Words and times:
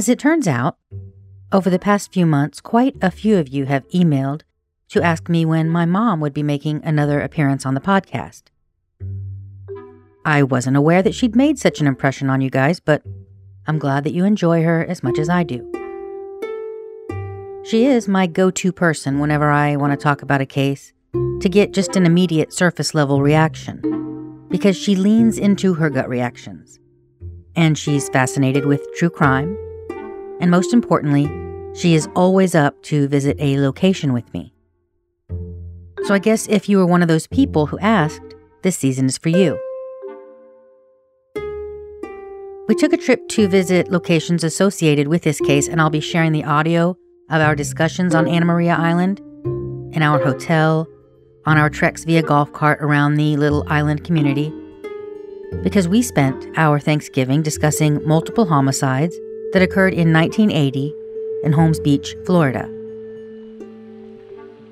As 0.00 0.08
it 0.08 0.18
turns 0.18 0.48
out, 0.48 0.78
over 1.52 1.68
the 1.68 1.78
past 1.78 2.10
few 2.10 2.24
months, 2.24 2.62
quite 2.62 2.96
a 3.02 3.10
few 3.10 3.36
of 3.36 3.48
you 3.48 3.66
have 3.66 3.86
emailed 3.90 4.40
to 4.88 5.02
ask 5.02 5.28
me 5.28 5.44
when 5.44 5.68
my 5.68 5.84
mom 5.84 6.20
would 6.20 6.32
be 6.32 6.42
making 6.42 6.80
another 6.82 7.20
appearance 7.20 7.66
on 7.66 7.74
the 7.74 7.82
podcast. 7.82 8.44
I 10.24 10.42
wasn't 10.42 10.78
aware 10.78 11.02
that 11.02 11.14
she'd 11.14 11.36
made 11.36 11.58
such 11.58 11.82
an 11.82 11.86
impression 11.86 12.30
on 12.30 12.40
you 12.40 12.48
guys, 12.48 12.80
but 12.80 13.02
I'm 13.66 13.78
glad 13.78 14.04
that 14.04 14.14
you 14.14 14.24
enjoy 14.24 14.62
her 14.62 14.82
as 14.86 15.02
much 15.02 15.18
as 15.18 15.28
I 15.28 15.42
do. 15.42 15.70
She 17.62 17.84
is 17.84 18.08
my 18.08 18.26
go 18.26 18.50
to 18.52 18.72
person 18.72 19.18
whenever 19.18 19.50
I 19.50 19.76
want 19.76 19.92
to 19.92 20.02
talk 20.02 20.22
about 20.22 20.40
a 20.40 20.46
case 20.46 20.94
to 21.12 21.48
get 21.50 21.74
just 21.74 21.94
an 21.94 22.06
immediate 22.06 22.54
surface 22.54 22.94
level 22.94 23.20
reaction, 23.20 24.46
because 24.48 24.78
she 24.78 24.96
leans 24.96 25.36
into 25.36 25.74
her 25.74 25.90
gut 25.90 26.08
reactions. 26.08 26.80
And 27.54 27.76
she's 27.76 28.08
fascinated 28.08 28.64
with 28.64 28.80
true 28.96 29.10
crime. 29.10 29.58
And 30.40 30.50
most 30.50 30.72
importantly, 30.72 31.28
she 31.74 31.94
is 31.94 32.08
always 32.16 32.54
up 32.54 32.82
to 32.84 33.06
visit 33.08 33.36
a 33.38 33.60
location 33.60 34.12
with 34.12 34.32
me. 34.34 34.52
So 36.04 36.14
I 36.14 36.18
guess 36.18 36.48
if 36.48 36.68
you 36.68 36.78
were 36.78 36.86
one 36.86 37.02
of 37.02 37.08
those 37.08 37.26
people 37.26 37.66
who 37.66 37.78
asked, 37.78 38.34
this 38.62 38.76
season 38.76 39.06
is 39.06 39.18
for 39.18 39.28
you. 39.28 39.58
We 42.68 42.74
took 42.74 42.92
a 42.92 42.96
trip 42.96 43.28
to 43.30 43.48
visit 43.48 43.90
locations 43.90 44.44
associated 44.44 45.08
with 45.08 45.22
this 45.22 45.40
case, 45.40 45.68
and 45.68 45.80
I'll 45.80 45.90
be 45.90 46.00
sharing 46.00 46.32
the 46.32 46.44
audio 46.44 46.96
of 47.28 47.40
our 47.40 47.54
discussions 47.54 48.14
on 48.14 48.28
Anna 48.28 48.46
Maria 48.46 48.76
Island, 48.76 49.20
in 49.94 50.02
our 50.02 50.22
hotel, 50.22 50.86
on 51.46 51.58
our 51.58 51.68
treks 51.68 52.04
via 52.04 52.22
golf 52.22 52.52
cart 52.52 52.80
around 52.80 53.16
the 53.16 53.36
little 53.36 53.64
island 53.68 54.04
community. 54.04 54.52
Because 55.62 55.88
we 55.88 56.00
spent 56.00 56.46
our 56.56 56.78
Thanksgiving 56.78 57.42
discussing 57.42 58.06
multiple 58.06 58.46
homicides 58.46 59.16
that 59.52 59.62
occurred 59.62 59.94
in 59.94 60.12
1980 60.12 60.94
in 61.44 61.52
Holmes 61.52 61.80
Beach, 61.80 62.16
Florida. 62.24 62.68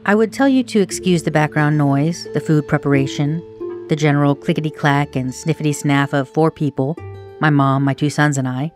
I 0.07 0.15
would 0.15 0.33
tell 0.33 0.49
you 0.49 0.63
to 0.65 0.81
excuse 0.81 1.23
the 1.23 1.31
background 1.31 1.77
noise, 1.77 2.27
the 2.33 2.41
food 2.41 2.67
preparation, 2.67 3.43
the 3.89 3.97
general 3.97 4.35
clickety 4.35 4.71
clack 4.71 5.17
and 5.17 5.31
sniffety 5.31 5.75
snaff 5.75 6.13
of 6.13 6.29
four 6.29 6.51
people 6.51 6.97
my 7.41 7.51
mom, 7.51 7.85
my 7.85 7.95
two 7.95 8.11
sons, 8.11 8.37
and 8.37 8.49
I, 8.49 8.73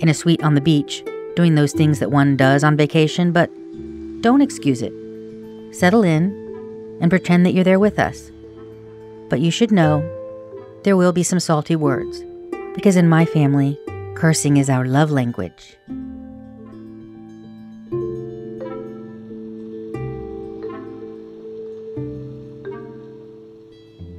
in 0.00 0.08
a 0.08 0.14
suite 0.14 0.42
on 0.42 0.54
the 0.54 0.60
beach, 0.60 1.04
doing 1.36 1.54
those 1.54 1.72
things 1.72 1.98
that 2.00 2.10
one 2.10 2.36
does 2.36 2.64
on 2.64 2.76
vacation, 2.76 3.32
but 3.32 3.50
don't 4.20 4.42
excuse 4.42 4.82
it. 4.82 4.92
Settle 5.72 6.02
in 6.02 6.98
and 7.00 7.10
pretend 7.10 7.46
that 7.46 7.52
you're 7.52 7.64
there 7.64 7.78
with 7.78 7.98
us. 7.98 8.30
But 9.28 9.40
you 9.40 9.50
should 9.50 9.70
know 9.70 10.00
there 10.82 10.96
will 10.96 11.12
be 11.12 11.22
some 11.22 11.40
salty 11.40 11.76
words, 11.76 12.24
because 12.74 12.96
in 12.96 13.08
my 13.08 13.24
family, 13.24 13.78
cursing 14.20 14.58
is 14.58 14.68
our 14.68 14.84
love 14.84 15.10
language. 15.10 15.78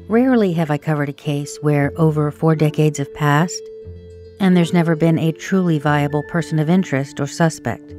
Rarely 0.10 0.54
have 0.54 0.72
I 0.72 0.80
covered 0.80 1.10
a 1.10 1.14
case 1.14 1.60
where 1.62 1.94
over 1.98 2.32
four 2.32 2.56
decades 2.56 2.98
have 2.98 3.14
passed 3.14 3.62
and 4.40 4.58
there's 4.58 4.74
never 4.74 4.96
been 4.96 5.20
a 5.20 5.34
truly 5.34 5.78
viable 5.78 6.24
person 6.24 6.58
of 6.58 6.68
interest 6.68 7.20
or 7.20 7.28
suspect. 7.28 7.94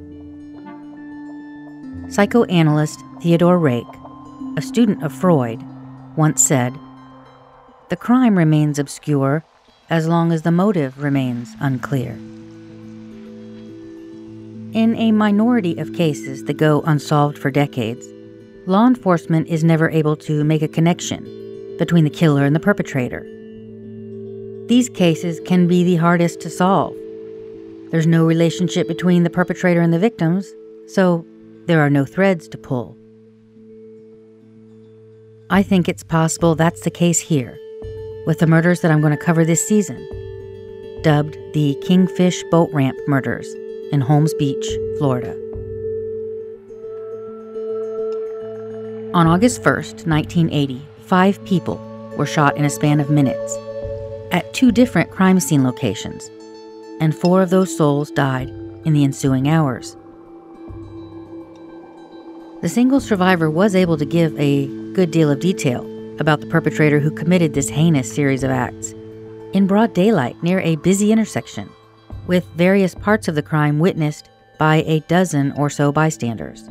Psychoanalyst 2.09 2.99
Theodore 3.21 3.61
Rake, 3.61 3.95
a 4.57 4.61
student 4.61 5.05
of 5.05 5.13
Freud, 5.13 5.63
once 6.17 6.43
said 6.43 6.77
The 7.91 7.97
crime 7.97 8.37
remains 8.37 8.81
obscure 8.81 9.45
as 9.93 10.09
long 10.09 10.33
as 10.33 10.41
the 10.41 10.51
motive 10.51 11.03
remains 11.03 11.51
unclear. 11.61 12.13
In 14.73 14.97
a 14.97 15.13
minority 15.13 15.77
of 15.77 15.93
cases 15.93 16.45
that 16.45 16.55
go 16.55 16.81
unsolved 16.87 17.37
for 17.37 17.51
decades, 17.51 18.07
law 18.67 18.87
enforcement 18.87 19.49
is 19.49 19.63
never 19.63 19.91
able 19.91 20.17
to 20.17 20.45
make 20.45 20.63
a 20.63 20.67
connection 20.67 21.77
between 21.77 22.05
the 22.05 22.11
killer 22.11 22.47
and 22.47 22.57
the 22.57 22.61
perpetrator. 22.61 23.21
These 24.67 24.89
cases 24.89 25.41
can 25.45 25.69
be 25.69 25.85
the 25.85 25.97
hardest 25.97 26.41
to 26.41 26.49
solve. 26.49 26.97
There's 27.91 28.07
no 28.07 28.25
relationship 28.25 28.89
between 28.89 29.25
the 29.25 29.31
perpetrator 29.31 29.83
and 29.83 29.93
the 29.93 29.99
victims, 29.99 30.51
so 30.87 31.27
there 31.67 31.81
are 31.81 31.91
no 31.91 32.07
threads 32.07 32.49
to 32.49 32.57
pull. 32.57 32.97
I 35.51 35.63
think 35.63 35.87
it's 35.87 36.03
possible 36.03 36.55
that's 36.55 36.81
the 36.81 36.91
case 36.91 37.21
here, 37.21 37.59
with 38.27 38.39
the 38.39 38.47
murders 38.47 38.81
that 38.81 38.91
I'm 38.91 39.01
going 39.01 39.17
to 39.17 39.17
cover 39.17 39.45
this 39.45 39.67
season, 39.67 40.07
dubbed 41.03 41.37
the 41.53 41.77
Kingfish 41.83 42.43
Boat 42.45 42.71
Ramp 42.73 42.99
Murders 43.07 43.53
in 43.91 44.01
Holmes 44.01 44.33
Beach, 44.35 44.67
Florida. 44.99 45.33
On 49.15 49.27
August 49.27 49.63
1st, 49.63 50.07
1980, 50.07 50.81
five 51.01 51.45
people 51.45 51.77
were 52.17 52.27
shot 52.27 52.57
in 52.57 52.65
a 52.65 52.71
span 52.71 53.01
of 53.01 53.11
minutes 53.11 53.59
at 54.31 54.53
two 54.55 54.73
different 54.73 55.11
crime 55.11 55.39
scene 55.41 55.65
locations, 55.65 56.31
and 57.01 57.15
four 57.15 57.43
of 57.43 57.51
those 57.51 57.77
souls 57.77 58.11
died 58.11 58.49
in 58.85 58.93
the 58.93 59.05
ensuing 59.05 59.49
hours. 59.49 59.97
The 62.63 62.69
single 62.69 63.01
survivor 63.01 63.51
was 63.51 63.75
able 63.75 63.99
to 63.99 64.05
give 64.05 64.39
a 64.39 64.67
good 64.95 65.11
deal 65.11 65.31
of 65.31 65.41
detail 65.41 65.85
about 66.23 66.41
the 66.41 66.47
perpetrator 66.47 67.01
who 67.01 67.11
committed 67.11 67.53
this 67.53 67.69
heinous 67.69 68.11
series 68.11 68.43
of 68.43 68.51
acts 68.51 68.95
in 69.53 69.67
broad 69.67 69.93
daylight 69.93 70.41
near 70.43 70.61
a 70.61 70.77
busy 70.77 71.13
intersection, 71.13 71.69
with 72.27 72.47
various 72.55 72.95
parts 72.95 73.29
of 73.29 73.35
the 73.35 73.43
crime 73.43 73.79
witnessed 73.79 74.31
by 74.59 74.77
a 74.87 75.01
dozen 75.01 75.53
or 75.53 75.69
so 75.69 75.93
bystanders. 75.93 76.63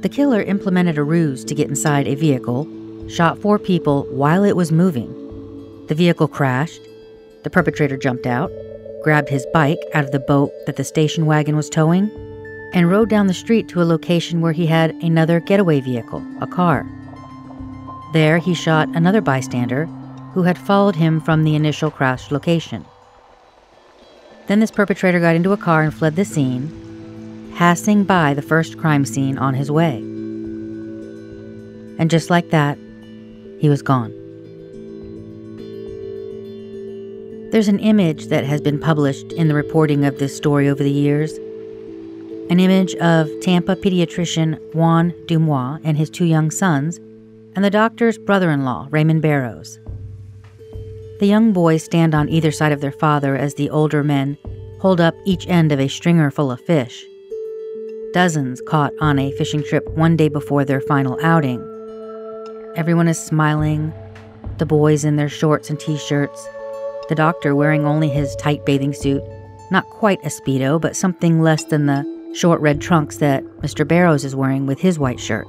The 0.00 0.08
killer 0.10 0.40
implemented 0.40 0.96
a 0.96 1.02
ruse 1.02 1.44
to 1.44 1.54
get 1.54 1.68
inside 1.68 2.06
a 2.06 2.14
vehicle, 2.14 2.66
shot 3.08 3.38
four 3.38 3.58
people 3.58 4.04
while 4.10 4.44
it 4.44 4.56
was 4.56 4.70
moving, 4.70 5.12
the 5.88 5.94
vehicle 5.94 6.28
crashed. 6.28 6.80
The 7.42 7.50
perpetrator 7.50 7.96
jumped 7.96 8.26
out, 8.26 8.52
grabbed 9.02 9.28
his 9.28 9.46
bike 9.52 9.80
out 9.94 10.04
of 10.04 10.12
the 10.12 10.20
boat 10.20 10.52
that 10.66 10.76
the 10.76 10.84
station 10.84 11.26
wagon 11.26 11.56
was 11.56 11.68
towing, 11.68 12.10
and 12.72 12.90
rode 12.90 13.08
down 13.08 13.26
the 13.26 13.34
street 13.34 13.68
to 13.70 13.82
a 13.82 13.84
location 13.84 14.40
where 14.40 14.52
he 14.52 14.66
had 14.66 14.90
another 15.02 15.40
getaway 15.40 15.80
vehicle, 15.80 16.24
a 16.40 16.46
car. 16.46 16.86
There, 18.12 18.38
he 18.38 18.54
shot 18.54 18.88
another 18.94 19.20
bystander 19.20 19.86
who 20.32 20.42
had 20.42 20.58
followed 20.58 20.96
him 20.96 21.20
from 21.20 21.44
the 21.44 21.54
initial 21.54 21.90
crash 21.90 22.30
location. 22.30 22.84
Then 24.46 24.60
this 24.60 24.70
perpetrator 24.70 25.20
got 25.20 25.36
into 25.36 25.52
a 25.52 25.58
car 25.58 25.82
and 25.82 25.92
fled 25.92 26.16
the 26.16 26.24
scene, 26.24 27.52
passing 27.56 28.04
by 28.04 28.32
the 28.34 28.42
first 28.42 28.78
crime 28.78 29.04
scene 29.04 29.36
on 29.36 29.54
his 29.54 29.70
way. 29.70 29.98
And 31.98 32.08
just 32.10 32.30
like 32.30 32.50
that, 32.50 32.78
he 33.60 33.68
was 33.68 33.82
gone. 33.82 34.14
There's 37.50 37.68
an 37.68 37.78
image 37.78 38.26
that 38.26 38.44
has 38.44 38.60
been 38.60 38.78
published 38.78 39.32
in 39.32 39.48
the 39.48 39.54
reporting 39.54 40.04
of 40.04 40.18
this 40.18 40.36
story 40.36 40.68
over 40.68 40.82
the 40.82 40.90
years. 40.90 41.32
An 42.50 42.60
image 42.60 42.94
of 42.96 43.28
Tampa 43.40 43.74
pediatrician 43.76 44.58
Juan 44.74 45.12
Dumois 45.26 45.78
and 45.82 45.98
his 45.98 46.08
two 46.08 46.24
young 46.24 46.50
sons, 46.50 47.00
and 47.58 47.64
the 47.64 47.70
doctor's 47.70 48.18
brother 48.18 48.52
in 48.52 48.64
law, 48.64 48.86
Raymond 48.88 49.20
Barrows. 49.20 49.80
The 51.18 51.26
young 51.26 51.52
boys 51.52 51.82
stand 51.82 52.14
on 52.14 52.28
either 52.28 52.52
side 52.52 52.70
of 52.70 52.80
their 52.80 52.92
father 52.92 53.34
as 53.34 53.54
the 53.54 53.68
older 53.68 54.04
men 54.04 54.38
hold 54.78 55.00
up 55.00 55.16
each 55.24 55.44
end 55.48 55.72
of 55.72 55.80
a 55.80 55.88
stringer 55.88 56.30
full 56.30 56.52
of 56.52 56.60
fish. 56.60 57.04
Dozens 58.12 58.62
caught 58.68 58.92
on 59.00 59.18
a 59.18 59.32
fishing 59.32 59.64
trip 59.64 59.84
one 59.96 60.16
day 60.16 60.28
before 60.28 60.64
their 60.64 60.80
final 60.80 61.18
outing. 61.20 61.58
Everyone 62.76 63.08
is 63.08 63.18
smiling, 63.18 63.92
the 64.58 64.64
boys 64.64 65.04
in 65.04 65.16
their 65.16 65.28
shorts 65.28 65.68
and 65.68 65.80
t 65.80 65.98
shirts, 65.98 66.48
the 67.08 67.16
doctor 67.16 67.56
wearing 67.56 67.84
only 67.84 68.08
his 68.08 68.36
tight 68.36 68.64
bathing 68.66 68.92
suit, 68.92 69.24
not 69.72 69.84
quite 69.90 70.24
a 70.24 70.28
Speedo, 70.28 70.80
but 70.80 70.94
something 70.94 71.42
less 71.42 71.64
than 71.64 71.86
the 71.86 72.06
short 72.36 72.60
red 72.60 72.80
trunks 72.80 73.16
that 73.16 73.42
Mr. 73.62 73.84
Barrows 73.84 74.24
is 74.24 74.36
wearing 74.36 74.64
with 74.64 74.78
his 74.78 74.96
white 74.96 75.18
shirt. 75.18 75.48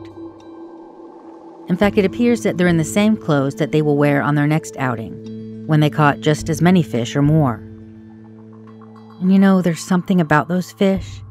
In 1.69 1.77
fact, 1.77 1.99
it 1.99 2.05
appears 2.05 2.41
that 2.41 2.57
they're 2.57 2.67
in 2.67 2.77
the 2.77 2.83
same 2.83 3.15
clothes 3.15 3.55
that 3.55 3.71
they 3.71 3.83
will 3.83 3.95
wear 3.95 4.23
on 4.23 4.33
their 4.33 4.47
next 4.47 4.75
outing, 4.77 5.67
when 5.67 5.79
they 5.79 5.89
caught 5.89 6.19
just 6.19 6.49
as 6.49 6.63
many 6.63 6.81
fish 6.81 7.15
or 7.15 7.21
more. 7.21 7.55
And 9.21 9.31
you 9.31 9.37
know, 9.37 9.61
there's 9.61 9.79
something 9.79 10.19
about 10.19 10.47
those 10.47 10.71
fish. 10.71 11.21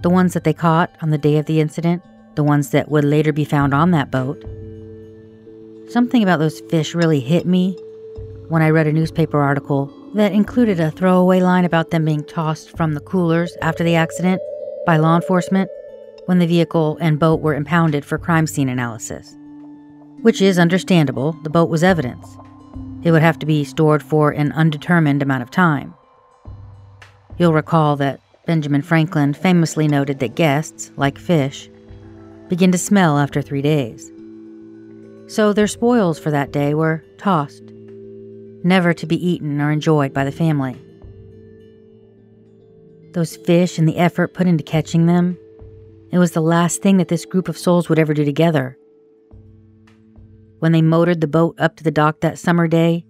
The 0.00 0.08
ones 0.08 0.32
that 0.32 0.44
they 0.44 0.54
caught 0.54 0.96
on 1.02 1.10
the 1.10 1.18
day 1.18 1.36
of 1.36 1.44
the 1.44 1.60
incident, 1.60 2.02
the 2.36 2.42
ones 2.42 2.70
that 2.70 2.90
would 2.90 3.04
later 3.04 3.34
be 3.34 3.44
found 3.44 3.74
on 3.74 3.90
that 3.90 4.10
boat. 4.10 4.42
Something 5.90 6.22
about 6.22 6.38
those 6.38 6.60
fish 6.70 6.94
really 6.94 7.20
hit 7.20 7.44
me 7.44 7.76
when 8.48 8.62
I 8.62 8.70
read 8.70 8.86
a 8.86 8.92
newspaper 8.92 9.40
article 9.42 9.92
that 10.14 10.32
included 10.32 10.80
a 10.80 10.90
throwaway 10.90 11.40
line 11.40 11.66
about 11.66 11.90
them 11.90 12.06
being 12.06 12.24
tossed 12.24 12.74
from 12.76 12.94
the 12.94 13.00
coolers 13.00 13.56
after 13.60 13.84
the 13.84 13.96
accident 13.96 14.40
by 14.86 14.96
law 14.96 15.16
enforcement 15.16 15.68
when 16.24 16.38
the 16.38 16.46
vehicle 16.46 16.96
and 17.00 17.18
boat 17.18 17.40
were 17.40 17.54
impounded 17.54 18.04
for 18.04 18.16
crime 18.16 18.46
scene 18.46 18.70
analysis. 18.70 19.36
Which 20.22 20.42
is 20.42 20.58
understandable, 20.58 21.32
the 21.42 21.50
boat 21.50 21.68
was 21.68 21.84
evidence. 21.84 22.36
It 23.02 23.12
would 23.12 23.22
have 23.22 23.38
to 23.38 23.46
be 23.46 23.64
stored 23.64 24.02
for 24.02 24.30
an 24.30 24.52
undetermined 24.52 25.22
amount 25.22 25.42
of 25.42 25.50
time. 25.50 25.94
You'll 27.38 27.52
recall 27.52 27.96
that 27.96 28.20
Benjamin 28.46 28.82
Franklin 28.82 29.34
famously 29.34 29.86
noted 29.88 30.18
that 30.20 30.34
guests, 30.34 30.90
like 30.96 31.18
fish, 31.18 31.70
begin 32.48 32.72
to 32.72 32.78
smell 32.78 33.18
after 33.18 33.42
three 33.42 33.62
days. 33.62 34.10
So 35.28 35.52
their 35.52 35.66
spoils 35.66 36.18
for 36.18 36.30
that 36.30 36.52
day 36.52 36.74
were 36.74 37.04
tossed, 37.18 37.62
never 38.62 38.94
to 38.94 39.06
be 39.06 39.28
eaten 39.28 39.60
or 39.60 39.70
enjoyed 39.70 40.12
by 40.12 40.24
the 40.24 40.32
family. 40.32 40.76
Those 43.12 43.36
fish 43.36 43.78
and 43.78 43.88
the 43.88 43.98
effort 43.98 44.34
put 44.34 44.46
into 44.46 44.62
catching 44.62 45.06
them, 45.06 45.38
it 46.10 46.18
was 46.18 46.32
the 46.32 46.40
last 46.40 46.82
thing 46.82 46.98
that 46.98 47.08
this 47.08 47.26
group 47.26 47.48
of 47.48 47.58
souls 47.58 47.88
would 47.88 47.98
ever 47.98 48.14
do 48.14 48.24
together. 48.24 48.78
When 50.58 50.72
they 50.72 50.82
motored 50.82 51.20
the 51.20 51.26
boat 51.26 51.56
up 51.58 51.76
to 51.76 51.84
the 51.84 51.90
dock 51.90 52.20
that 52.20 52.38
summer 52.38 52.66
day, 52.66 53.04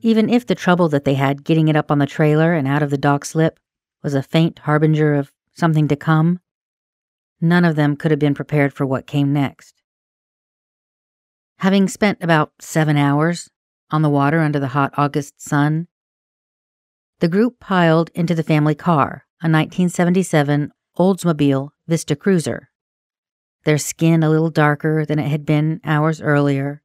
even 0.00 0.28
if 0.28 0.46
the 0.46 0.54
trouble 0.54 0.88
that 0.88 1.04
they 1.04 1.14
had 1.14 1.44
getting 1.44 1.68
it 1.68 1.76
up 1.76 1.90
on 1.90 1.98
the 1.98 2.06
trailer 2.06 2.54
and 2.54 2.66
out 2.66 2.82
of 2.82 2.90
the 2.90 2.98
dock 2.98 3.24
slip 3.24 3.58
was 4.02 4.14
a 4.14 4.22
faint 4.22 4.60
harbinger 4.60 5.14
of 5.14 5.32
something 5.54 5.88
to 5.88 5.96
come, 5.96 6.40
none 7.40 7.64
of 7.64 7.76
them 7.76 7.96
could 7.96 8.10
have 8.10 8.20
been 8.20 8.34
prepared 8.34 8.72
for 8.72 8.84
what 8.84 9.06
came 9.06 9.32
next. 9.32 9.82
Having 11.58 11.88
spent 11.88 12.18
about 12.20 12.52
seven 12.60 12.96
hours 12.96 13.48
on 13.90 14.02
the 14.02 14.10
water 14.10 14.40
under 14.40 14.58
the 14.58 14.68
hot 14.68 14.92
August 14.96 15.40
sun, 15.40 15.86
the 17.20 17.28
group 17.28 17.60
piled 17.60 18.10
into 18.14 18.34
the 18.34 18.42
family 18.42 18.74
car, 18.74 19.26
a 19.40 19.46
1977 19.46 20.72
Oldsmobile 20.98 21.70
Vista 21.86 22.16
Cruiser. 22.16 22.71
Their 23.64 23.78
skin 23.78 24.22
a 24.22 24.30
little 24.30 24.50
darker 24.50 25.04
than 25.04 25.18
it 25.18 25.28
had 25.28 25.46
been 25.46 25.80
hours 25.84 26.20
earlier, 26.20 26.82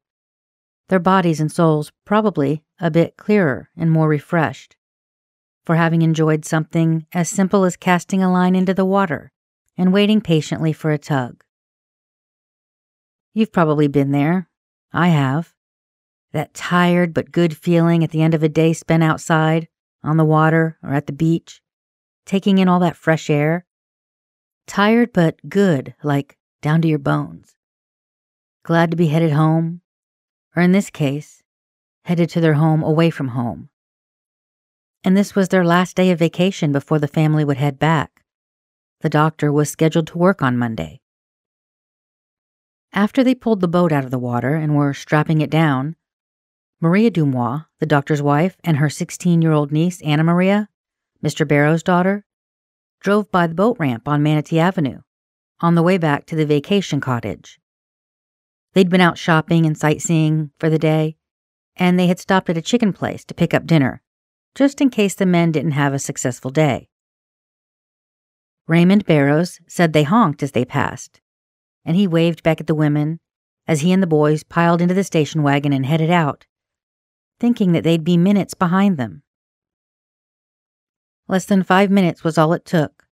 their 0.89 0.99
bodies 0.99 1.39
and 1.39 1.51
souls 1.51 1.91
probably 2.05 2.63
a 2.79 2.89
bit 2.89 3.17
clearer 3.17 3.69
and 3.75 3.91
more 3.91 4.07
refreshed 4.07 4.75
for 5.65 5.75
having 5.75 6.01
enjoyed 6.01 6.45
something 6.45 7.05
as 7.11 7.27
simple 7.29 7.65
as 7.65 7.75
casting 7.75 8.23
a 8.23 8.31
line 8.31 8.55
into 8.55 8.73
the 8.73 8.85
water 8.85 9.33
and 9.77 9.91
waiting 9.91 10.21
patiently 10.21 10.71
for 10.71 10.91
a 10.91 10.97
tug. 10.97 11.43
You've 13.33 13.51
probably 13.51 13.87
been 13.87 14.11
there. 14.11 14.49
I 14.93 15.09
have. 15.09 15.53
That 16.31 16.53
tired 16.53 17.13
but 17.13 17.33
good 17.33 17.55
feeling 17.57 18.03
at 18.03 18.11
the 18.11 18.21
end 18.21 18.33
of 18.33 18.43
a 18.43 18.49
day 18.49 18.71
spent 18.71 19.03
outside, 19.03 19.67
on 20.03 20.15
the 20.15 20.25
water, 20.25 20.77
or 20.81 20.93
at 20.93 21.05
the 21.05 21.13
beach, 21.13 21.61
taking 22.25 22.59
in 22.59 22.69
all 22.69 22.79
that 22.79 22.95
fresh 22.95 23.29
air. 23.29 23.65
Tired 24.67 25.11
but 25.11 25.37
good, 25.49 25.95
like 26.01 26.36
down 26.61 26.81
to 26.81 26.87
your 26.87 26.99
bones. 26.99 27.55
Glad 28.63 28.91
to 28.91 28.97
be 28.97 29.07
headed 29.07 29.31
home, 29.31 29.81
or 30.55 30.61
in 30.61 30.71
this 30.71 30.89
case, 30.89 31.43
headed 32.05 32.29
to 32.29 32.41
their 32.41 32.55
home 32.55 32.83
away 32.83 33.09
from 33.09 33.29
home. 33.29 33.69
And 35.03 35.15
this 35.15 35.35
was 35.35 35.49
their 35.49 35.65
last 35.65 35.95
day 35.95 36.11
of 36.11 36.19
vacation 36.19 36.71
before 36.71 36.99
the 36.99 37.07
family 37.07 37.45
would 37.45 37.57
head 37.57 37.79
back. 37.79 38.23
The 39.01 39.09
doctor 39.09 39.51
was 39.51 39.69
scheduled 39.69 40.07
to 40.07 40.17
work 40.17 40.41
on 40.41 40.57
Monday. 40.57 41.01
After 42.91 43.23
they 43.23 43.35
pulled 43.35 43.61
the 43.61 43.67
boat 43.67 43.91
out 43.91 44.03
of 44.03 44.11
the 44.11 44.17
water 44.17 44.55
and 44.55 44.75
were 44.75 44.93
strapping 44.93 45.41
it 45.41 45.49
down, 45.49 45.95
Maria 46.81 47.11
Dumois, 47.11 47.65
the 47.79 47.85
doctor's 47.85 48.21
wife, 48.21 48.57
and 48.63 48.77
her 48.77 48.89
16 48.89 49.41
year 49.41 49.51
old 49.51 49.71
niece, 49.71 50.01
Anna 50.01 50.23
Maria, 50.23 50.69
Mr. 51.23 51.47
Barrow's 51.47 51.83
daughter, 51.83 52.25
drove 52.99 53.31
by 53.31 53.47
the 53.47 53.55
boat 53.55 53.77
ramp 53.79 54.07
on 54.07 54.23
Manatee 54.23 54.59
Avenue 54.59 55.01
on 55.59 55.75
the 55.75 55.83
way 55.83 55.97
back 55.97 56.25
to 56.25 56.35
the 56.35 56.45
vacation 56.45 57.01
cottage. 57.01 57.59
They'd 58.73 58.89
been 58.89 59.01
out 59.01 59.17
shopping 59.17 59.65
and 59.65 59.77
sightseeing 59.77 60.51
for 60.59 60.69
the 60.69 60.77
day, 60.77 61.17
and 61.75 61.99
they 61.99 62.07
had 62.07 62.19
stopped 62.19 62.49
at 62.49 62.57
a 62.57 62.61
chicken 62.61 62.93
place 62.93 63.23
to 63.25 63.33
pick 63.33 63.53
up 63.53 63.65
dinner, 63.65 64.01
just 64.55 64.81
in 64.81 64.89
case 64.89 65.15
the 65.15 65.25
men 65.25 65.51
didn't 65.51 65.71
have 65.71 65.93
a 65.93 65.99
successful 65.99 66.51
day. 66.51 66.89
Raymond 68.67 69.05
Barrows 69.05 69.59
said 69.67 69.93
they 69.93 70.03
honked 70.03 70.43
as 70.43 70.51
they 70.51 70.65
passed, 70.65 71.21
and 71.85 71.95
he 71.95 72.05
waved 72.05 72.43
back 72.43 72.59
at 72.59 72.67
the 72.67 72.75
women 72.75 73.19
as 73.67 73.81
he 73.81 73.91
and 73.91 74.03
the 74.03 74.07
boys 74.07 74.43
piled 74.43 74.81
into 74.81 74.93
the 74.93 75.03
station 75.03 75.41
wagon 75.41 75.73
and 75.73 75.85
headed 75.85 76.11
out, 76.11 76.45
thinking 77.39 77.71
that 77.71 77.83
they'd 77.83 78.03
be 78.03 78.17
minutes 78.17 78.53
behind 78.53 78.97
them. 78.97 79.23
Less 81.27 81.45
than 81.45 81.63
five 81.63 81.89
minutes 81.89 82.23
was 82.23 82.37
all 82.37 82.53
it 82.53 82.65
took 82.65 83.05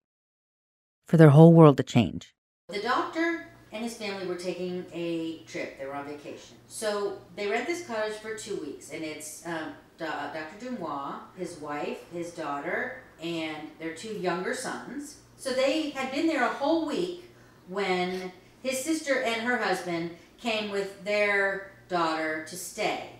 for 1.06 1.16
their 1.16 1.30
whole 1.30 1.52
world 1.52 1.76
to 1.76 1.82
change. 1.82 2.34
The 2.68 2.80
doctor 2.80 3.46
and 3.70 3.84
his 3.84 3.96
family 3.96 4.26
were 4.26 4.34
taking 4.34 4.86
a 4.92 5.38
trip. 5.46 5.78
They 5.78 5.86
were 5.86 5.94
on 5.94 6.04
vacation. 6.04 6.56
So 6.66 7.18
they 7.36 7.46
rent 7.46 7.68
this 7.68 7.86
cottage 7.86 8.14
for 8.14 8.34
two 8.34 8.56
weeks, 8.56 8.90
and 8.90 9.04
it's 9.04 9.46
um, 9.46 9.74
Dr. 9.98 10.58
Dumois, 10.58 11.20
his 11.36 11.58
wife, 11.58 12.00
his 12.12 12.32
daughter, 12.32 13.04
and 13.22 13.68
their 13.78 13.94
two 13.94 14.14
younger 14.14 14.52
sons. 14.52 15.18
So 15.36 15.50
they 15.50 15.90
had 15.90 16.10
been 16.10 16.26
there 16.26 16.44
a 16.44 16.52
whole 16.54 16.88
week 16.88 17.30
when 17.68 18.32
his 18.64 18.82
sister 18.82 19.22
and 19.22 19.42
her 19.42 19.58
husband 19.58 20.10
came 20.36 20.72
with 20.72 21.04
their 21.04 21.70
daughter 21.88 22.44
to 22.48 22.56
stay. 22.56 23.10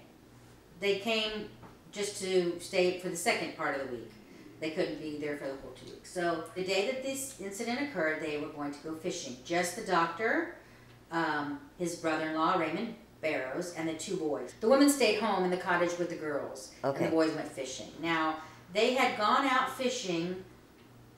They 0.81 0.99
came 0.99 1.51
just 1.93 2.21
to 2.21 2.59
stay 2.59 2.99
for 2.99 3.11
the 3.11 3.17
second 3.17 3.57
part 3.57 3.81
of 3.81 3.87
the 3.87 3.95
week. 3.95 4.11
They 4.61 4.70
couldn't 4.70 5.00
be 5.00 5.19
there 5.19 5.37
for 5.37 5.44
the 5.44 5.56
whole 5.62 5.73
two 5.73 5.93
weeks. 5.93 6.11
So 6.12 6.44
the 6.55 6.64
day 6.64 6.87
that 6.91 7.03
this 7.03 7.41
incident 7.41 7.81
occurred, 7.82 8.23
they 8.23 8.38
were 8.38 8.49
going 8.49 8.73
to 8.73 8.79
go 8.81 8.94
fishing. 8.94 9.37
Just 9.44 9.76
the 9.76 9.82
doctor, 9.82 10.56
um, 11.12 11.61
his 11.79 11.97
brother-in-law 11.97 12.56
Raymond 12.58 12.94
Barrows, 13.20 13.75
and 13.76 13.88
the 13.88 13.94
two 13.94 14.17
boys. 14.17 14.55
The 14.61 14.69
women 14.69 14.88
stayed 14.88 15.20
home 15.20 15.44
in 15.44 15.50
the 15.50 15.56
cottage 15.56 15.99
with 15.99 16.08
the 16.11 16.17
girls, 16.17 16.73
Okay. 16.85 17.05
and 17.05 17.06
the 17.06 17.11
boys 17.17 17.32
went 17.35 17.49
fishing. 17.53 17.88
Now 18.00 18.37
they 18.73 18.94
had 18.94 19.19
gone 19.19 19.47
out 19.47 19.70
fishing 19.76 20.43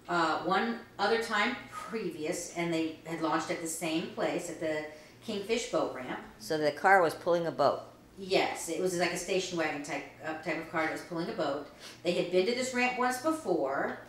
uh, 0.09 0.39
one 0.41 0.81
other 0.99 1.23
time 1.23 1.55
previous, 1.71 2.57
and 2.57 2.73
they 2.73 2.99
had 3.05 3.21
launched 3.21 3.51
at 3.51 3.61
the 3.61 3.69
same 3.69 4.09
place 4.09 4.49
at 4.51 4.59
the 4.61 4.85
Kingfish 5.25 5.71
boat 5.71 5.95
ramp. 5.95 6.21
So 6.39 6.57
the 6.59 6.73
car 6.73 7.03
was 7.03 7.15
pulling 7.15 7.47
a 7.47 7.51
boat. 7.53 7.83
Yes, 8.19 8.69
it 8.69 8.81
was 8.81 8.97
like 8.99 9.13
a 9.13 9.17
station 9.17 9.57
wagon 9.59 9.85
type 9.85 10.03
uh, 10.27 10.35
type 10.43 10.59
of 10.59 10.71
car 10.73 10.83
that 10.83 10.93
was 10.93 11.03
pulling 11.03 11.29
a 11.29 11.33
boat. 11.33 11.69
They 12.03 12.13
had 12.13 12.33
been 12.33 12.47
to 12.47 12.53
this 12.53 12.75
ramp 12.75 12.99
once 12.99 13.23
before. 13.23 14.01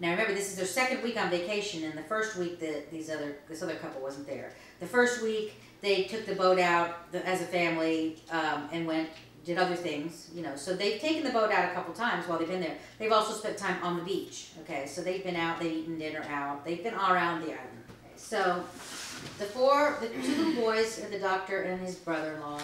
Now 0.00 0.12
remember, 0.12 0.32
this 0.32 0.50
is 0.50 0.56
their 0.56 0.64
second 0.64 1.02
week 1.02 1.20
on 1.20 1.28
vacation, 1.28 1.84
and 1.84 1.96
the 1.96 2.02
first 2.02 2.36
week 2.36 2.60
that 2.60 2.90
these 2.90 3.10
other 3.10 3.36
this 3.46 3.62
other 3.62 3.74
couple 3.74 4.00
wasn't 4.00 4.26
there. 4.26 4.54
The 4.80 4.86
first 4.86 5.22
week 5.22 5.60
they 5.82 6.04
took 6.04 6.24
the 6.24 6.34
boat 6.34 6.58
out 6.58 7.12
the, 7.12 7.24
as 7.28 7.42
a 7.42 7.44
family 7.44 8.22
um, 8.30 8.68
and 8.72 8.86
went 8.86 9.10
did 9.44 9.58
other 9.58 9.76
things, 9.76 10.30
you 10.34 10.42
know. 10.42 10.56
So 10.56 10.74
they've 10.74 10.98
taken 10.98 11.22
the 11.22 11.30
boat 11.30 11.52
out 11.52 11.70
a 11.70 11.74
couple 11.74 11.92
times 11.92 12.26
while 12.26 12.38
they've 12.38 12.48
been 12.48 12.62
there. 12.62 12.78
They've 12.98 13.12
also 13.12 13.34
spent 13.34 13.58
time 13.58 13.82
on 13.82 13.98
the 13.98 14.02
beach. 14.02 14.50
Okay, 14.62 14.86
so 14.86 15.02
they've 15.02 15.22
been 15.22 15.36
out, 15.36 15.60
they've 15.60 15.72
eaten 15.72 15.98
dinner 15.98 16.24
out, 16.30 16.64
they've 16.64 16.82
been 16.82 16.94
all 16.94 17.12
around 17.12 17.42
the 17.42 17.48
island. 17.48 17.84
Okay, 17.90 18.14
so 18.16 18.64
the 19.38 19.44
four, 19.44 19.98
the 20.00 20.08
two 20.22 20.54
boys, 20.56 21.00
and 21.00 21.12
the 21.12 21.18
doctor 21.18 21.62
and 21.62 21.80
his 21.80 21.96
brother-in-law 21.96 22.60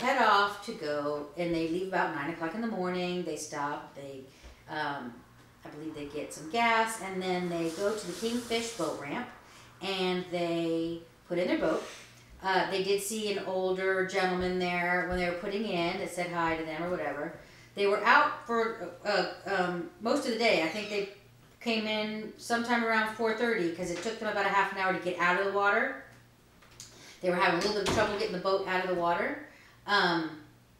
head 0.00 0.22
off 0.22 0.64
to 0.66 0.72
go, 0.72 1.26
and 1.36 1.54
they 1.54 1.68
leave 1.68 1.88
about 1.88 2.14
nine 2.14 2.30
o'clock 2.30 2.54
in 2.54 2.60
the 2.60 2.66
morning. 2.66 3.22
They 3.22 3.36
stop. 3.36 3.94
They, 3.94 4.22
um, 4.68 5.14
I 5.64 5.68
believe, 5.68 5.94
they 5.94 6.06
get 6.06 6.32
some 6.32 6.50
gas, 6.50 7.00
and 7.02 7.22
then 7.22 7.48
they 7.48 7.68
go 7.70 7.94
to 7.94 8.06
the 8.06 8.12
Kingfish 8.14 8.76
boat 8.76 8.98
ramp, 9.00 9.28
and 9.82 10.24
they 10.30 11.00
put 11.28 11.38
in 11.38 11.48
their 11.48 11.58
boat. 11.58 11.84
Uh, 12.42 12.70
they 12.70 12.82
did 12.82 13.02
see 13.02 13.32
an 13.36 13.44
older 13.46 14.06
gentleman 14.06 14.58
there 14.58 15.06
when 15.08 15.18
they 15.18 15.28
were 15.28 15.36
putting 15.36 15.64
in 15.64 15.98
that 15.98 16.10
said 16.10 16.30
hi 16.32 16.56
to 16.56 16.64
them 16.64 16.82
or 16.82 16.90
whatever. 16.90 17.34
They 17.74 17.86
were 17.86 18.02
out 18.04 18.46
for 18.46 18.88
uh, 19.04 19.26
um, 19.46 19.90
most 20.00 20.26
of 20.26 20.32
the 20.32 20.38
day. 20.38 20.62
I 20.62 20.68
think 20.68 20.88
they 20.88 21.10
came 21.60 21.86
in 21.86 22.32
sometime 22.38 22.84
around 22.84 23.14
4.30 23.14 23.70
because 23.70 23.90
it 23.90 24.02
took 24.02 24.18
them 24.18 24.28
about 24.28 24.46
a 24.46 24.48
half 24.48 24.72
an 24.72 24.78
hour 24.78 24.94
to 24.94 24.98
get 24.98 25.18
out 25.18 25.38
of 25.38 25.46
the 25.46 25.52
water. 25.52 26.02
They 27.20 27.28
were 27.28 27.36
having 27.36 27.60
a 27.60 27.62
little 27.62 27.74
bit 27.74 27.88
of 27.88 27.94
trouble 27.94 28.18
getting 28.18 28.32
the 28.32 28.38
boat 28.38 28.66
out 28.66 28.82
of 28.82 28.88
the 28.88 29.00
water. 29.00 29.46
Um, 29.86 30.30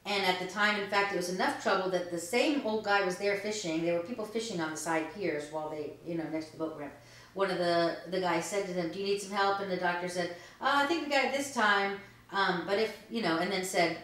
and 0.07 0.25
at 0.25 0.39
the 0.39 0.47
time, 0.47 0.81
in 0.81 0.89
fact, 0.89 1.13
it 1.13 1.17
was 1.17 1.29
enough 1.29 1.63
trouble 1.63 1.91
that 1.91 2.11
the 2.11 2.19
same 2.19 2.63
old 2.65 2.85
guy 2.85 3.05
was 3.05 3.17
there 3.17 3.37
fishing. 3.37 3.85
There 3.85 3.95
were 3.95 4.05
people 4.05 4.25
fishing 4.25 4.61
on 4.61 4.71
the 4.71 4.77
side 4.77 5.15
piers 5.15 5.53
while 5.53 5.69
they, 5.69 5.93
you 6.07 6.17
know, 6.17 6.25
next 6.33 6.47
to 6.47 6.53
the 6.53 6.59
boat 6.59 6.77
ramp. 6.79 6.93
One 7.35 7.51
of 7.51 7.59
the 7.59 7.97
the 8.11 8.21
guys 8.21 8.45
said 8.45 8.67
to 8.67 8.73
them, 8.73 8.91
"Do 8.91 8.99
you 8.99 9.05
need 9.05 9.23
some 9.23 9.37
help?" 9.37 9.61
And 9.61 9.71
the 9.71 9.77
doctor 9.77 10.09
said, 10.09 10.35
oh, 10.61 10.71
"I 10.83 10.87
think 10.87 11.05
we 11.05 11.11
got 11.11 11.27
it 11.27 11.33
this 11.33 11.55
time." 11.55 11.99
Um, 12.33 12.65
but 12.67 12.79
if 12.79 12.97
you 13.09 13.23
know, 13.23 13.39
and 13.39 13.53
then 13.53 13.65
said, 13.65 13.99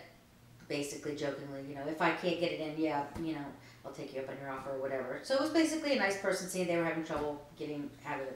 basically 0.68 1.16
jokingly, 1.16 1.64
you 1.68 1.74
know, 1.74 1.86
if 1.88 2.00
I 2.00 2.12
can't 2.12 2.38
get 2.38 2.52
it 2.52 2.60
in, 2.60 2.80
yeah, 2.80 3.04
you 3.20 3.34
know, 3.34 3.44
I'll 3.84 3.92
take 3.92 4.14
you 4.14 4.20
up 4.20 4.28
on 4.28 4.36
your 4.40 4.50
offer 4.50 4.70
or 4.70 4.80
whatever. 4.80 5.20
So 5.22 5.34
it 5.34 5.40
was 5.40 5.50
basically 5.50 5.96
a 5.96 5.98
nice 5.98 6.20
person 6.20 6.48
seeing 6.48 6.66
they 6.66 6.76
were 6.76 6.84
having 6.84 7.04
trouble 7.04 7.40
getting 7.56 7.90
out 8.06 8.20
of 8.20 8.26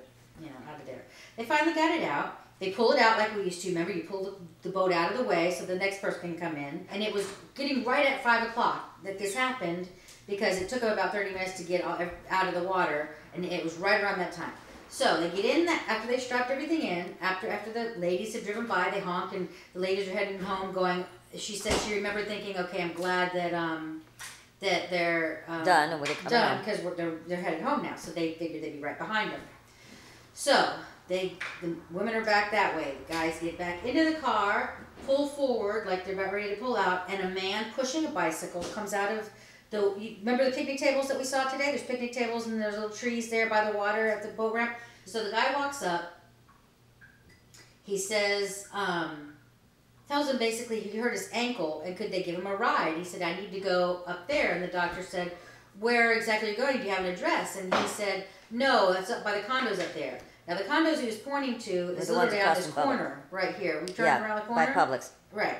you 0.40 0.47
know, 0.47 0.73
out 0.73 0.81
of 0.81 0.87
there. 0.87 1.02
They 1.37 1.45
finally 1.45 1.75
got 1.75 1.90
it 1.90 2.05
out. 2.05 2.40
They 2.61 2.71
pull 2.71 2.93
it 2.93 3.00
out 3.00 3.19
like 3.19 3.35
we 3.35 3.45
used 3.45 3.62
to. 3.62 3.69
Remember, 3.69 3.90
you 3.90 4.05
pull 4.05 4.23
the, 4.23 4.35
the 4.62 4.69
boat 4.69 4.93
out 4.93 5.11
of 5.11 5.19
the 5.19 5.25
way 5.25 5.50
so 5.50 5.64
the 5.64 5.76
next 5.76 6.00
person 6.02 6.21
can 6.21 6.38
come 6.38 6.57
in. 6.57 6.87
And 6.90 7.02
it 7.02 7.12
was 7.12 7.26
getting 7.55 7.85
right 7.85 8.07
at 8.07 8.23
five 8.23 8.47
o'clock 8.49 9.02
that 9.02 9.19
this 9.19 9.35
happened 9.35 9.88
because 10.29 10.61
it 10.61 10.69
took 10.69 10.83
them 10.83 10.93
about 10.93 11.12
thirty 11.12 11.33
minutes 11.33 11.57
to 11.57 11.64
get 11.64 11.83
out 11.83 12.49
of 12.49 12.55
the 12.55 12.62
water, 12.62 13.11
and 13.35 13.45
it 13.45 13.64
was 13.64 13.76
right 13.79 14.02
around 14.02 14.19
that 14.19 14.33
time. 14.33 14.52
So 14.90 15.21
they 15.21 15.31
get 15.35 15.57
in 15.57 15.67
that 15.67 15.85
after 15.88 16.09
they 16.09 16.19
strapped 16.19 16.50
everything 16.50 16.83
in. 16.83 17.14
After 17.21 17.49
after 17.49 17.73
the 17.73 17.99
ladies 17.99 18.35
have 18.35 18.45
driven 18.45 18.67
by, 18.67 18.90
they 18.90 19.00
honk, 19.00 19.33
and 19.33 19.49
the 19.73 19.81
ladies 19.81 20.09
are 20.09 20.12
heading 20.12 20.38
home, 20.38 20.73
going. 20.73 21.05
She 21.37 21.55
said 21.57 21.73
she 21.81 21.95
remembered 21.95 22.26
thinking, 22.26 22.59
okay, 22.59 22.83
I'm 22.83 22.93
glad 22.93 23.33
that 23.33 23.55
um, 23.55 24.02
that 24.61 24.90
they're 24.90 25.45
um, 25.49 25.64
Done, 25.64 25.93
and 25.93 26.00
done 26.31 26.59
because 26.59 26.97
they're 26.97 27.14
they're 27.26 27.40
headed 27.40 27.62
home 27.62 27.83
now. 27.83 27.97
So 27.97 28.11
they 28.11 28.35
figured 28.35 28.62
they'd 28.62 28.75
be 28.75 28.81
right 28.81 28.99
behind 28.99 29.33
them. 29.33 29.40
So 30.35 30.73
they 31.11 31.35
the 31.61 31.75
women 31.90 32.14
are 32.14 32.25
back 32.25 32.52
that 32.52 32.75
way. 32.76 32.95
The 33.07 33.12
guys 33.12 33.38
get 33.40 33.59
back 33.59 33.85
into 33.85 34.14
the 34.14 34.21
car, 34.21 34.79
pull 35.05 35.26
forward 35.26 35.87
like 35.87 36.07
they're 36.07 36.14
about 36.14 36.33
ready 36.33 36.49
to 36.50 36.57
pull 36.57 36.76
out, 36.76 37.11
and 37.11 37.21
a 37.25 37.29
man 37.29 37.67
pushing 37.75 38.07
a 38.07 38.11
bicycle 38.11 38.62
comes 38.62 38.95
out 38.95 39.12
of 39.12 39.29
the. 39.71 39.95
You 39.99 40.17
remember 40.21 40.45
the 40.45 40.52
picnic 40.52 40.79
tables 40.79 41.09
that 41.09 41.19
we 41.19 41.25
saw 41.25 41.45
today? 41.49 41.67
There's 41.67 41.83
picnic 41.83 42.12
tables 42.12 42.47
and 42.47 42.62
there's 42.62 42.75
little 42.75 42.90
trees 42.90 43.29
there 43.29 43.50
by 43.50 43.71
the 43.71 43.76
water 43.76 44.09
at 44.09 44.23
the 44.23 44.29
boat 44.29 44.55
ramp. 44.55 44.76
So 45.05 45.25
the 45.25 45.33
guy 45.33 45.52
walks 45.55 45.83
up. 45.83 46.12
He 47.83 47.99
says, 47.99 48.69
um, 48.73 49.33
tells 50.07 50.31
him 50.31 50.38
basically 50.38 50.79
he 50.79 50.97
hurt 50.97 51.12
his 51.12 51.29
ankle 51.33 51.83
and 51.85 51.97
could 51.97 52.12
they 52.12 52.23
give 52.23 52.37
him 52.37 52.47
a 52.47 52.55
ride? 52.55 52.97
He 52.97 53.02
said, 53.02 53.21
I 53.21 53.40
need 53.40 53.50
to 53.52 53.59
go 53.59 54.02
up 54.07 54.29
there. 54.29 54.52
And 54.52 54.62
the 54.62 54.69
doctor 54.69 55.02
said, 55.02 55.33
Where 55.81 56.12
exactly 56.12 56.50
are 56.50 56.52
you 56.52 56.57
going? 56.57 56.79
Do 56.79 56.85
you 56.85 56.90
have 56.90 57.05
an 57.05 57.12
address? 57.12 57.57
And 57.57 57.75
he 57.75 57.87
said, 57.88 58.26
No, 58.52 58.93
that's 58.93 59.11
up 59.11 59.25
by 59.25 59.40
the 59.40 59.40
condos 59.40 59.81
up 59.81 59.93
there. 59.95 60.21
Now 60.50 60.57
the 60.57 60.64
condos 60.64 60.99
he 60.99 61.07
was 61.07 61.16
pointing 61.16 61.59
to 61.61 61.90
is 61.97 62.11
literally 62.11 62.40
out 62.40 62.57
this 62.57 62.66
corner 62.73 63.23
right 63.30 63.54
here. 63.54 63.83
We 63.87 63.92
turn 63.92 64.07
Yeah, 64.07 64.25
around 64.25 64.40
the 64.40 64.47
corner. 64.47 64.66
by. 64.66 64.73
Publix. 64.73 65.11
Right. 65.33 65.59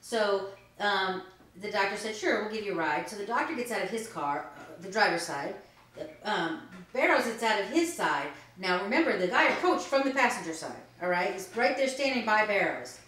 So 0.00 0.46
um, 0.80 1.22
the 1.60 1.70
doctor 1.70 1.96
said, 1.96 2.16
sure, 2.16 2.42
we'll 2.42 2.52
give 2.52 2.64
you 2.64 2.72
a 2.72 2.76
ride. 2.76 3.08
So 3.08 3.14
the 3.14 3.26
doctor 3.26 3.54
gets 3.54 3.70
out 3.70 3.82
of 3.82 3.90
his 3.90 4.08
car, 4.08 4.50
uh, 4.58 4.82
the 4.82 4.90
driver's 4.90 5.22
side. 5.22 5.54
Um, 6.24 6.62
Barrows 6.92 7.26
gets 7.26 7.44
out 7.44 7.60
of 7.60 7.68
his 7.68 7.94
side. 7.94 8.26
Now 8.58 8.82
remember, 8.82 9.16
the 9.16 9.28
guy 9.28 9.50
approached 9.50 9.84
from 9.84 10.02
the 10.02 10.10
passenger 10.10 10.52
side. 10.52 10.82
All 11.00 11.08
right, 11.08 11.32
he's 11.32 11.48
right 11.54 11.76
there 11.76 11.86
standing 11.86 12.26
by 12.26 12.44
Barrows. 12.44 12.98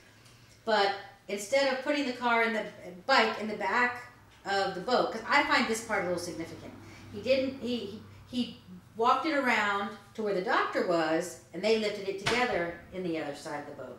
But 0.65 0.93
instead 1.27 1.73
of 1.73 1.83
putting 1.83 2.07
the 2.07 2.13
car 2.13 2.45
in 2.45 2.53
the 2.53 2.63
bike 3.05 3.41
in 3.41 3.49
the 3.49 3.57
back 3.57 4.13
of 4.49 4.77
the 4.77 4.81
boat, 4.81 5.11
because 5.11 5.27
I 5.29 5.43
find 5.43 5.67
this 5.67 5.85
part 5.85 6.05
a 6.05 6.07
little 6.07 6.23
significant, 6.23 6.73
he 7.13 7.21
didn't. 7.21 7.61
He 7.61 7.77
he 7.77 8.01
he 8.31 8.61
walked 8.97 9.27
it 9.27 9.35
around 9.35 9.91
to 10.17 10.23
where 10.23 10.35
the 10.35 10.43
doctor 10.43 10.87
was, 10.87 11.41
and 11.53 11.63
they 11.63 11.79
lifted 11.79 12.09
it 12.09 12.25
together 12.25 12.81
in 12.95 13.03
the 13.03 13.19
other 13.19 13.35
side 13.35 13.61
of 13.61 13.67
the 13.77 13.83
boat. 13.83 13.99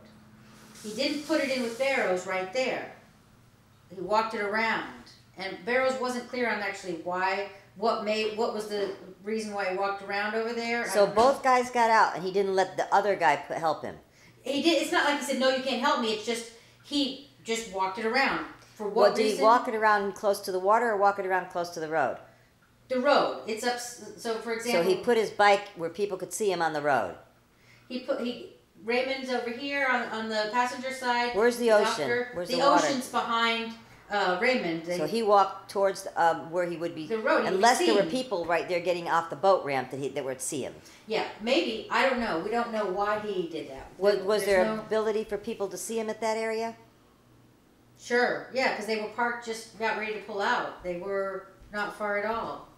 He 0.83 0.93
didn't 0.93 1.27
put 1.27 1.41
it 1.41 1.55
in 1.55 1.61
with 1.61 1.77
Barrows 1.77 2.25
right 2.25 2.51
there. 2.53 2.91
He 3.93 4.01
walked 4.01 4.33
it 4.33 4.41
around, 4.41 5.11
and 5.37 5.55
Barrows 5.63 5.93
wasn't 6.01 6.27
clear 6.27 6.49
on 6.49 6.59
actually 6.59 6.95
why, 7.03 7.49
what 7.75 8.03
made, 8.03 8.35
what 8.35 8.53
was 8.55 8.67
the 8.67 8.93
reason 9.23 9.53
why 9.53 9.65
he 9.69 9.77
walked 9.77 10.01
around 10.01 10.33
over 10.33 10.53
there. 10.53 10.89
So 10.89 11.05
know. 11.05 11.11
both 11.13 11.43
guys 11.43 11.69
got 11.69 11.91
out, 11.91 12.15
and 12.15 12.23
he 12.23 12.31
didn't 12.31 12.55
let 12.55 12.77
the 12.77 12.93
other 12.93 13.15
guy 13.15 13.35
put, 13.35 13.57
help 13.57 13.83
him. 13.83 13.95
He 14.41 14.63
did. 14.63 14.81
It's 14.81 14.91
not 14.91 15.05
like 15.05 15.19
he 15.19 15.25
said, 15.25 15.39
"No, 15.39 15.49
you 15.49 15.61
can't 15.61 15.81
help 15.81 16.01
me." 16.01 16.13
It's 16.13 16.25
just 16.25 16.51
he 16.83 17.29
just 17.43 17.71
walked 17.73 17.99
it 17.99 18.05
around 18.05 18.45
for 18.75 18.87
what 18.87 18.93
reason? 18.93 18.95
Well, 18.95 19.13
did 19.15 19.23
reason? 19.23 19.37
he 19.37 19.43
walk 19.43 19.67
it 19.67 19.75
around 19.75 20.15
close 20.15 20.39
to 20.41 20.51
the 20.51 20.59
water 20.59 20.89
or 20.89 20.97
walk 20.97 21.19
it 21.19 21.25
around 21.25 21.49
close 21.49 21.69
to 21.71 21.79
the 21.79 21.89
road? 21.89 22.17
The 22.89 22.99
road. 22.99 23.41
It's 23.47 23.65
up. 23.65 23.79
So 23.79 24.35
for 24.39 24.53
example. 24.53 24.83
So 24.83 24.89
he 24.89 24.95
put 25.03 25.17
his 25.17 25.29
bike 25.31 25.67
where 25.75 25.89
people 25.89 26.17
could 26.17 26.33
see 26.33 26.51
him 26.51 26.61
on 26.61 26.73
the 26.73 26.81
road. 26.81 27.15
he 27.89 27.99
put 27.99 28.21
he 28.21 28.53
Raymond's 28.85 29.29
over 29.29 29.49
here 29.49 29.87
on, 29.89 30.03
on 30.09 30.29
the 30.29 30.49
passenger 30.51 30.91
side. 30.93 31.35
Where's 31.35 31.57
the 31.57 31.71
ocean? 31.71 31.85
doctor- 31.85 32.29
Where's 32.33 32.47
the, 32.49 32.57
the 32.57 32.61
ocean's 32.61 33.09
behind 33.09 33.73
uh, 34.09 34.37
Raymond. 34.39 34.85
They- 34.85 34.97
So 34.97 35.05
he 35.07 35.21
walked 35.23 35.69
towards 35.71 36.07
um, 36.15 36.49
where 36.51 36.65
he 36.65 36.77
would 36.77 36.95
be, 36.95 37.07
The 37.07 37.17
road, 37.17 37.45
unless 37.45 37.79
there 37.79 37.95
were 37.95 38.03
people 38.03 38.45
right 38.45 38.69
there 38.69 38.79
getting 38.79 39.09
off 39.09 39.29
the 39.29 39.35
boat 39.35 39.65
ramp 39.65 39.91
that 39.91 39.99
he 39.99 40.09
that 40.09 40.23
would 40.23 40.39
see 40.41 40.61
him. 40.61 40.73
yeah, 41.07 41.25
maybe 41.41 41.87
I 41.89 42.07
don't 42.07 42.19
know. 42.19 42.39
We 42.39 42.49
don't 42.51 42.71
know 42.71 42.85
why 42.85 43.19
he 43.19 43.49
did 43.49 43.69
that. 43.69 43.87
Was, 43.97 44.17
was 44.19 44.45
there 44.45 44.63
no- 44.63 44.79
ability 44.79 45.25
for 45.25 45.37
people 45.37 45.67
to 45.69 45.77
see 45.77 45.99
him 45.99 46.09
at 46.09 46.21
that 46.21 46.37
area? 46.37 46.75
Sure, 47.99 48.47
yeah, 48.53 48.71
because 48.71 48.85
they 48.85 49.01
were 49.01 49.09
parked 49.09 49.45
just 49.45 49.75
about 49.75 49.97
ready 49.97 50.13
to 50.13 50.19
pull 50.21 50.41
out. 50.41 50.83
They 50.83 50.97
were 50.97 51.47
not 51.73 51.97
far 51.97 52.19
at 52.19 52.25
all. 52.25 52.69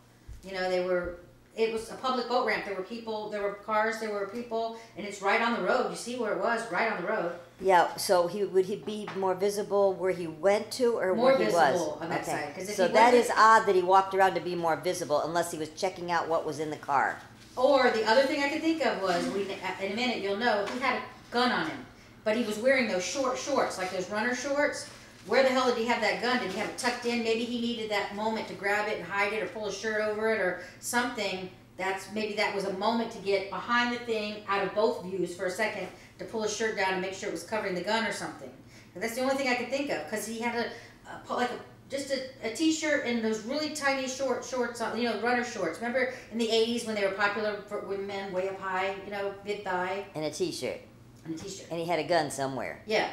You 0.44 0.54
know, 0.54 0.70
they 0.70 0.84
were. 0.84 1.16
It 1.56 1.74
was 1.74 1.92
a 1.92 1.96
public 1.96 2.30
boat 2.30 2.48
ramp. 2.48 2.64
There 2.66 2.76
were 2.76 2.84
people. 2.84 3.30
There 3.30 3.42
were 3.42 3.54
cars. 3.54 4.00
There 4.00 4.12
were 4.12 4.28
people, 4.28 4.78
and 4.96 5.06
it's 5.06 5.22
right 5.22 5.42
on 5.42 5.56
the 5.56 5.62
road. 5.68 5.90
You 5.90 5.98
see 5.98 6.18
where 6.18 6.34
it 6.34 6.40
was, 6.40 6.62
right 6.72 6.92
on 6.92 7.02
the 7.02 7.08
road. 7.08 7.34
Yeah. 7.60 7.94
So 7.98 8.28
he 8.28 8.46
would 8.46 8.66
he 8.66 8.78
be 8.78 9.10
more 9.18 9.36
visible 9.36 9.94
where 9.94 10.12
he 10.12 10.28
went 10.28 10.72
to 10.74 10.98
or 10.98 11.14
More 11.14 11.26
where 11.32 11.38
he 11.38 11.46
visible 11.46 11.62
was? 11.62 12.02
on 12.02 12.10
that 12.10 12.26
side, 12.26 12.54
'cause 12.56 12.70
if 12.70 12.76
so 12.76 12.88
that 12.88 13.14
odd 13.36 13.66
that 13.66 13.76
he 13.76 13.82
walked 13.82 14.14
around 14.14 14.36
to 14.36 14.40
be 14.40 14.56
more 14.56 14.78
visible, 14.78 15.22
unless 15.22 15.52
he 15.52 15.58
was 15.58 15.70
checking 15.70 16.12
out 16.12 16.30
what 16.30 16.46
was 16.46 16.60
in 16.60 16.70
the 16.70 16.78
car. 16.78 17.18
Or 17.58 17.90
the 17.90 18.06
other 18.06 18.22
thing 18.24 18.42
I 18.42 18.48
could 18.48 18.62
think 18.62 18.86
of 18.86 19.02
was, 19.02 19.28
we 19.28 19.42
in 19.42 19.92
a 19.92 19.96
minute 19.96 20.20
you'll 20.20 20.38
know 20.38 20.66
he 20.74 20.80
had 20.80 21.00
a 21.00 21.02
gun 21.32 21.52
on 21.52 21.68
him, 21.68 21.86
but 22.24 22.38
he 22.38 22.46
was 22.46 22.58
wearing 22.60 22.88
those 22.88 23.04
short 23.04 23.38
shorts, 23.38 23.78
like 23.78 23.92
those 23.92 24.10
runner 24.10 24.34
shorts. 24.34 24.88
Where 25.28 25.44
the 25.44 25.50
hell 25.50 25.68
did 25.68 25.78
he 25.78 25.86
have 25.86 26.02
that 26.02 26.22
gun? 26.22 26.40
Did 26.40 26.52
he 26.52 26.60
have 26.60 26.70
it 26.70 26.78
tucked 26.78 27.06
in? 27.06 27.24
Maybe 27.24 27.44
he 27.46 27.60
needed 27.62 27.92
that 27.92 28.16
moment 28.16 28.48
to 28.48 28.54
grab 28.56 28.88
it 28.88 28.98
and 28.98 29.06
hide 29.06 29.34
it, 29.34 29.44
or 29.44 29.48
pull 29.48 29.68
a 29.68 29.72
shirt 29.72 30.02
over 30.02 30.34
it, 30.34 30.40
or 30.40 30.62
something. 30.80 31.50
That's 31.78 32.12
maybe 32.14 32.34
that 32.36 32.54
was 32.56 32.66
a 32.66 32.74
moment 32.74 33.12
to 33.12 33.20
get 33.20 33.50
behind 33.50 33.96
the 33.96 34.00
thing, 34.00 34.44
out 34.48 34.64
of 34.66 34.74
both 34.76 35.04
views 35.04 35.36
for 35.36 35.46
a 35.46 35.52
second, 35.52 35.88
to 36.18 36.26
pull 36.26 36.44
his 36.44 36.56
shirt 36.56 36.76
down 36.78 36.94
and 36.94 37.02
make 37.02 37.14
sure 37.14 37.30
it 37.30 37.32
was 37.32 37.44
covering 37.44 37.76
the 37.76 37.82
gun 37.82 38.06
or 38.06 38.12
something. 38.12 38.50
And 38.96 39.04
that's 39.04 39.16
the 39.16 39.22
only 39.22 39.36
thing 39.36 39.48
I 39.50 39.56
could 39.56 39.70
think 39.70 39.90
of, 39.92 40.04
because 40.06 40.26
he 40.26 40.40
had 40.40 40.56
a, 40.56 41.12
a 41.30 41.34
like 41.34 41.50
a 41.52 41.60
just 41.90 42.12
a, 42.12 42.22
a 42.44 42.54
t-shirt 42.56 43.06
and 43.08 43.24
those 43.24 43.44
really 43.46 43.72
tiny 43.72 44.08
short 44.08 44.46
shorts 44.46 44.80
on, 44.80 44.96
you 45.00 45.10
know, 45.10 45.20
runner 45.22 45.44
shorts. 45.44 45.80
Remember 45.80 46.14
in 46.32 46.38
the 46.38 46.48
80s 46.48 46.86
when 46.86 46.96
they 46.96 47.04
were 47.04 47.14
popular 47.14 47.62
for 47.68 47.80
with 47.82 48.02
men 48.02 48.32
way 48.32 48.48
up 48.48 48.60
high, 48.60 48.94
you 49.06 49.12
know, 49.12 49.34
mid 49.44 49.64
thigh, 49.64 50.06
And 50.16 50.24
a 50.24 50.30
T-shirt, 50.30 50.80
and 51.26 51.34
a 51.34 51.38
t-shirt. 51.38 51.66
and 51.72 51.80
he 51.80 51.86
had 51.88 51.98
a 52.00 52.04
gun 52.04 52.30
somewhere. 52.30 52.82
Yeah, 52.86 53.10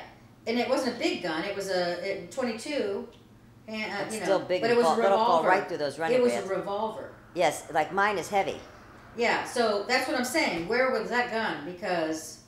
and 0.47 0.59
it 0.59 0.69
wasn't 0.69 0.97
a 0.97 0.99
big 0.99 1.23
gun. 1.23 1.45
It 1.45 1.55
was 1.57 1.69
a 1.71 1.93
it, 2.25 2.31
22, 2.31 3.09
and 3.69 3.93
uh, 3.93 3.97
It's 4.05 4.15
you 4.15 4.21
know, 4.21 4.27
still 4.27 4.39
big 4.41 4.61
but 4.63 4.71
it 4.71 4.77
was 4.77 4.87
fall- 4.87 5.01
a 5.01 5.03
revolver. 5.03 5.49
right 5.49 5.67
through 5.69 5.79
those 5.79 5.99
running 5.99 6.17
It 6.19 6.23
was 6.23 6.33
bands. 6.33 6.51
a 6.51 6.55
revolver. 6.57 7.11
Yes, 7.35 7.65
like 7.73 7.93
mine 7.93 8.19
is 8.19 8.29
heavy. 8.29 8.59
Yeah, 9.17 9.45
so 9.45 9.85
that's 9.89 10.07
what 10.09 10.17
I'm 10.17 10.25
saying. 10.25 10.69
Where 10.69 10.91
was 10.91 11.09
that 11.11 11.31
gun? 11.31 11.65
Because 11.65 12.41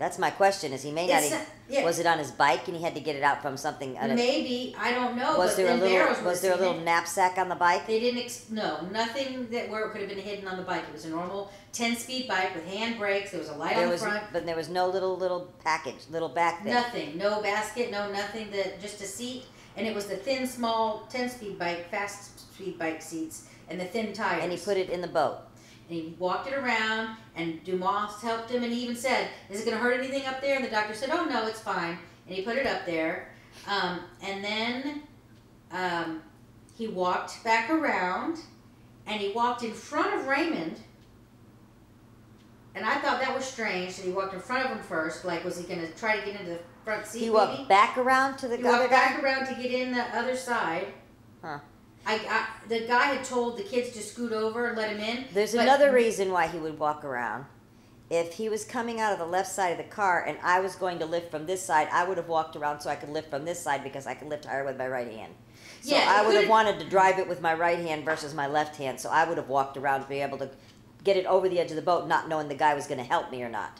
That's 0.00 0.18
my 0.18 0.30
question. 0.30 0.72
Is 0.72 0.82
he 0.82 0.90
may 0.92 1.06
not? 1.06 1.22
it's 1.22 1.30
not- 1.30 1.42
yeah, 1.68 1.84
Was 1.84 1.98
it 1.98 2.06
on 2.06 2.18
his 2.18 2.30
bike 2.30 2.66
and 2.68 2.76
he 2.76 2.82
had 2.82 2.94
to 2.94 3.00
get 3.00 3.16
it 3.16 3.22
out 3.22 3.42
from 3.42 3.58
something? 3.58 3.98
At 3.98 4.10
a, 4.10 4.14
maybe 4.14 4.74
I 4.78 4.92
don't 4.92 5.14
know. 5.14 5.36
was 5.36 5.50
but 5.50 5.56
there 5.58 5.66
a 5.66 5.68
then 5.68 5.80
Barrows 5.80 6.16
little? 6.16 6.24
Was 6.24 6.40
there 6.40 6.52
a 6.54 6.56
little 6.56 6.80
knapsack 6.80 7.36
on 7.36 7.50
the 7.50 7.54
bike? 7.54 7.86
They 7.86 8.00
didn't, 8.00 8.20
ex- 8.22 8.46
no, 8.50 8.80
nothing 8.90 9.48
that 9.50 9.68
where 9.68 9.84
it 9.86 9.90
could 9.92 10.00
have 10.00 10.08
been 10.08 10.18
hidden 10.18 10.48
on 10.48 10.56
the 10.56 10.62
bike. 10.62 10.84
It 10.88 10.92
was 10.94 11.04
a 11.04 11.10
normal 11.10 11.52
10 11.72 11.96
speed 11.96 12.26
bike 12.26 12.54
with 12.54 12.64
hand 12.66 12.98
brakes. 12.98 13.30
There 13.32 13.40
was 13.40 13.50
a 13.50 13.54
light 13.54 13.74
There 13.74 13.82
on 13.84 13.88
the 13.88 13.92
was, 13.92 14.02
front. 14.02 14.24
but 14.32 14.46
there 14.46 14.56
was 14.56 14.70
no 14.70 14.88
little 14.88 15.16
little 15.18 15.52
package, 15.62 16.00
little 16.10 16.30
back 16.30 16.62
thing. 16.64 16.72
Nothing. 16.72 17.18
No 17.18 17.42
basket, 17.42 17.90
no 17.92 18.10
nothing. 18.10 18.50
That 18.52 18.80
Just 18.80 19.02
a 19.02 19.06
seat. 19.06 19.44
And 19.76 19.86
it 19.86 19.94
was 19.94 20.06
the 20.06 20.16
thin, 20.16 20.46
small 20.46 21.06
10 21.10 21.28
speed 21.28 21.58
bike, 21.58 21.90
fast 21.90 22.40
speed 22.54 22.78
bike 22.78 23.02
seats, 23.02 23.48
and 23.68 23.78
the 23.78 23.84
thin 23.84 24.12
tires. 24.14 24.42
And 24.42 24.50
he 24.50 24.56
put 24.58 24.76
it 24.78 24.88
in 24.90 25.02
the 25.02 25.08
boat. 25.08 25.38
And 25.90 25.98
he 25.98 26.14
walked 26.20 26.46
it 26.46 26.54
around, 26.54 27.16
and 27.34 27.64
Dumois 27.64 28.20
helped 28.22 28.48
him, 28.48 28.62
and 28.62 28.72
he 28.72 28.80
even 28.84 28.94
said, 28.94 29.28
Is 29.50 29.60
it 29.60 29.64
going 29.64 29.76
to 29.76 29.82
hurt 29.82 29.98
anything 29.98 30.24
up 30.24 30.40
there? 30.40 30.54
And 30.54 30.64
the 30.64 30.68
doctor 30.70 30.94
said, 30.94 31.10
Oh, 31.12 31.24
no, 31.24 31.48
it's 31.48 31.58
fine. 31.58 31.98
And 32.28 32.36
he 32.36 32.42
put 32.42 32.56
it 32.56 32.64
up 32.64 32.86
there. 32.86 33.32
Um, 33.66 33.98
and 34.22 34.44
then 34.44 35.02
um, 35.72 36.22
he 36.78 36.86
walked 36.86 37.42
back 37.42 37.70
around, 37.70 38.38
and 39.08 39.20
he 39.20 39.32
walked 39.32 39.64
in 39.64 39.72
front 39.72 40.14
of 40.14 40.28
Raymond. 40.28 40.78
And 42.76 42.84
I 42.86 43.00
thought 43.00 43.20
that 43.20 43.34
was 43.34 43.44
strange 43.44 43.96
that 43.96 44.04
he 44.06 44.12
walked 44.12 44.32
in 44.32 44.38
front 44.38 44.64
of 44.66 44.70
him 44.70 44.78
first. 44.84 45.24
Like, 45.24 45.44
was 45.44 45.58
he 45.58 45.64
going 45.64 45.80
to 45.80 45.92
try 45.98 46.20
to 46.20 46.24
get 46.24 46.38
into 46.40 46.52
the 46.52 46.60
front 46.84 47.04
seat? 47.04 47.18
He 47.18 47.24
maybe? 47.24 47.34
walked 47.34 47.68
back 47.68 47.98
around 47.98 48.36
to 48.38 48.46
the 48.46 48.56
He 48.58 48.64
other 48.64 48.78
walked 48.78 48.90
guy. 48.90 48.96
back 48.96 49.24
around 49.24 49.46
to 49.46 49.60
get 49.60 49.72
in 49.72 49.90
the 49.90 50.02
other 50.16 50.36
side. 50.36 50.86
Huh. 51.42 51.58
I, 52.06 52.14
I 52.16 52.46
the 52.68 52.80
guy 52.86 53.14
had 53.14 53.24
told 53.24 53.58
the 53.58 53.62
kids 53.62 53.90
to 53.90 54.02
scoot 54.02 54.32
over 54.32 54.68
and 54.68 54.76
let 54.76 54.90
him 54.96 55.00
in. 55.00 55.24
There's 55.32 55.54
another 55.54 55.92
reason 55.92 56.32
why 56.32 56.46
he 56.46 56.58
would 56.58 56.78
walk 56.78 57.04
around. 57.04 57.44
If 58.08 58.34
he 58.34 58.48
was 58.48 58.64
coming 58.64 58.98
out 59.00 59.12
of 59.12 59.18
the 59.20 59.26
left 59.26 59.48
side 59.52 59.68
of 59.70 59.78
the 59.78 59.84
car 59.84 60.24
and 60.24 60.36
I 60.42 60.58
was 60.58 60.74
going 60.74 60.98
to 60.98 61.06
lift 61.06 61.30
from 61.30 61.46
this 61.46 61.62
side, 61.64 61.88
I 61.92 62.02
would 62.08 62.16
have 62.16 62.26
walked 62.26 62.56
around 62.56 62.80
so 62.80 62.90
I 62.90 62.96
could 62.96 63.10
lift 63.10 63.30
from 63.30 63.44
this 63.44 63.60
side 63.62 63.84
because 63.84 64.06
I 64.06 64.14
could 64.14 64.28
lift 64.28 64.46
higher 64.46 64.64
with 64.64 64.76
my 64.76 64.88
right 64.88 65.06
hand. 65.12 65.32
So 65.82 65.94
Yeah, 65.94 66.06
I 66.08 66.26
would 66.26 66.34
could've- 66.34 66.48
wanted 66.50 66.80
to 66.80 66.88
drive 66.88 67.20
it 67.20 67.28
with 67.28 67.40
my 67.40 67.54
right 67.54 67.78
hand 67.78 68.04
versus 68.04 68.34
my 68.34 68.48
left 68.48 68.74
hand. 68.76 68.98
So 68.98 69.10
I 69.10 69.28
would 69.28 69.36
have 69.36 69.48
walked 69.48 69.76
around 69.76 70.02
to 70.02 70.08
be 70.08 70.20
able 70.20 70.38
to 70.38 70.50
get 71.04 71.16
it 71.16 71.24
over 71.26 71.48
the 71.48 71.60
edge 71.60 71.70
of 71.70 71.76
the 71.76 71.82
boat, 71.82 72.08
not 72.08 72.28
knowing 72.28 72.48
the 72.48 72.54
guy 72.56 72.74
was 72.74 72.88
going 72.88 72.98
to 72.98 73.04
help 73.06 73.30
me 73.30 73.44
or 73.44 73.48
not. 73.48 73.78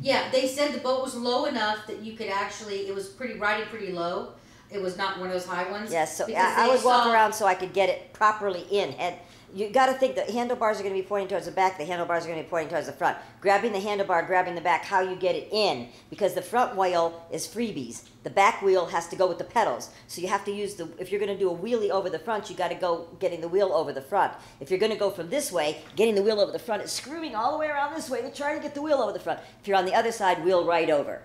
Yeah, 0.00 0.30
they 0.30 0.46
said 0.46 0.72
the 0.72 0.78
boat 0.78 1.02
was 1.02 1.14
low 1.14 1.44
enough 1.46 1.86
that 1.88 2.00
you 2.02 2.14
could 2.14 2.28
actually. 2.28 2.86
It 2.86 2.94
was 2.94 3.08
pretty 3.08 3.34
riding 3.38 3.66
pretty 3.66 3.92
low. 3.92 4.32
It 4.72 4.80
was 4.80 4.96
not 4.96 5.18
one 5.18 5.28
of 5.28 5.32
those 5.32 5.46
high 5.46 5.70
ones. 5.70 5.92
Yes, 5.92 6.16
so 6.16 6.26
because 6.26 6.42
I, 6.42 6.62
I 6.62 6.66
they 6.66 6.74
would 6.74 6.84
walk 6.84 7.04
saw- 7.04 7.12
around 7.12 7.32
so 7.32 7.46
I 7.46 7.54
could 7.54 7.72
get 7.72 7.88
it 7.88 8.12
properly 8.12 8.64
in. 8.70 8.90
And 8.94 9.16
you 9.52 9.68
got 9.70 9.86
to 9.86 9.94
think 9.94 10.14
the 10.14 10.30
handlebars 10.30 10.78
are 10.78 10.84
going 10.84 10.94
to 10.94 11.02
be 11.02 11.06
pointing 11.06 11.28
towards 11.28 11.46
the 11.46 11.52
back. 11.52 11.76
The 11.76 11.84
handlebars 11.84 12.24
are 12.24 12.28
going 12.28 12.38
to 12.38 12.44
be 12.44 12.48
pointing 12.48 12.70
towards 12.70 12.86
the 12.86 12.92
front. 12.92 13.18
Grabbing 13.40 13.72
the 13.72 13.80
handlebar, 13.80 14.26
grabbing 14.26 14.54
the 14.54 14.60
back, 14.60 14.84
how 14.84 15.00
you 15.00 15.16
get 15.16 15.34
it 15.34 15.48
in, 15.50 15.88
because 16.08 16.34
the 16.34 16.42
front 16.42 16.76
wheel 16.76 17.26
is 17.32 17.48
freebies. 17.48 18.04
The 18.22 18.30
back 18.30 18.62
wheel 18.62 18.86
has 18.86 19.08
to 19.08 19.16
go 19.16 19.26
with 19.26 19.38
the 19.38 19.44
pedals. 19.44 19.90
So 20.06 20.20
you 20.20 20.28
have 20.28 20.44
to 20.44 20.52
use 20.52 20.74
the. 20.74 20.88
If 20.98 21.10
you're 21.10 21.20
going 21.20 21.36
to 21.36 21.38
do 21.38 21.50
a 21.50 21.56
wheelie 21.56 21.90
over 21.90 22.08
the 22.08 22.18
front, 22.18 22.48
you 22.48 22.54
got 22.54 22.68
to 22.68 22.76
go 22.76 23.08
getting 23.18 23.40
the 23.40 23.48
wheel 23.48 23.72
over 23.72 23.92
the 23.92 24.02
front. 24.02 24.32
If 24.60 24.70
you're 24.70 24.78
going 24.78 24.92
to 24.92 24.98
go 24.98 25.10
from 25.10 25.30
this 25.30 25.50
way, 25.50 25.82
getting 25.96 26.14
the 26.14 26.22
wheel 26.22 26.38
over 26.38 26.52
the 26.52 26.58
front 26.58 26.82
is 26.82 26.92
screwing 26.92 27.34
all 27.34 27.50
the 27.52 27.58
way 27.58 27.66
around 27.66 27.94
this 27.94 28.08
way 28.08 28.22
to 28.22 28.30
try 28.30 28.54
to 28.54 28.60
get 28.62 28.74
the 28.74 28.82
wheel 28.82 28.98
over 28.98 29.12
the 29.12 29.20
front. 29.20 29.40
If 29.60 29.66
you're 29.66 29.76
on 29.76 29.84
the 29.84 29.94
other 29.94 30.12
side, 30.12 30.44
wheel 30.44 30.64
right 30.64 30.90
over. 30.90 31.22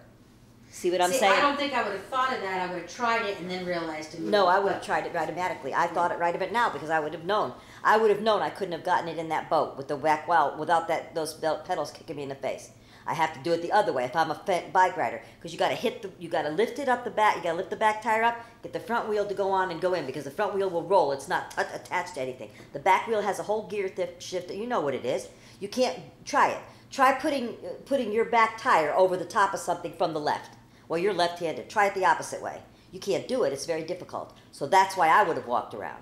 See 0.75 0.91
what 0.91 0.99
I'm 0.99 1.09
See, 1.09 1.19
saying? 1.19 1.31
I 1.31 1.39
don't 1.39 1.55
think 1.57 1.73
I 1.73 1.83
would 1.83 1.93
have 1.93 2.03
thought 2.07 2.33
of 2.33 2.41
that. 2.41 2.69
I 2.69 2.73
would 2.73 2.81
have 2.81 2.93
tried 2.93 3.25
it 3.25 3.39
and 3.39 3.49
then 3.49 3.65
realized 3.65 4.13
it. 4.13 4.19
No. 4.19 4.47
I 4.47 4.59
would 4.59 4.73
have 4.73 4.85
tried 4.85 5.05
it 5.05 5.13
right 5.13 5.23
automatically. 5.23 5.73
I 5.73 5.87
thought 5.87 6.11
it 6.11 6.19
right 6.19 6.35
of 6.35 6.41
it 6.41 6.51
now 6.51 6.69
because 6.69 6.89
I 6.89 6.99
would 6.99 7.13
have 7.13 7.23
known. 7.23 7.53
I 7.81 7.95
would 7.95 8.09
have 8.09 8.21
known 8.21 8.41
I 8.41 8.49
couldn't 8.49 8.73
have 8.73 8.83
gotten 8.83 9.07
it 9.07 9.17
in 9.17 9.29
that 9.29 9.49
boat 9.49 9.77
with 9.77 9.87
the 9.87 9.95
back 9.95 10.27
well 10.27 10.53
without 10.59 10.89
that 10.89 11.15
those 11.15 11.33
belt 11.33 11.63
pedals 11.63 11.91
kicking 11.91 12.17
me 12.17 12.23
in 12.23 12.29
the 12.29 12.35
face. 12.35 12.71
I 13.07 13.13
have 13.13 13.33
to 13.35 13.39
do 13.39 13.53
it 13.53 13.61
the 13.61 13.71
other 13.71 13.93
way 13.93 14.03
if 14.03 14.17
I'm 14.17 14.31
a 14.31 14.41
bike 14.73 14.97
rider 14.97 15.21
because 15.37 15.53
you 15.53 15.57
got 15.57 15.69
to 15.69 15.75
hit 15.75 16.01
the 16.01 16.11
you 16.19 16.27
got 16.27 16.41
to 16.41 16.49
lift 16.49 16.77
it 16.77 16.89
up 16.89 17.05
the 17.05 17.09
back. 17.09 17.37
You 17.37 17.43
got 17.43 17.51
to 17.51 17.57
lift 17.57 17.69
the 17.69 17.77
back 17.77 18.01
tire 18.01 18.23
up, 18.23 18.35
get 18.61 18.73
the 18.73 18.79
front 18.81 19.07
wheel 19.07 19.25
to 19.25 19.33
go 19.33 19.51
on 19.51 19.71
and 19.71 19.79
go 19.79 19.93
in 19.93 20.05
because 20.05 20.25
the 20.25 20.31
front 20.31 20.55
wheel 20.55 20.69
will 20.69 20.83
roll. 20.83 21.13
It's 21.13 21.29
not 21.29 21.51
t- 21.51 21.63
attached 21.73 22.15
to 22.15 22.21
anything. 22.21 22.49
The 22.73 22.79
back 22.79 23.07
wheel 23.07 23.21
has 23.21 23.39
a 23.39 23.43
whole 23.43 23.65
gear 23.67 23.89
shift. 24.19 24.51
You 24.51 24.67
know 24.67 24.81
what 24.81 24.93
it 24.93 25.05
is. 25.05 25.29
You 25.61 25.69
can't 25.69 25.97
try 26.25 26.49
it. 26.49 26.59
Try 26.91 27.13
putting 27.13 27.53
putting 27.85 28.11
your 28.11 28.25
back 28.25 28.57
tire 28.57 28.93
over 28.93 29.15
the 29.15 29.23
top 29.23 29.53
of 29.53 29.61
something 29.61 29.93
from 29.93 30.13
the 30.13 30.19
left. 30.19 30.57
Well, 30.87 30.99
you're 30.99 31.13
left-handed. 31.13 31.69
Try 31.69 31.87
it 31.87 31.95
the 31.95 32.05
opposite 32.05 32.41
way. 32.41 32.61
You 32.91 32.99
can't 32.99 33.27
do 33.27 33.43
it. 33.43 33.53
It's 33.53 33.65
very 33.65 33.83
difficult. 33.83 34.35
So 34.51 34.67
that's 34.67 34.95
why 34.95 35.07
I 35.09 35.23
would 35.23 35.35
have 35.37 35.47
walked 35.47 35.73
around. 35.73 36.01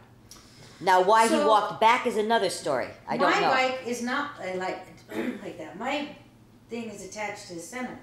Now, 0.79 1.01
why 1.01 1.27
he 1.27 1.35
walked 1.35 1.79
back 1.79 2.05
is 2.05 2.17
another 2.17 2.49
story. 2.49 2.87
I 3.07 3.17
don't 3.17 3.31
know. 3.31 3.41
my 3.41 3.53
bike 3.69 3.79
is 3.87 4.01
not 4.01 4.31
uh, 4.41 4.57
like 4.57 4.85
like 5.43 5.57
that. 5.57 5.79
My 5.79 6.09
thing 6.69 6.89
is 6.89 7.05
attached 7.05 7.47
to 7.47 7.53
the 7.55 7.59
center. 7.61 7.97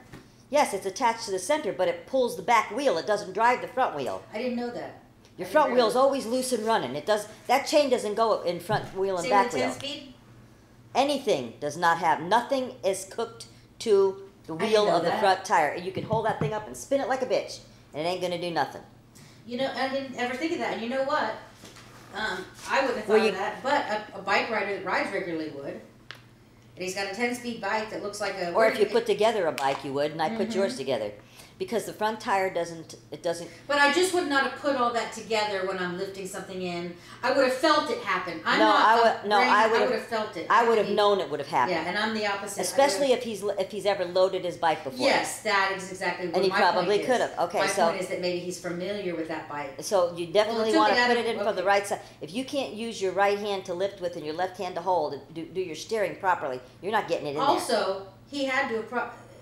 Yes, 0.49 0.73
it's 0.75 0.87
attached 0.87 1.27
to 1.27 1.31
the 1.31 1.39
center, 1.39 1.73
but 1.73 1.89
it 1.89 2.07
pulls 2.07 2.37
the 2.37 2.43
back 2.43 2.75
wheel. 2.75 2.97
It 2.99 3.07
doesn't 3.07 3.35
drive 3.35 3.61
the 3.61 3.69
front 3.69 3.95
wheel. 3.97 4.23
I 4.33 4.39
didn't 4.39 4.57
know 4.57 4.71
that. 4.71 5.03
Your 5.37 5.47
I 5.47 5.51
front 5.51 5.69
wheel's 5.73 5.95
realize- 5.95 5.97
always 5.97 6.27
loose 6.27 6.53
and 6.53 6.65
running. 6.67 6.97
It 6.97 7.07
does 7.07 7.29
that 7.47 7.67
chain 7.67 7.91
doesn't 7.91 8.15
go 8.15 8.41
in 8.43 8.59
front 8.61 8.97
wheel 8.97 9.17
and 9.17 9.23
Same 9.25 9.31
back 9.31 9.53
wheel. 9.53 9.71
speed. 9.73 10.15
Anything 10.95 11.55
does 11.61 11.77
not 11.77 11.99
have 11.99 12.21
nothing 12.23 12.75
is 12.83 13.05
cooked 13.05 13.47
to 13.81 14.23
the 14.51 14.65
wheel 14.65 14.89
of 14.89 15.05
the 15.05 15.11
that. 15.11 15.21
front 15.21 15.45
tire. 15.45 15.69
And 15.71 15.85
you 15.85 15.93
can 15.93 16.03
hold 16.05 16.27
that 16.27 16.41
thing 16.41 16.53
up 16.53 16.67
and 16.67 16.77
spin 16.77 17.01
it 17.01 17.09
like 17.09 17.23
a 17.23 17.27
bitch, 17.27 17.61
and 17.95 18.05
it 18.07 18.11
ain't 18.11 18.21
gonna 18.21 18.41
do 18.41 18.51
nothing. 18.51 18.83
You 19.47 19.59
know, 19.59 19.71
I 19.75 19.89
didn't 19.89 20.17
ever 20.17 20.35
think 20.35 20.53
of 20.53 20.59
that. 20.59 20.75
And 20.75 20.83
you 20.83 20.89
know 20.89 21.05
what? 21.05 21.35
Um, 22.15 22.45
I 22.69 22.81
wouldn't 22.81 22.97
have 22.99 23.05
thought 23.07 23.09
Well, 23.15 23.23
you- 23.23 23.29
of 23.31 23.37
that. 23.37 23.63
But 23.63 23.87
a, 24.17 24.19
a 24.19 24.23
bike 24.23 24.51
rider 24.51 24.75
that 24.77 24.85
rides 24.85 25.13
regularly 25.13 25.51
would. 25.51 25.81
And 26.77 26.85
he's 26.87 26.95
got 26.95 27.11
a 27.13 27.15
ten-speed 27.15 27.61
bike 27.61 27.91
that 27.91 28.03
looks 28.03 28.21
like 28.21 28.35
a. 28.39 28.53
Or 28.53 28.67
if 28.67 28.79
you 28.79 28.87
put 28.87 29.07
together 29.07 29.47
a 29.47 29.53
bike, 29.53 29.85
you 29.85 29.93
would, 29.93 30.13
and 30.13 30.21
I 30.23 30.31
put 30.31 30.49
Mhm. 30.49 30.55
yours 30.57 30.77
together, 30.77 31.13
because 31.61 31.85
the 31.85 31.93
front 31.93 32.19
tire 32.19 32.53
doesn't. 32.53 32.97
It 33.13 33.23
doesn't. 33.23 33.49
But 33.69 33.77
I 33.77 33.93
just 33.93 34.15
would 34.15 34.29
not 34.29 34.45
have 34.45 34.59
put 34.61 34.77
all 34.77 34.95
that 34.95 35.13
together 35.13 35.67
when 35.69 35.79
I'm 35.79 35.99
lifting 35.99 36.27
something 36.27 36.63
in. 36.63 36.95
I 37.23 37.33
would 37.33 37.45
have 37.45 37.53
felt 37.53 37.91
it 37.91 37.99
happen. 37.99 38.41
I'm 38.47 38.59
No, 38.59 38.65
not. 38.65 38.83
I 38.83 38.95
would- 38.97 39.29
no, 39.29 39.37
I 39.39 39.67
would 39.67 39.93
have- 39.93 40.07
felt 40.07 40.37
it. 40.39 40.47
I 40.49 40.67
would 40.67 40.79
have 40.79 40.89
known 40.89 41.21
it 41.21 41.29
would 41.31 41.39
have 41.39 41.51
happened. 41.51 41.77
Yeah, 41.77 41.87
and 41.87 41.99
I'm 41.99 42.15
the 42.15 42.27
opposite. 42.27 42.63
Especially 42.63 43.13
if 43.13 43.23
he's 43.23 43.43
if 43.59 43.71
he's 43.71 43.85
ever 43.85 44.07
loaded 44.07 44.43
his 44.43 44.57
bike 44.57 44.83
before. 44.85 45.07
Yes, 45.07 45.43
that 45.43 45.75
is 45.77 45.93
exactly 45.93 46.29
what 46.29 46.37
And 46.37 46.45
he 46.45 46.51
probably 46.51 47.01
could 47.01 47.21
have. 47.21 47.39
Okay, 47.39 47.61
my 47.61 47.67
so- 47.67 47.89
point 47.91 48.01
is 48.01 48.09
that 48.09 48.23
maybe 48.23 48.39
he's 48.39 48.59
familiar 48.59 49.15
with 49.15 49.29
that 49.29 49.47
bike. 49.47 49.75
So 49.81 50.15
you 50.17 50.29
definitely 50.29 50.73
took 50.73 50.81
want 50.81 50.97
to 50.97 51.07
put 51.09 51.19
it 51.19 51.27
in 51.27 51.39
from 51.45 51.57
the 51.57 51.65
right 51.65 51.87
side. 51.87 52.01
If 52.23 52.33
you 52.35 52.47
can't 52.47 52.73
use 52.73 53.03
your 53.03 53.13
right 53.13 53.39
hand 53.39 53.67
to 53.67 53.75
lift 53.75 54.01
with 54.01 54.17
and 54.17 54.25
your 54.25 54.35
left 54.35 54.57
hand 54.57 54.77
to 54.77 54.81
hold 54.81 55.13
and 55.13 55.23
do, 55.35 55.45
do 55.45 55.61
your 55.61 55.77
steering 55.77 56.17
properly, 56.17 56.59
you're 56.81 56.93
not 56.93 57.07
getting 57.07 57.27
it 57.27 57.31
in 57.31 57.37
there. 57.37 57.45
Also, 57.45 58.07
he 58.31 58.47
had 58.47 58.71
to 58.71 58.83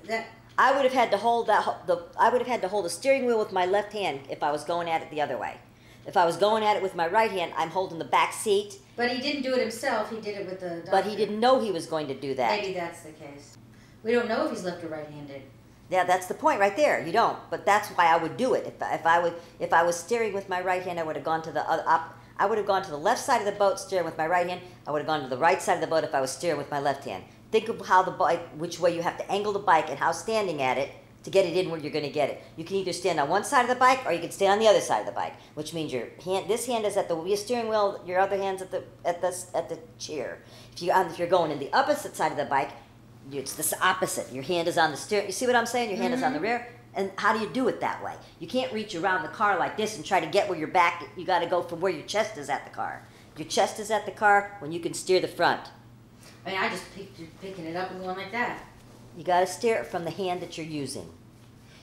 that. 0.09 0.27
I 0.59 0.73
would 0.73 0.83
have 0.83 0.93
had 0.93 1.13
to 1.13 1.17
hold 1.17 1.47
that 1.47 1.87
the 1.87 2.03
I 2.19 2.29
would 2.31 2.41
have 2.41 2.49
had 2.49 2.61
to 2.63 2.69
hold 2.69 2.85
the 2.85 2.91
steering 2.91 3.27
wheel 3.27 3.39
with 3.39 3.53
my 3.53 3.65
left 3.65 3.93
hand 3.93 4.21
if 4.29 4.43
I 4.43 4.51
was 4.51 4.65
going 4.65 4.91
at 4.91 5.01
it 5.03 5.11
the 5.11 5.21
other 5.21 5.39
way. 5.39 5.57
If 6.05 6.17
I 6.17 6.25
was 6.25 6.37
going 6.37 6.65
at 6.65 6.77
it 6.77 6.83
with 6.83 6.97
my 6.97 7.07
right 7.07 7.31
hand, 7.31 7.53
I'm 7.57 7.71
holding 7.71 7.99
the 7.99 8.05
back 8.05 8.33
seat, 8.33 8.79
But 8.97 9.11
he 9.11 9.21
didn't 9.21 9.43
do 9.43 9.55
it 9.55 9.61
himself. 9.61 10.11
He 10.11 10.21
did 10.21 10.39
it 10.39 10.47
with 10.47 10.61
the. 10.61 10.71
Doctor. 10.71 10.91
but 10.91 11.05
he 11.05 11.15
didn't 11.15 11.39
know 11.39 11.61
he 11.61 11.71
was 11.71 11.87
going 11.87 12.09
to 12.09 12.15
do 12.15 12.35
that. 12.35 12.61
Maybe 12.61 12.75
that's 12.75 13.03
the 13.03 13.13
case. 13.13 13.57
We 14.03 14.13
don't 14.13 14.27
know 14.27 14.47
if 14.47 14.51
he's 14.51 14.65
left 14.65 14.83
or 14.83 14.89
right-handed. 14.89 15.43
Yeah, 15.91 16.05
that's 16.05 16.27
the 16.27 16.35
point 16.35 16.61
right 16.61 16.77
there. 16.77 17.05
You 17.07 17.13
don't, 17.13 17.39
but 17.51 17.65
that's 17.65 17.89
why 17.91 18.07
I 18.07 18.17
would 18.17 18.37
do 18.37 18.55
it. 18.55 18.67
If, 18.67 18.75
if 18.81 19.07
I 19.07 19.19
would, 19.19 19.35
if 19.61 19.73
I 19.73 19.83
was 19.83 19.97
steering 19.97 20.33
with 20.33 20.49
my 20.49 20.61
right 20.61 20.83
hand, 20.83 20.99
I 20.99 21.03
would 21.03 21.17
have 21.17 21.25
gone 21.25 21.43
to 21.43 21.53
the 21.53 21.69
other. 21.71 21.85
Up, 21.87 22.19
I 22.39 22.47
would 22.47 22.59
have 22.59 22.67
gone 22.67 22.83
to 22.83 22.91
the 22.91 22.99
left 22.99 23.23
side 23.23 23.39
of 23.41 23.47
the 23.47 23.53
boat 23.53 23.79
steering 23.79 24.05
with 24.07 24.17
my 24.17 24.27
right 24.27 24.49
hand. 24.49 24.61
I 24.87 24.91
would 24.93 24.99
have 24.99 25.07
gone 25.07 25.23
to 25.23 25.29
the 25.29 25.39
right 25.39 25.61
side 25.61 25.75
of 25.75 25.81
the 25.81 25.87
boat 25.87 26.05
if 26.05 26.15
I 26.15 26.21
was 26.21 26.31
steering 26.31 26.59
with 26.59 26.71
my 26.71 26.81
left 26.81 27.05
hand. 27.05 27.25
Think 27.51 27.69
of 27.69 27.87
how 27.87 28.03
the 28.03 28.11
bike, 28.11 28.47
which 28.59 28.79
way 28.79 28.95
you 28.95 29.03
have 29.03 29.17
to 29.19 29.31
angle 29.31 29.53
the 29.53 29.59
bike, 29.59 29.89
and 29.89 29.99
how 29.99 30.13
standing 30.13 30.61
at 30.61 30.79
it 30.79 30.91
to 31.25 31.31
get 31.31 31.47
it 31.47 31.57
in 31.57 31.71
where 31.71 31.81
you're 31.81 31.93
going 31.93 32.05
to 32.05 32.11
get 32.11 32.31
it. 32.31 32.43
You 32.57 32.65
can 32.65 32.77
either 32.77 32.93
stand 32.93 33.19
on 33.19 33.29
one 33.29 33.45
side 33.45 33.63
of 33.63 33.69
the 33.69 33.75
bike 33.75 34.05
or 34.07 34.13
you 34.13 34.21
can 34.21 34.31
stand 34.31 34.53
on 34.53 34.59
the 34.59 34.67
other 34.67 34.81
side 34.81 35.01
of 35.01 35.07
the 35.07 35.13
bike, 35.13 35.35
which 35.55 35.75
means 35.75 35.93
your 35.93 36.09
hand. 36.25 36.49
This 36.49 36.67
hand 36.67 36.85
is 36.85 36.97
at 36.97 37.09
the 37.09 37.37
steering 37.37 37.69
wheel. 37.69 38.01
Your 38.07 38.21
other 38.21 38.37
hand's 38.37 38.63
at 38.63 38.71
the 38.71 38.85
at 39.05 39.21
the 39.21 39.37
at 39.55 39.69
the 39.69 39.79
chair. 39.99 40.39
If 40.73 40.83
you 40.83 40.93
um, 40.93 41.09
if 41.09 41.19
you're 41.19 41.29
going 41.29 41.51
in 41.51 41.59
the 41.59 41.73
opposite 41.73 42.17
side 42.17 42.33
of 42.33 42.39
the 42.39 42.45
bike, 42.45 42.71
it's 43.33 43.55
the 43.55 43.79
opposite. 43.83 44.33
Your 44.33 44.45
hand 44.45 44.69
is 44.69 44.79
on 44.79 44.91
the 44.91 44.97
steering. 44.97 45.27
You 45.27 45.33
see 45.33 45.47
what 45.47 45.57
I'm 45.57 45.67
saying? 45.67 45.91
Your 45.91 45.99
hand 45.99 46.15
is 46.15 46.23
on 46.23 46.33
the 46.33 46.39
mm-hmm. 46.39 46.45
rear. 46.45 46.69
And 46.95 47.13
how 47.17 47.33
do 47.33 47.41
you 47.41 47.49
do 47.51 47.69
it 47.69 47.81
that 47.81 48.03
way? 48.03 48.15
You 48.41 48.49
can't 48.49 48.73
reach 48.73 48.95
around 48.95 49.23
the 49.23 49.29
car 49.29 49.59
like 49.59 49.77
this 49.77 49.97
and 49.97 50.05
try 50.05 50.21
to 50.21 50.27
get 50.27 50.49
where 50.49 50.59
your 50.59 50.69
back. 50.69 51.05
You 51.17 51.25
got 51.25 51.41
to 51.41 51.47
go 51.47 51.63
from 51.63 51.81
where 51.81 51.93
your 51.93 52.07
chest 52.07 52.39
is 52.39 52.49
at 52.49 52.65
the 52.65 52.71
car. 52.71 53.07
Your 53.37 53.47
chest 53.47 53.79
is 53.79 53.91
at 53.91 54.07
the 54.07 54.13
car 54.13 54.57
when 54.59 54.73
you 54.73 54.81
can 54.81 54.95
steer 54.95 55.21
the 55.21 55.29
front. 55.29 55.61
I 56.49 56.53
mean, 56.53 56.61
I 56.61 56.69
just 56.71 56.85
picked, 56.95 57.21
picking 57.41 57.67
it 57.67 57.77
up 57.77 57.91
and 57.91 58.01
going 58.01 58.17
like 58.17 58.33
that. 58.33 58.65
You 59.17 59.25
got 59.25 59.41
to 59.41 59.47
steer 59.47 59.77
it 59.79 59.87
from 59.87 60.05
the 60.05 60.11
hand 60.11 60.41
that 60.41 60.57
you're 60.57 60.67
using. 60.67 61.11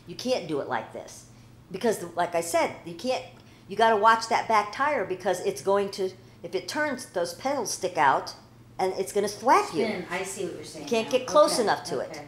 You 0.08 0.16
can't 0.16 0.48
do 0.48 0.60
it 0.60 0.68
like 0.68 0.94
this 0.94 1.26
because, 1.72 2.04
like 2.16 2.36
I 2.36 2.42
said, 2.42 2.76
you 2.86 2.94
can't. 2.96 3.24
You 3.68 3.76
got 3.76 3.90
to 3.90 3.98
watch 3.98 4.28
that 4.30 4.48
back 4.48 4.72
tire 4.72 5.06
because 5.06 5.40
it's 5.42 5.62
going 5.62 5.90
to. 5.92 6.12
If 6.44 6.54
it 6.56 6.68
turns, 6.68 7.08
those 7.08 7.34
pedals 7.34 7.72
stick 7.74 7.98
out, 7.98 8.36
and 8.78 8.94
it's 8.94 9.12
going 9.12 9.28
to 9.28 9.34
thwap 9.34 9.74
you. 9.74 9.86
Spin. 9.86 10.06
I 10.12 10.24
see 10.24 10.46
what 10.46 10.56
you're 10.56 10.64
saying. 10.64 10.86
You 10.86 10.90
can't 10.90 11.08
now. 11.12 11.18
get 11.18 11.28
close 11.28 11.54
Okay, 11.56 11.64
enough 11.64 11.84
to 11.86 12.00
it. 12.00 12.22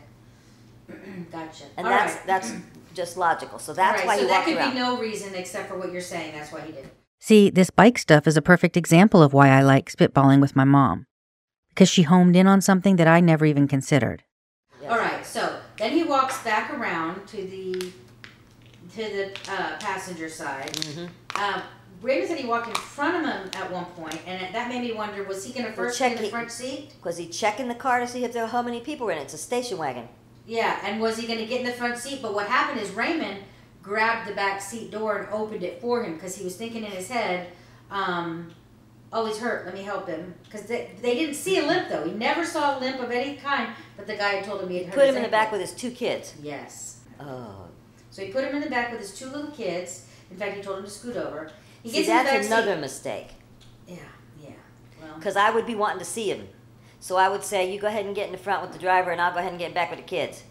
gotcha. 1.32 1.66
And 1.78 1.88
All 1.88 1.94
that's 1.94 2.16
right. 2.16 2.28
that's 2.28 2.54
just 2.94 3.18
logical. 3.18 3.60
So 3.60 3.72
All 3.72 3.76
that's 3.76 4.00
right, 4.00 4.08
why 4.08 4.16
so 4.18 4.22
you 4.24 4.28
that 4.28 4.38
walk 4.40 4.46
could 4.46 4.58
around. 4.58 4.74
be 4.74 4.80
no 4.80 5.00
reason 5.00 5.36
except 5.36 5.70
for 5.70 5.78
what 5.78 5.92
you're 5.92 6.02
saying. 6.02 6.34
That's 6.36 6.52
why 6.52 6.62
he 6.62 6.72
did. 6.72 6.90
See, 7.20 7.50
this 7.50 7.70
bike 7.72 7.98
stuff 7.98 8.28
is 8.28 8.38
a 8.38 8.42
perfect 8.44 8.78
example 8.78 9.24
of 9.24 9.34
why 9.34 9.50
I 9.50 9.62
like 9.62 9.92
spitballing 9.92 10.40
with 10.40 10.56
my 10.56 10.64
mom. 10.66 11.07
Because 11.78 11.90
she 11.90 12.02
homed 12.02 12.36
in 12.36 12.48
on 12.48 12.60
something 12.60 12.96
that 12.96 13.08
I 13.08 13.20
never 13.20 13.46
even 13.46 13.68
considered. 13.68 14.24
Yes. 14.82 14.92
All 14.92 14.98
right, 14.98 15.24
so 15.24 15.60
then 15.78 15.92
he 15.92 16.04
walks 16.04 16.44
back 16.44 16.74
around 16.74 17.28
to 17.28 17.38
the 17.38 17.92
to 18.96 19.04
the 19.04 19.32
uh, 19.48 19.78
passenger 19.78 20.28
side. 20.28 20.72
Mhm. 20.74 21.10
Uh, 21.36 21.62
Raven 22.02 22.28
said 22.28 22.40
he 22.40 22.48
walked 22.48 22.68
in 22.70 22.74
front 22.74 23.18
of 23.18 23.32
him 23.32 23.52
at 23.54 23.72
one 23.72 23.86
point, 23.86 24.20
and 24.26 24.56
that 24.56 24.70
made 24.70 24.82
me 24.82 24.94
wonder: 24.94 25.22
was 25.24 25.46
he 25.46 25.54
going 25.54 25.68
to 25.68 25.72
first 25.72 26.00
check 26.00 26.14
get 26.14 26.18
in 26.18 26.22
the 26.24 26.28
it. 26.30 26.32
front 26.32 26.50
seat? 26.50 26.94
Was 27.04 27.18
he 27.18 27.28
checking 27.28 27.68
the 27.68 27.76
car 27.76 28.00
to 28.00 28.08
see 28.08 28.24
if 28.24 28.34
there 28.34 28.48
how 28.48 28.64
many 28.64 28.80
people 28.80 29.06
were 29.06 29.12
in 29.12 29.20
it? 29.20 29.26
It's 29.26 29.36
a 29.36 29.38
station 29.38 29.78
wagon. 29.78 30.10
Yeah, 30.48 30.80
and 30.84 31.00
was 31.00 31.18
he 31.20 31.28
going 31.28 31.38
to 31.38 31.46
get 31.46 31.60
in 31.60 31.68
the 31.68 31.74
front 31.74 32.00
seat? 32.00 32.24
But 32.24 32.34
what 32.34 32.48
happened 32.48 32.82
is 32.82 32.90
Raymond 32.90 33.44
grabbed 33.84 34.28
the 34.28 34.34
back 34.34 34.64
seat 34.64 34.90
door 34.90 35.18
and 35.20 35.28
opened 35.32 35.62
it 35.62 35.80
for 35.80 36.04
him 36.04 36.16
because 36.16 36.36
he 36.38 36.44
was 36.44 36.56
thinking 36.56 36.84
in 36.84 36.90
his 36.90 37.08
head, 37.08 37.50
um, 37.92 38.52
"Oh, 39.14 39.26
he's 39.26 39.40
hurt. 39.40 39.66
Let 39.66 39.74
me 39.74 39.84
help 39.84 40.08
him." 40.08 40.36
Because 40.44 40.64
they, 40.64 40.92
they 41.02 41.16
didn't 41.16 41.36
see 41.36 41.58
a 41.60 41.66
limp 41.66 41.90
though. 41.90 42.04
He 42.06 42.12
never 42.12 42.46
saw 42.46 42.78
a 42.78 42.80
limp 42.80 43.00
of 43.02 43.12
any 43.12 43.36
kind. 43.38 43.70
But 43.96 44.08
the 44.08 44.16
guy 44.16 44.36
had 44.36 44.46
told 44.46 44.62
him 44.62 44.70
he 44.70 44.78
had 44.78 44.88
hurt. 44.88 44.96
Put 44.96 45.10
him 45.10 45.18
in 45.18 45.24
the 45.24 45.30
back 45.30 45.52
with 45.52 45.62
his 45.62 45.74
two 45.74 45.92
kids. 45.92 46.34
Yes. 46.42 47.00
Oh, 47.20 47.68
So 48.12 48.24
he 48.24 48.32
put 48.32 48.44
him 48.44 48.56
in 48.56 48.62
the 48.62 48.70
back 48.70 48.92
with 48.92 49.02
his 49.02 49.18
two 49.18 49.28
little 49.28 49.52
kids. 49.52 50.06
In 50.30 50.38
fact, 50.38 50.56
he 50.56 50.62
told 50.62 50.80
him 50.80 50.84
to 50.84 50.90
scoot 50.90 51.16
over. 51.16 51.50
He 51.84 51.90
see, 51.90 52.06
that's 52.06 52.48
another 52.48 52.74
seat. 52.76 52.82
mistake. 52.82 53.28
Yeah, 53.88 53.96
yeah. 54.42 54.50
Well, 55.02 55.16
Because 55.16 55.36
I 55.36 55.50
would 55.52 55.66
be 55.66 55.76
wanting 55.76 56.00
to 56.00 56.06
see 56.06 56.30
him, 56.30 56.48
so 57.00 57.16
I 57.16 57.30
would 57.30 57.44
say, 57.44 57.72
"You 57.72 57.80
go 57.80 57.88
ahead 57.88 58.06
and 58.06 58.14
get 58.16 58.26
in 58.26 58.34
the 58.34 58.38
front 58.38 58.62
with 58.62 58.74
the 58.74 58.80
driver, 58.80 59.12
and 59.12 59.22
I'll 59.22 59.32
go 59.32 59.40
ahead 59.40 59.52
and 59.52 59.60
get 59.60 59.74
back 59.74 59.90
with 59.90 60.00
the 60.00 60.06
kids." 60.06 60.44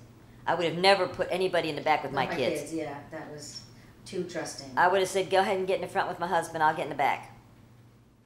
I 0.46 0.54
would 0.54 0.64
have 0.64 0.78
never 0.78 1.08
put 1.08 1.26
anybody 1.30 1.68
in 1.68 1.76
the 1.76 1.82
back 1.82 2.04
with 2.04 2.12
my, 2.12 2.26
with 2.26 2.36
kids. 2.36 2.72
Yeah, 2.72 2.96
that 3.10 3.30
was 3.32 3.62
too 4.04 4.22
trusting. 4.24 4.70
I 4.76 4.86
would 4.88 5.00
have 5.00 5.08
said, 5.08 5.28
"Go 5.28 5.40
ahead 5.40 5.58
and 5.58 5.66
get 5.66 5.76
in 5.76 5.82
the 5.82 5.88
front 5.88 6.08
with 6.08 6.18
my 6.18 6.28
husband. 6.28 6.62
I'll 6.62 6.74
get 6.74 6.84
in 6.84 6.90
the 6.90 6.94
back." 6.94 7.35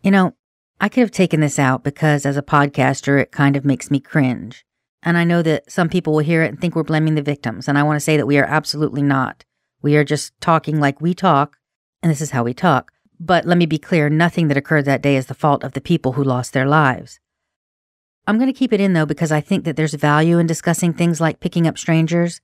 You 0.03 0.11
know, 0.11 0.35
I 0.81 0.89
could 0.89 1.03
have 1.03 1.11
taken 1.11 1.41
this 1.41 1.59
out 1.59 1.85
because 1.85 2.25
as 2.25 2.37
a 2.37 2.43
podcaster, 2.43 3.21
it 3.21 3.33
kind 3.33 3.57
of 3.57 3.65
makes 3.65 3.91
me 3.91 4.01
cringe. 4.01 4.65
And 5.03 5.19
I 5.19 5.25
know 5.25 5.43
that 5.43 5.71
some 5.71 5.89
people 5.89 6.13
will 6.15 6.21
hear 6.21 6.43
it 6.43 6.49
and 6.49 6.61
think 6.61 6.75
we're 6.75 6.83
blaming 6.83 7.15
the 7.15 7.23
victims. 7.23 7.69
And 7.69 7.77
I 7.79 7.83
want 7.83 7.97
to 7.97 8.05
say 8.05 8.17
that 8.17 8.27
we 8.27 8.39
are 8.39 8.45
absolutely 8.45 9.03
not. 9.03 9.45
We 9.83 9.97
are 9.97 10.05
just 10.05 10.39
talking 10.41 10.81
like 10.81 11.01
we 11.01 11.15
talk, 11.15 11.57
and 12.03 12.11
this 12.11 12.21
is 12.21 12.31
how 12.31 12.45
we 12.45 12.55
talk. 12.55 12.93
But 13.19 13.45
let 13.45 13.59
me 13.59 13.67
be 13.67 13.79
clear 13.79 14.09
nothing 14.09 14.49
that 14.49 14.57
occurred 14.57 14.87
that 14.87 15.03
day 15.03 15.17
is 15.17 15.27
the 15.27 15.35
fault 15.35 15.65
of 15.65 15.73
the 15.73 15.81
people 15.81 16.13
who 16.13 16.25
lost 16.25 16.53
their 16.53 16.67
lives. 16.67 17.21
I'm 18.27 18.39
going 18.39 18.53
to 18.53 18.59
keep 18.59 18.73
it 18.73 18.81
in 18.81 18.93
though 18.93 19.07
because 19.07 19.33
I 19.33 19.41
think 19.41 19.65
that 19.65 19.77
there's 19.77 19.95
value 19.95 20.39
in 20.39 20.47
discussing 20.47 20.93
things 20.93 21.21
like 21.21 21.41
picking 21.41 21.67
up 21.67 21.77
strangers, 21.77 22.41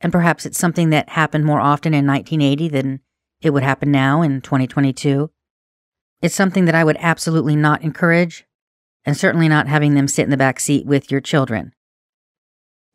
and 0.00 0.12
perhaps 0.12 0.44
it's 0.44 0.58
something 0.58 0.90
that 0.90 1.10
happened 1.10 1.44
more 1.44 1.60
often 1.60 1.94
in 1.94 2.06
1980 2.06 2.68
than 2.68 3.00
it 3.40 3.50
would 3.50 3.62
happen 3.62 3.90
now 3.90 4.20
in 4.22 4.40
2022. 4.40 5.30
It's 6.20 6.34
something 6.34 6.64
that 6.64 6.74
I 6.74 6.84
would 6.84 6.96
absolutely 6.98 7.54
not 7.54 7.82
encourage, 7.82 8.44
and 9.04 9.16
certainly 9.16 9.48
not 9.48 9.68
having 9.68 9.94
them 9.94 10.08
sit 10.08 10.24
in 10.24 10.30
the 10.30 10.36
back 10.36 10.58
seat 10.58 10.84
with 10.84 11.10
your 11.10 11.20
children. 11.20 11.72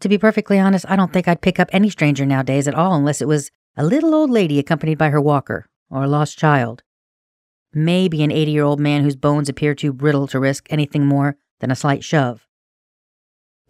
To 0.02 0.10
be 0.10 0.18
perfectly 0.18 0.60
honest, 0.60 0.86
I 0.90 0.98
don't 0.98 1.14
think 1.14 1.28
I'd 1.28 1.42
pick 1.42 1.60
up 1.60 1.70
any 1.72 1.90
stranger 1.90 2.26
nowadays 2.26 2.68
at 2.68 2.76
all 2.76 2.94
unless 2.94 3.22
it 3.22 3.28
was 3.28 3.52
a 3.78 3.86
little 3.86 4.14
old 4.14 4.30
lady 4.30 4.60
accompanied 4.60 4.98
by 4.98 5.10
her 5.10 5.22
walker 5.22 5.70
or 5.90 6.04
a 6.04 6.08
lost 6.08 6.38
child. 6.38 6.84
Maybe 7.74 8.22
an 8.22 8.32
80 8.32 8.52
year 8.52 8.64
old 8.64 8.80
man 8.80 9.04
whose 9.04 9.16
bones 9.16 9.48
appear 9.48 9.74
too 9.74 9.94
brittle 9.94 10.28
to 10.28 10.40
risk 10.40 10.68
anything 10.70 11.06
more 11.06 11.38
than 11.60 11.72
a 11.72 11.76
slight 11.76 12.04
shove. 12.04 12.46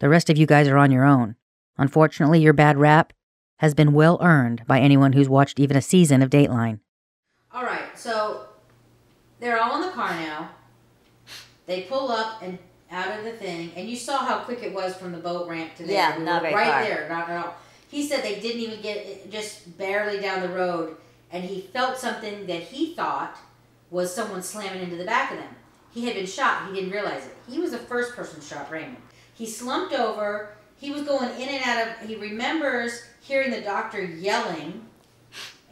The 0.00 0.08
rest 0.08 0.28
of 0.28 0.36
you 0.36 0.46
guys 0.46 0.66
are 0.66 0.76
on 0.76 0.90
your 0.90 1.04
own. 1.04 1.36
Unfortunately, 1.78 2.40
your 2.40 2.52
bad 2.52 2.76
rap 2.76 3.12
has 3.58 3.72
been 3.72 3.92
well 3.92 4.18
earned 4.20 4.66
by 4.66 4.80
anyone 4.80 5.12
who's 5.12 5.28
watched 5.28 5.60
even 5.60 5.76
a 5.76 5.82
season 5.82 6.20
of 6.20 6.30
Dateline. 6.30 6.80
All 7.52 7.62
right, 7.64 7.96
so 7.96 8.48
they're 9.44 9.60
all 9.62 9.76
in 9.76 9.82
the 9.82 9.92
car 9.92 10.10
now. 10.14 10.48
They 11.66 11.82
pull 11.82 12.10
up 12.10 12.42
and 12.42 12.58
out 12.90 13.18
of 13.18 13.24
the 13.24 13.32
thing, 13.32 13.72
and 13.76 13.88
you 13.88 13.94
saw 13.94 14.18
how 14.24 14.38
quick 14.38 14.62
it 14.62 14.72
was 14.72 14.96
from 14.96 15.12
the 15.12 15.18
boat 15.18 15.48
ramp 15.48 15.74
to 15.76 15.84
there. 15.84 15.94
Yeah, 15.94 16.18
We 16.18 16.24
not 16.24 16.40
very 16.42 16.54
right 16.54 16.72
far. 16.72 16.82
there, 16.84 17.08
not 17.10 17.28
at 17.28 17.44
all. 17.44 17.54
He 17.90 18.06
said 18.08 18.24
they 18.24 18.40
didn't 18.40 18.62
even 18.62 18.80
get 18.80 19.30
just 19.30 19.76
barely 19.76 20.18
down 20.18 20.40
the 20.40 20.48
road, 20.48 20.96
and 21.30 21.44
he 21.44 21.60
felt 21.60 21.98
something 21.98 22.46
that 22.46 22.62
he 22.62 22.94
thought 22.94 23.36
was 23.90 24.14
someone 24.14 24.42
slamming 24.42 24.82
into 24.82 24.96
the 24.96 25.04
back 25.04 25.30
of 25.30 25.36
them. 25.38 25.54
He 25.92 26.06
had 26.06 26.14
been 26.14 26.26
shot. 26.26 26.68
He 26.68 26.74
didn't 26.74 26.90
realize 26.90 27.26
it. 27.26 27.36
He 27.48 27.60
was 27.60 27.70
the 27.72 27.78
first 27.78 28.16
person 28.16 28.40
shot, 28.40 28.70
Raymond. 28.70 28.96
He 29.34 29.46
slumped 29.46 29.92
over. 29.94 30.54
He 30.78 30.90
was 30.90 31.02
going 31.02 31.30
in 31.40 31.48
and 31.48 31.62
out 31.64 31.86
of. 32.02 32.08
He 32.08 32.16
remembers 32.16 33.02
hearing 33.20 33.50
the 33.50 33.60
doctor 33.60 34.02
yelling, 34.02 34.83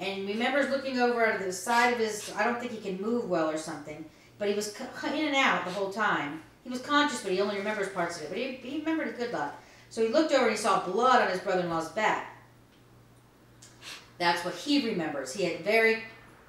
and 0.03 0.27
remembers 0.27 0.69
looking 0.69 0.99
over 0.99 1.25
of 1.25 1.43
the 1.43 1.53
side 1.53 1.93
of 1.93 2.01
his. 2.01 2.33
I 2.37 2.45
don't 2.45 2.59
think 2.59 2.73
he 2.73 2.79
can 2.79 3.01
move 3.01 3.29
well 3.29 3.49
or 3.49 3.57
something, 3.57 4.05
but 4.39 4.49
he 4.49 4.55
was 4.55 4.75
in 4.79 5.27
and 5.27 5.37
out 5.37 5.65
the 5.65 5.71
whole 5.71 5.93
time. 5.93 6.43
He 6.65 6.71
was 6.71 6.81
conscious, 6.81 7.23
but 7.23 7.33
he 7.33 7.41
only 7.41 7.57
remembers 7.57 7.89
parts 7.91 8.17
of 8.17 8.25
it. 8.25 8.29
But 8.29 8.39
he, 8.39 8.53
he 8.57 8.79
remembered 8.81 9.09
a 9.09 9.13
good 9.13 9.33
lot. 9.33 9.61
So 9.91 10.03
he 10.05 10.13
looked 10.13 10.33
over 10.33 10.47
and 10.47 10.53
he 10.53 10.57
saw 10.57 10.85
blood 10.85 11.23
on 11.23 11.29
his 11.29 11.41
brother-in-law's 11.41 11.91
back. 11.91 12.45
That's 14.19 14.45
what 14.45 14.55
he 14.55 14.89
remembers. 14.89 15.33
He 15.33 15.45
had 15.45 15.61
very 15.61 16.03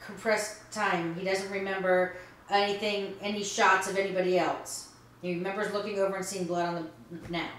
compressed 0.04 0.72
time. 0.72 1.16
He 1.16 1.26
doesn't 1.26 1.52
remember 1.52 2.18
anything, 2.50 3.14
any 3.22 3.44
shots 3.44 3.90
of 3.90 3.98
anybody 3.98 4.38
else. 4.38 4.90
He 5.22 5.36
remembers 5.36 5.74
looking 5.74 6.00
over 6.00 6.16
and 6.16 6.26
seeing 6.26 6.46
blood 6.46 6.68
on 6.68 6.90
the 7.12 7.32
now. 7.32 7.50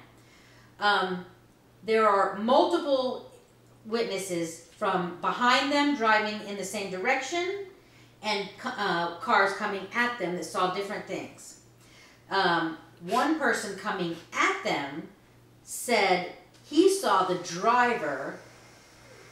Um, 0.80 1.24
there 1.84 2.08
are 2.08 2.36
multiple 2.38 3.32
witnesses 3.86 4.63
from 4.76 5.18
behind 5.20 5.70
them 5.70 5.96
driving 5.96 6.46
in 6.48 6.56
the 6.56 6.64
same 6.64 6.90
direction 6.90 7.66
and 8.22 8.48
uh, 8.64 9.16
cars 9.16 9.52
coming 9.54 9.86
at 9.94 10.18
them 10.18 10.34
that 10.34 10.44
saw 10.44 10.74
different 10.74 11.06
things. 11.06 11.60
Um, 12.30 12.78
one 13.02 13.38
person 13.38 13.78
coming 13.78 14.16
at 14.32 14.64
them 14.64 15.08
said 15.62 16.32
he 16.64 16.92
saw 16.92 17.24
the 17.24 17.36
driver 17.36 18.38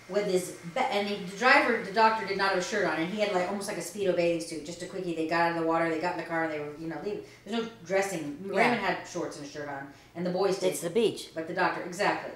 with 0.09 0.27
his 0.27 0.59
and 0.77 1.09
the, 1.09 1.37
driver 1.39 1.83
the 1.83 1.93
doctor 1.93 2.27
did 2.27 2.37
not 2.37 2.51
have 2.51 2.59
a 2.59 2.63
shirt 2.63 2.85
on 2.85 2.97
and 2.97 3.09
he 3.11 3.21
had 3.21 3.33
like 3.33 3.49
almost 3.49 3.67
like 3.67 3.79
a 3.79 3.81
speedo 3.81 4.15
bathing 4.15 4.41
suit 4.47 4.67
just 4.67 4.83
a 4.83 4.87
quickie. 4.87 5.15
They 5.15 5.27
got 5.27 5.41
out 5.41 5.57
of 5.57 5.63
the 5.63 5.67
water 5.67 5.89
they 5.89 6.01
got 6.01 6.13
in 6.15 6.19
the 6.21 6.27
car 6.27 6.45
and 6.45 6.53
they 6.53 6.61
were 6.61 6.73
you 6.79 6.89
know 6.89 6.99
leaving 7.03 7.23
there's 7.47 7.63
no 7.63 7.69
dressing. 7.87 8.39
Raymond 8.45 8.81
had 8.81 9.07
shorts 9.09 9.39
and 9.39 9.47
a 9.47 9.49
shirt 9.49 9.69
on 9.69 9.89
and 10.15 10.27
the 10.27 10.31
boys 10.31 10.59
did 10.59 10.73
It's 10.73 10.81
the 10.81 10.91
beach. 10.91 11.31
but 11.35 11.49
the 11.49 11.55
doctor 11.55 11.83
exactly. 11.83 12.33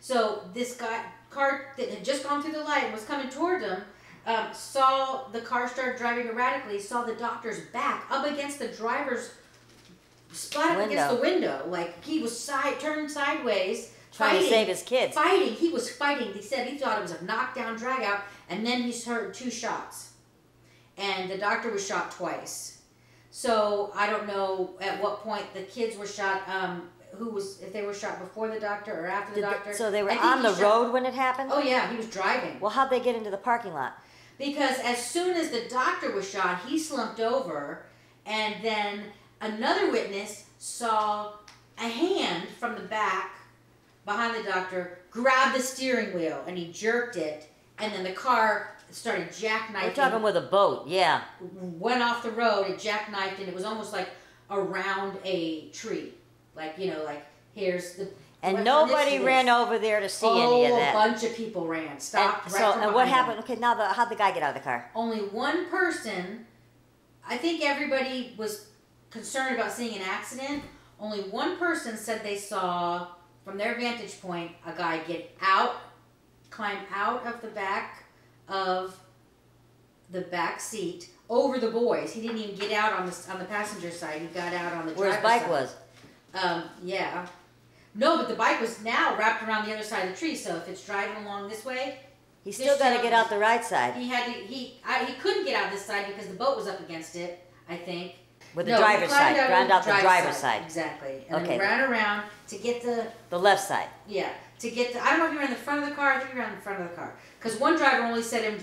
So 0.00 0.42
this 0.52 0.74
guy 0.76 1.04
car 1.32 1.66
that 1.76 1.88
had 1.88 2.04
just 2.04 2.24
gone 2.24 2.42
through 2.42 2.52
the 2.52 2.62
light 2.62 2.84
and 2.84 2.92
was 2.92 3.04
coming 3.04 3.28
toward 3.28 3.62
them 3.62 3.82
um, 4.26 4.46
saw 4.52 5.28
the 5.28 5.40
car 5.40 5.68
start 5.68 5.98
driving 5.98 6.28
erratically 6.28 6.78
saw 6.78 7.02
the 7.02 7.14
doctor's 7.14 7.60
back 7.72 8.04
up 8.10 8.26
against 8.26 8.58
the 8.58 8.68
driver's 8.68 9.32
splat 10.32 10.78
up 10.78 10.86
against 10.86 11.14
the 11.14 11.20
window 11.20 11.64
like 11.68 12.02
he 12.04 12.20
was 12.20 12.38
side 12.38 12.78
turned 12.80 13.10
sideways 13.10 13.92
Trying 14.12 14.32
to 14.32 14.36
fighting 14.36 14.50
save 14.50 14.68
his 14.68 14.82
kids. 14.82 15.14
fighting. 15.14 15.54
He 15.54 15.70
was 15.70 15.90
fighting. 15.90 16.34
He 16.34 16.42
said 16.42 16.66
he 16.68 16.76
thought 16.76 16.98
it 16.98 17.02
was 17.02 17.12
a 17.12 17.24
knockdown, 17.24 17.76
drag 17.76 18.02
out, 18.02 18.20
and 18.50 18.64
then 18.66 18.82
he 18.82 18.92
heard 18.92 19.32
two 19.32 19.50
shots, 19.50 20.12
and 20.98 21.30
the 21.30 21.38
doctor 21.38 21.70
was 21.70 21.86
shot 21.86 22.10
twice. 22.12 22.82
So 23.30 23.90
I 23.94 24.10
don't 24.10 24.26
know 24.26 24.74
at 24.82 25.02
what 25.02 25.20
point 25.20 25.54
the 25.54 25.62
kids 25.62 25.96
were 25.96 26.06
shot. 26.06 26.46
Um, 26.46 26.90
who 27.16 27.30
was 27.30 27.60
if 27.60 27.72
they 27.72 27.82
were 27.82 27.94
shot 27.94 28.18
before 28.20 28.48
the 28.48 28.58
doctor 28.60 28.92
or 29.04 29.06
after 29.06 29.34
the 29.34 29.40
Did 29.40 29.44
they- 29.48 29.52
doctor? 29.52 29.74
so 29.74 29.90
they 29.90 30.02
were 30.02 30.10
on 30.12 30.38
he 30.38 30.42
the 30.44 30.54
shot- 30.56 30.62
road 30.62 30.92
when 30.92 31.04
it 31.06 31.14
happened? 31.14 31.50
Oh 31.52 31.60
yeah, 31.60 31.90
he 31.90 31.96
was 31.96 32.06
driving. 32.08 32.58
Well, 32.60 32.70
how'd 32.70 32.90
they 32.90 33.00
get 33.00 33.14
into 33.16 33.30
the 33.30 33.36
parking 33.36 33.74
lot? 33.74 33.98
Because 34.38 34.78
as 34.80 35.04
soon 35.04 35.36
as 35.36 35.50
the 35.50 35.62
doctor 35.68 36.10
was 36.12 36.28
shot, 36.28 36.60
he 36.66 36.78
slumped 36.78 37.20
over, 37.20 37.84
and 38.26 38.56
then 38.62 39.04
another 39.40 39.90
witness 39.90 40.46
saw 40.58 41.32
a 41.78 41.88
hand 41.88 42.48
from 42.58 42.74
the 42.74 42.80
back 42.82 43.36
behind 44.04 44.34
the 44.36 44.48
doctor 44.50 44.98
grab 45.10 45.54
the 45.54 45.60
steering 45.62 46.14
wheel 46.14 46.42
and 46.46 46.56
he 46.58 46.72
jerked 46.72 47.16
it, 47.16 47.48
and 47.78 47.92
then 47.92 48.02
the 48.04 48.12
car 48.12 48.70
started 48.90 49.28
jackknifing. 49.28 49.82
We're 49.84 49.92
talking 49.94 50.22
with 50.22 50.36
a 50.36 50.40
boat, 50.42 50.86
yeah. 50.88 51.22
went 51.40 52.02
off 52.02 52.22
the 52.22 52.30
road, 52.30 52.66
it 52.68 52.78
jackknifed, 52.78 53.38
and 53.38 53.48
it 53.48 53.54
was 53.54 53.64
almost 53.64 53.92
like 53.92 54.08
around 54.50 55.18
a 55.24 55.68
tree. 55.70 56.12
Like, 56.56 56.78
you 56.78 56.88
know, 56.92 57.04
like 57.04 57.24
here's 57.54 57.94
the. 57.94 58.08
And 58.44 58.64
nobody 58.64 59.20
ran 59.20 59.48
over 59.48 59.78
there 59.78 60.00
to 60.00 60.08
see 60.08 60.26
oh, 60.26 60.56
any 60.56 60.66
of 60.66 60.72
oh, 60.72 60.76
that. 60.76 60.94
a 60.94 60.98
bunch 60.98 61.22
of 61.22 61.36
people 61.36 61.66
ran. 61.66 62.00
Stopped 62.00 62.46
and 62.46 62.54
right 62.54 62.60
so, 62.60 62.80
and 62.80 62.92
what 62.92 63.04
them 63.04 63.14
happened? 63.14 63.38
Okay, 63.40 63.54
now 63.54 63.74
the, 63.74 63.84
how'd 63.84 64.10
the 64.10 64.16
guy 64.16 64.32
get 64.32 64.42
out 64.42 64.56
of 64.56 64.62
the 64.62 64.64
car? 64.64 64.90
only 64.96 65.18
one 65.18 65.68
person 65.70 66.44
i 67.28 67.36
think 67.36 67.62
everybody 67.64 68.34
was 68.36 68.66
concerned 69.10 69.54
about 69.54 69.70
seeing 69.70 69.94
an 69.94 70.02
accident 70.02 70.62
only 70.98 71.20
one 71.20 71.56
person 71.56 71.96
said 71.96 72.22
they 72.24 72.36
saw 72.36 73.06
from 73.44 73.56
their 73.58 73.76
vantage 73.78 74.20
point 74.20 74.50
a 74.66 74.72
guy 74.72 74.98
get 75.04 75.36
out 75.40 75.76
climb 76.50 76.78
out 76.92 77.24
of 77.26 77.40
the 77.42 77.48
back 77.48 78.04
of 78.48 78.98
the 80.10 80.22
back 80.22 80.60
seat 80.60 81.10
over 81.30 81.58
the 81.58 81.70
boys 81.70 82.12
he 82.12 82.20
didn't 82.20 82.38
even 82.38 82.56
get 82.56 82.72
out 82.72 82.92
on 82.92 83.06
the 83.06 83.26
on 83.30 83.38
the 83.38 83.44
passenger 83.44 83.90
side 83.90 84.20
he 84.20 84.26
got 84.28 84.52
out 84.52 84.72
on 84.74 84.86
the 84.86 84.92
Where 84.94 85.12
his 85.12 85.22
bike 85.22 85.42
side. 85.42 85.50
was. 85.50 85.74
Um 86.34 86.64
yeah 86.82 87.26
no 87.94 88.16
but 88.16 88.28
the 88.28 88.34
bike 88.34 88.60
was 88.60 88.82
now 88.82 89.16
wrapped 89.18 89.42
around 89.46 89.66
the 89.66 89.74
other 89.74 89.84
side 89.84 90.04
of 90.08 90.10
the 90.14 90.16
tree 90.18 90.34
so 90.36 90.56
if 90.56 90.68
it's 90.68 90.84
driving 90.86 91.24
along 91.24 91.48
this 91.48 91.64
way 91.64 91.98
He 92.44 92.50
still 92.52 92.78
got 92.78 92.96
to 92.96 93.02
get 93.02 93.12
out 93.12 93.28
the 93.30 93.38
right 93.38 93.64
side 93.64 93.94
he 93.94 94.08
had 94.08 94.24
to 94.26 94.32
he 94.32 94.80
I, 94.86 95.04
he 95.04 95.14
couldn't 95.14 95.44
get 95.44 95.54
out 95.62 95.70
this 95.70 95.84
side 95.84 96.06
because 96.06 96.26
the 96.28 96.34
boat 96.34 96.56
was 96.56 96.66
up 96.66 96.80
against 96.80 97.14
it. 97.16 97.38
I 97.68 97.76
think. 97.76 98.16
with 98.56 98.66
the 98.66 98.72
No, 98.72 98.78
driver's 98.78 99.10
side. 99.10 99.36
Ground 99.36 99.70
out 99.70 99.82
the 99.84 99.90
driver's 99.90 100.02
driver's 100.02 100.36
side. 100.36 100.62
Exactly. 100.64 101.24
And 101.28 101.36
Okay. 101.42 101.56
then 101.58 101.60
ran 101.60 101.80
around 101.90 102.24
to 102.48 102.56
get 102.58 102.82
the 102.82 103.06
The 103.30 103.38
left 103.38 103.62
side. 103.68 103.88
yeah 104.08 104.30
to 104.58 104.70
get 104.70 104.92
the 104.92 105.00
I 105.04 105.10
don't 105.10 105.18
know 105.20 105.26
if 105.30 105.36
ran 105.38 105.44
in 105.46 105.50
the 105.58 105.64
front 105.66 105.82
of 105.82 105.88
the 105.88 105.94
car. 105.94 106.12
I 106.14 106.18
think 106.20 106.34
ran 106.34 106.50
in 106.50 106.56
the 106.56 106.62
front 106.62 106.80
of 106.82 106.88
the 106.90 106.94
car 106.96 107.14
because 107.38 107.58
one 107.60 107.76
driver 107.76 108.02
only 108.04 108.22
said 108.22 108.42
him 108.48 108.56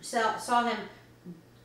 saw, 0.00 0.36
saw 0.36 0.64
him 0.64 0.76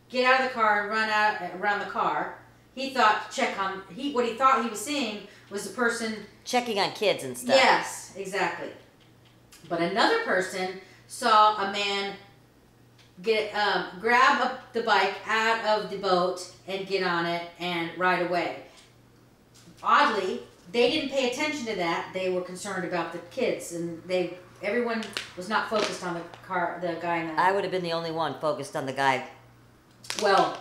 get 0.09 0.23
out 0.31 0.41
of 0.41 0.47
the 0.47 0.53
car 0.53 0.81
and 0.81 0.89
run 0.91 1.09
out 1.09 1.33
around 1.59 1.79
the 1.79 1.91
car. 1.99 2.37
He 2.75 2.93
thought 2.93 3.31
check 3.31 3.57
on 3.57 3.81
he 3.93 4.13
what 4.13 4.25
he 4.25 4.33
thought 4.33 4.63
he 4.63 4.69
was 4.69 4.79
seeing 4.81 5.27
was 5.49 5.67
the 5.67 5.73
person 5.73 6.25
Checking 6.43 6.77
on 6.77 6.91
kids 6.91 7.23
and 7.23 7.35
stuff. 7.35 7.55
Yes, 7.55 8.13
exactly. 8.15 8.69
But 9.67 9.81
another 9.81 10.23
person 10.23 10.79
saw 11.07 11.55
a 11.57 11.71
man 11.71 12.13
get 13.23 13.51
um, 13.55 13.87
grab 13.99 14.41
up 14.41 14.73
the 14.73 14.81
bike 14.81 15.15
out 15.25 15.65
of 15.65 15.89
the 15.89 15.97
boat 15.97 16.51
and 16.67 16.85
get 16.85 17.01
on 17.01 17.25
it 17.25 17.49
and 17.59 17.89
ride 17.97 18.27
away. 18.27 18.57
Oddly, 19.81 20.41
they 20.71 20.91
didn't 20.91 21.09
pay 21.09 21.31
attention 21.31 21.65
to 21.65 21.75
that. 21.77 22.11
They 22.13 22.29
were 22.29 22.41
concerned 22.41 22.85
about 22.85 23.11
the 23.11 23.19
kids, 23.31 23.71
and 23.71 24.03
they 24.05 24.37
everyone 24.61 25.03
was 25.37 25.49
not 25.49 25.69
focused 25.69 26.03
on 26.03 26.15
the 26.15 26.21
car, 26.45 26.79
the 26.81 26.97
guy 27.01 27.17
in 27.17 27.27
the. 27.27 27.41
I 27.41 27.51
would 27.51 27.63
have 27.63 27.71
been 27.71 27.83
the 27.83 27.93
only 27.93 28.11
one 28.11 28.39
focused 28.39 28.75
on 28.75 28.85
the 28.85 28.93
guy. 28.93 29.27
Well, 30.21 30.57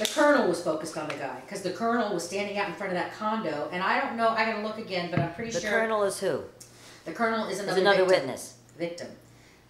the 0.00 0.06
colonel 0.06 0.48
was 0.48 0.62
focused 0.62 0.96
on 0.98 1.08
the 1.08 1.14
guy 1.14 1.40
because 1.40 1.62
the 1.62 1.70
colonel 1.70 2.12
was 2.12 2.24
standing 2.26 2.58
out 2.58 2.68
in 2.68 2.74
front 2.74 2.92
of 2.92 2.98
that 2.98 3.12
condo, 3.12 3.68
and 3.72 3.82
I 3.82 4.00
don't 4.00 4.16
know. 4.16 4.28
I 4.30 4.44
gotta 4.46 4.62
look 4.66 4.78
again, 4.78 5.10
but 5.10 5.20
I'm 5.20 5.32
pretty 5.34 5.52
The 5.52 5.60
sure 5.60 5.70
the 5.70 5.76
colonel 5.76 6.02
is 6.04 6.18
who? 6.20 6.42
the 7.04 7.12
colonel 7.12 7.46
is 7.46 7.58
Is 7.58 7.64
another, 7.64 7.80
another 7.80 7.96
victim. 8.04 8.16
witness. 8.20 8.54
victim. 8.78 9.08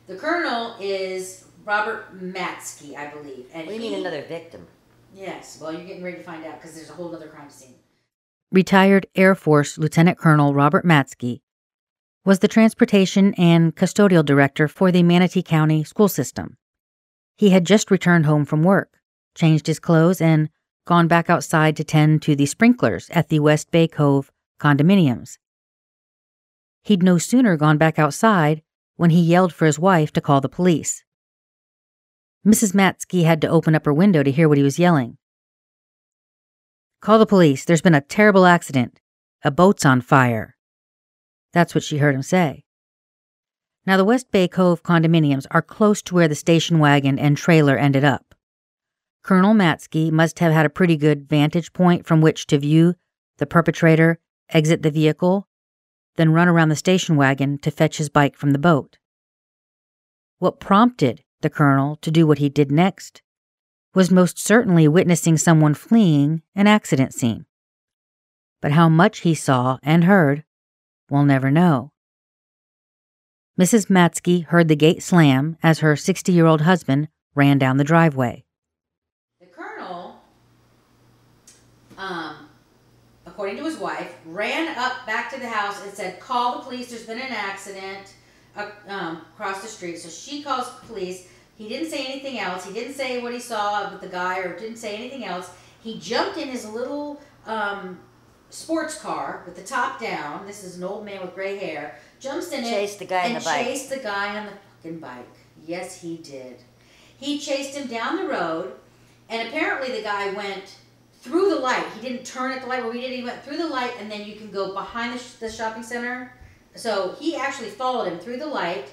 The 0.07 0.17
colonel 0.17 0.77
is 0.81 1.45
Robert 1.65 2.19
Matzke, 2.21 2.97
I 2.97 3.09
believe. 3.09 3.47
And 3.53 3.67
What 3.67 3.73
do 3.73 3.75
you 3.75 3.81
he, 3.83 3.91
mean 3.91 4.01
another 4.01 4.23
victim? 4.23 4.67
Yes. 5.15 5.59
Well, 5.61 5.73
you're 5.73 5.85
getting 5.85 6.03
ready 6.03 6.17
to 6.19 6.23
find 6.23 6.45
out 6.45 6.61
because 6.61 6.75
there's 6.77 6.91
a 6.91 6.95
whole 6.95 7.15
other 7.15 7.29
crime 7.29 7.51
scene. 7.51 7.75
Retired 8.53 9.07
Air 9.15 9.35
Force 9.35 9.79
Lieutenant 9.79 10.19
Colonel 10.19 10.55
Robert 10.55 10.85
Matzke 10.85 11.41
was 12.25 12.41
the 12.41 12.49
transportation 12.49 13.35
and 13.35 13.75
custodial 13.77 14.25
director 14.25 14.69
for 14.69 14.91
the 14.93 15.03
Manatee 15.03 15.43
County 15.43 15.85
school 15.85 16.09
system. 16.09 16.57
He 17.37 17.51
had 17.51 17.65
just 17.65 17.91
returned 17.91 18.27
home 18.27 18.45
from 18.45 18.63
work, 18.63 19.00
changed 19.35 19.67
his 19.67 19.79
clothes, 19.79 20.21
and 20.21 20.49
gone 20.87 21.09
back 21.09 21.31
outside 21.31 21.77
to 21.77 21.85
tend 21.85 22.23
to 22.23 22.35
the 22.35 22.47
sprinklers 22.47 23.09
at 23.11 23.29
the 23.29 23.41
West 23.41 23.71
Bay 23.71 23.87
Cove 23.87 24.31
condominiums. 24.61 25.39
He'd 26.83 27.03
no 27.03 27.19
sooner 27.19 27.57
gone 27.57 27.79
back 27.79 27.99
outside 27.99 28.63
when 28.97 29.11
he 29.11 29.21
yelled 29.21 29.53
for 29.53 29.67
his 29.67 29.79
wife 29.79 30.13
to 30.13 30.21
call 30.21 30.41
the 30.41 30.49
police. 30.49 31.05
Mrs. 32.47 32.73
Matzke 32.75 33.25
had 33.25 33.41
to 33.43 33.49
open 33.49 33.75
up 33.75 33.85
her 33.85 33.93
window 33.93 34.23
to 34.23 34.31
hear 34.31 34.49
what 34.49 34.59
he 34.59 34.65
was 34.65 34.79
yelling. 34.79 35.19
Call 37.01 37.19
the 37.19 37.27
police. 37.27 37.65
There's 37.65 37.83
been 37.83 37.95
a 37.95 38.01
terrible 38.01 38.47
accident. 38.47 39.01
A 39.43 39.51
boat's 39.51 39.87
on 39.87 40.01
fire. 40.01 40.57
That's 41.53 41.75
what 41.75 41.85
she 41.85 41.99
heard 41.99 42.15
him 42.15 42.23
say. 42.23 42.65
Now, 43.87 43.97
the 43.97 44.05
West 44.05 44.31
Bay 44.31 44.47
Cove 44.49 44.83
condominiums 44.83 45.47
are 45.51 45.63
close 45.63 46.03
to 46.03 46.15
where 46.15 46.29
the 46.29 46.35
station 46.35 46.79
wagon 46.79 47.19
and 47.19 47.37
trailer 47.37 47.77
ended 47.77 48.05
up. 48.05 48.30
Colonel 49.23 49.55
Matzke 49.55 50.11
must 50.11 50.39
have 50.39 50.53
had 50.53 50.67
a 50.67 50.71
pretty 50.71 50.97
good 50.97 51.29
vantage 51.29 51.73
point 51.73 52.07
from 52.07 52.21
which 52.21 52.47
to 52.47 52.59
view 52.59 52.95
the 53.39 53.47
perpetrator 53.47 54.19
exit 54.51 54.83
the 54.83 54.91
vehicle, 54.91 55.47
then 56.17 56.33
run 56.33 56.49
around 56.49 56.69
the 56.69 56.77
station 56.77 57.17
wagon 57.17 57.59
to 57.59 57.71
fetch 57.71 57.99
his 57.99 58.09
bike 58.09 58.37
from 58.37 58.53
the 58.53 58.59
boat. 58.59 58.99
what 60.39 60.59
prompted 60.61 61.23
the 61.43 61.51
colonel 61.51 61.97
to 61.97 62.11
do 62.11 62.27
what 62.27 62.39
he 62.39 62.49
did 62.49 62.73
next 62.73 63.23
was 63.95 64.11
most 64.11 64.39
certainly 64.39 64.87
witnessing 64.89 65.37
someone 65.37 65.75
fleeing 65.75 66.43
an 66.55 66.67
accident 66.67 67.13
scene. 67.13 67.45
But 68.63 68.73
how 68.73 68.89
much 68.89 69.21
he 69.21 69.35
saw 69.35 69.79
and 69.83 70.05
heard, 70.05 70.45
we'll 71.11 71.25
never 71.25 71.51
know. 71.51 71.93
Mrs. 73.59 73.91
Matzke 73.91 74.47
heard 74.47 74.69
the 74.69 74.77
gate 74.77 75.03
slam 75.03 75.57
as 75.63 75.81
her 75.81 75.97
60 75.97 76.33
year 76.33 76.47
old 76.47 76.63
husband 76.63 77.09
ran 77.35 77.59
down 77.59 77.77
the 77.77 77.85
driveway. 77.85 78.45
The 79.41 79.47
colonel, 79.47 80.21
um, 81.99 82.49
according 83.41 83.57
to 83.57 83.65
his 83.65 83.79
wife, 83.79 84.15
ran 84.27 84.77
up 84.77 85.07
back 85.07 85.33
to 85.33 85.41
the 85.41 85.49
house 85.49 85.83
and 85.83 85.91
said, 85.95 86.21
"Call 86.21 86.59
the 86.59 86.65
police. 86.65 86.91
There's 86.91 87.07
been 87.07 87.19
an 87.19 87.33
accident 87.33 88.13
uh, 88.55 88.67
um, 88.87 89.23
across 89.33 89.63
the 89.63 89.69
street." 89.69 89.97
So 89.99 90.11
she 90.11 90.43
calls 90.43 90.67
the 90.79 90.87
police. 90.87 91.27
He 91.57 91.67
didn't 91.67 91.89
say 91.89 92.05
anything 92.05 92.39
else. 92.39 92.67
He 92.67 92.75
didn't 92.75 92.93
say 92.93 93.23
what 93.23 93.33
he 93.33 93.41
saw 93.41 93.91
with 93.91 94.03
the 94.03 94.09
guy, 94.09 94.41
or 94.41 94.59
didn't 94.59 94.77
say 94.77 94.95
anything 94.95 95.25
else. 95.25 95.51
He 95.83 95.99
jumped 95.99 96.37
in 96.37 96.49
his 96.49 96.69
little 96.69 97.19
um, 97.47 97.99
sports 98.51 99.01
car 99.01 99.43
with 99.47 99.57
the 99.57 99.63
top 99.63 99.99
down. 99.99 100.47
This 100.47 100.63
is 100.63 100.77
an 100.77 100.85
old 100.85 101.07
man 101.07 101.23
with 101.23 101.35
gray 101.35 101.57
hair. 101.57 101.99
Jumps 102.19 102.53
in 102.53 102.63
Chased 102.63 102.97
it 102.97 102.99
the 102.99 103.05
guy 103.07 103.21
on 103.21 103.33
and 103.33 103.41
the 103.41 103.45
bike. 103.47 103.65
chased 103.65 103.89
the 103.89 104.01
guy 104.01 104.39
on 104.39 104.47
the 104.47 104.53
fucking 104.83 104.99
bike. 104.99 105.35
Yes, 105.67 106.03
he 106.03 106.19
did. 106.19 106.57
He 107.17 107.39
chased 107.39 107.75
him 107.75 107.87
down 107.89 108.17
the 108.17 108.29
road, 108.29 108.75
and 109.31 109.49
apparently 109.49 109.97
the 109.97 110.03
guy 110.03 110.31
went 110.35 110.75
through 111.21 111.51
the 111.51 111.57
light. 111.57 111.85
He 111.95 112.07
didn't 112.09 112.25
turn 112.25 112.53
at 112.53 112.63
the 112.63 112.67
light 112.67 112.83
where 112.83 112.93
we 112.93 113.01
did. 113.01 113.13
He 113.13 113.23
went 113.25 113.43
through 113.45 113.59
the 113.59 113.67
light, 113.69 113.93
and 113.99 114.11
then 114.11 114.25
you 114.27 114.37
can 114.37 114.51
go 114.51 114.73
behind 114.73 115.15
the, 115.15 115.19
sh- 115.23 115.33
the 115.35 115.51
shopping 115.51 115.83
center. 115.83 116.33
So 116.75 117.15
he 117.19 117.37
actually 117.37 117.69
followed 117.71 118.07
him 118.11 118.19
through 118.19 118.39
the 118.39 118.47
light. 118.47 118.87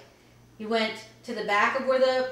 He 0.58 0.66
went 0.66 0.94
to 1.24 1.34
the 1.36 1.44
back 1.46 1.80
of 1.80 1.86
where 1.86 2.00
the 2.00 2.30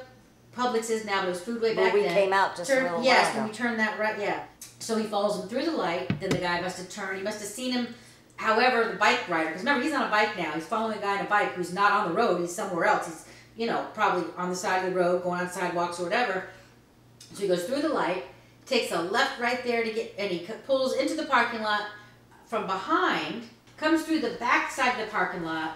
Publix 0.56 0.90
is 0.90 1.06
now, 1.06 1.20
but 1.22 1.28
it 1.28 1.32
was 1.32 1.42
Foodway 1.42 1.76
Where 1.76 1.86
back 1.86 1.94
we 1.94 2.02
then. 2.04 2.14
came 2.14 2.34
out 2.34 2.56
just 2.56 2.70
a 2.70 2.76
Turn- 2.76 2.84
little 2.84 3.04
yes, 3.04 3.36
when 3.36 3.46
we 3.48 3.52
turned 3.52 3.80
that 3.80 4.00
right, 4.00 4.18
yeah. 4.20 4.44
So 4.80 4.98
he 4.98 5.04
follows 5.06 5.42
him 5.42 5.50
through 5.50 5.66
the 5.66 5.72
light. 5.72 6.08
Then 6.20 6.30
the 6.30 6.38
guy 6.38 6.62
must 6.62 6.78
have 6.78 6.90
turned. 6.90 7.18
He 7.18 7.24
must 7.24 7.40
have 7.40 7.50
seen 7.50 7.72
him. 7.74 7.94
However, 8.38 8.90
the 8.92 8.98
bike 8.98 9.28
rider, 9.30 9.48
because 9.50 9.62
remember 9.62 9.84
he's 9.84 9.94
on 9.94 10.04
a 10.08 10.10
bike 10.10 10.38
now. 10.38 10.52
He's 10.52 10.66
following 10.66 10.98
a 10.98 11.02
guy 11.02 11.20
on 11.20 11.26
a 11.26 11.30
bike 11.30 11.54
who's 11.54 11.74
not 11.74 11.92
on 11.92 12.10
the 12.10 12.14
road. 12.18 12.42
He's 12.42 12.54
somewhere 12.54 12.86
else. 12.86 13.06
He's 13.08 13.26
you 13.58 13.68
know 13.68 13.86
probably 13.94 14.26
on 14.38 14.50
the 14.50 14.56
side 14.56 14.86
of 14.86 14.94
the 14.94 15.00
road, 15.00 15.24
going 15.24 15.40
on 15.40 15.50
sidewalks 15.50 16.00
or 16.00 16.04
whatever. 16.04 16.46
So 17.34 17.42
he 17.42 17.48
goes 17.48 17.64
through 17.66 17.82
the 17.82 17.90
light, 17.90 18.26
takes 18.66 18.92
a 18.92 19.02
left 19.02 19.40
right 19.40 19.64
there 19.64 19.84
to 19.84 19.92
get, 19.92 20.14
and 20.18 20.32
he 20.32 20.48
pulls 20.66 20.96
into 20.96 21.14
the 21.16 21.26
parking 21.26 21.62
lot 21.62 21.84
from 22.46 22.66
behind. 22.66 23.44
Comes 23.78 24.04
through 24.04 24.22
the 24.22 24.32
back 24.40 24.72
side 24.72 25.00
of 25.00 25.06
the 25.06 25.12
parking 25.12 25.44
lot. 25.44 25.74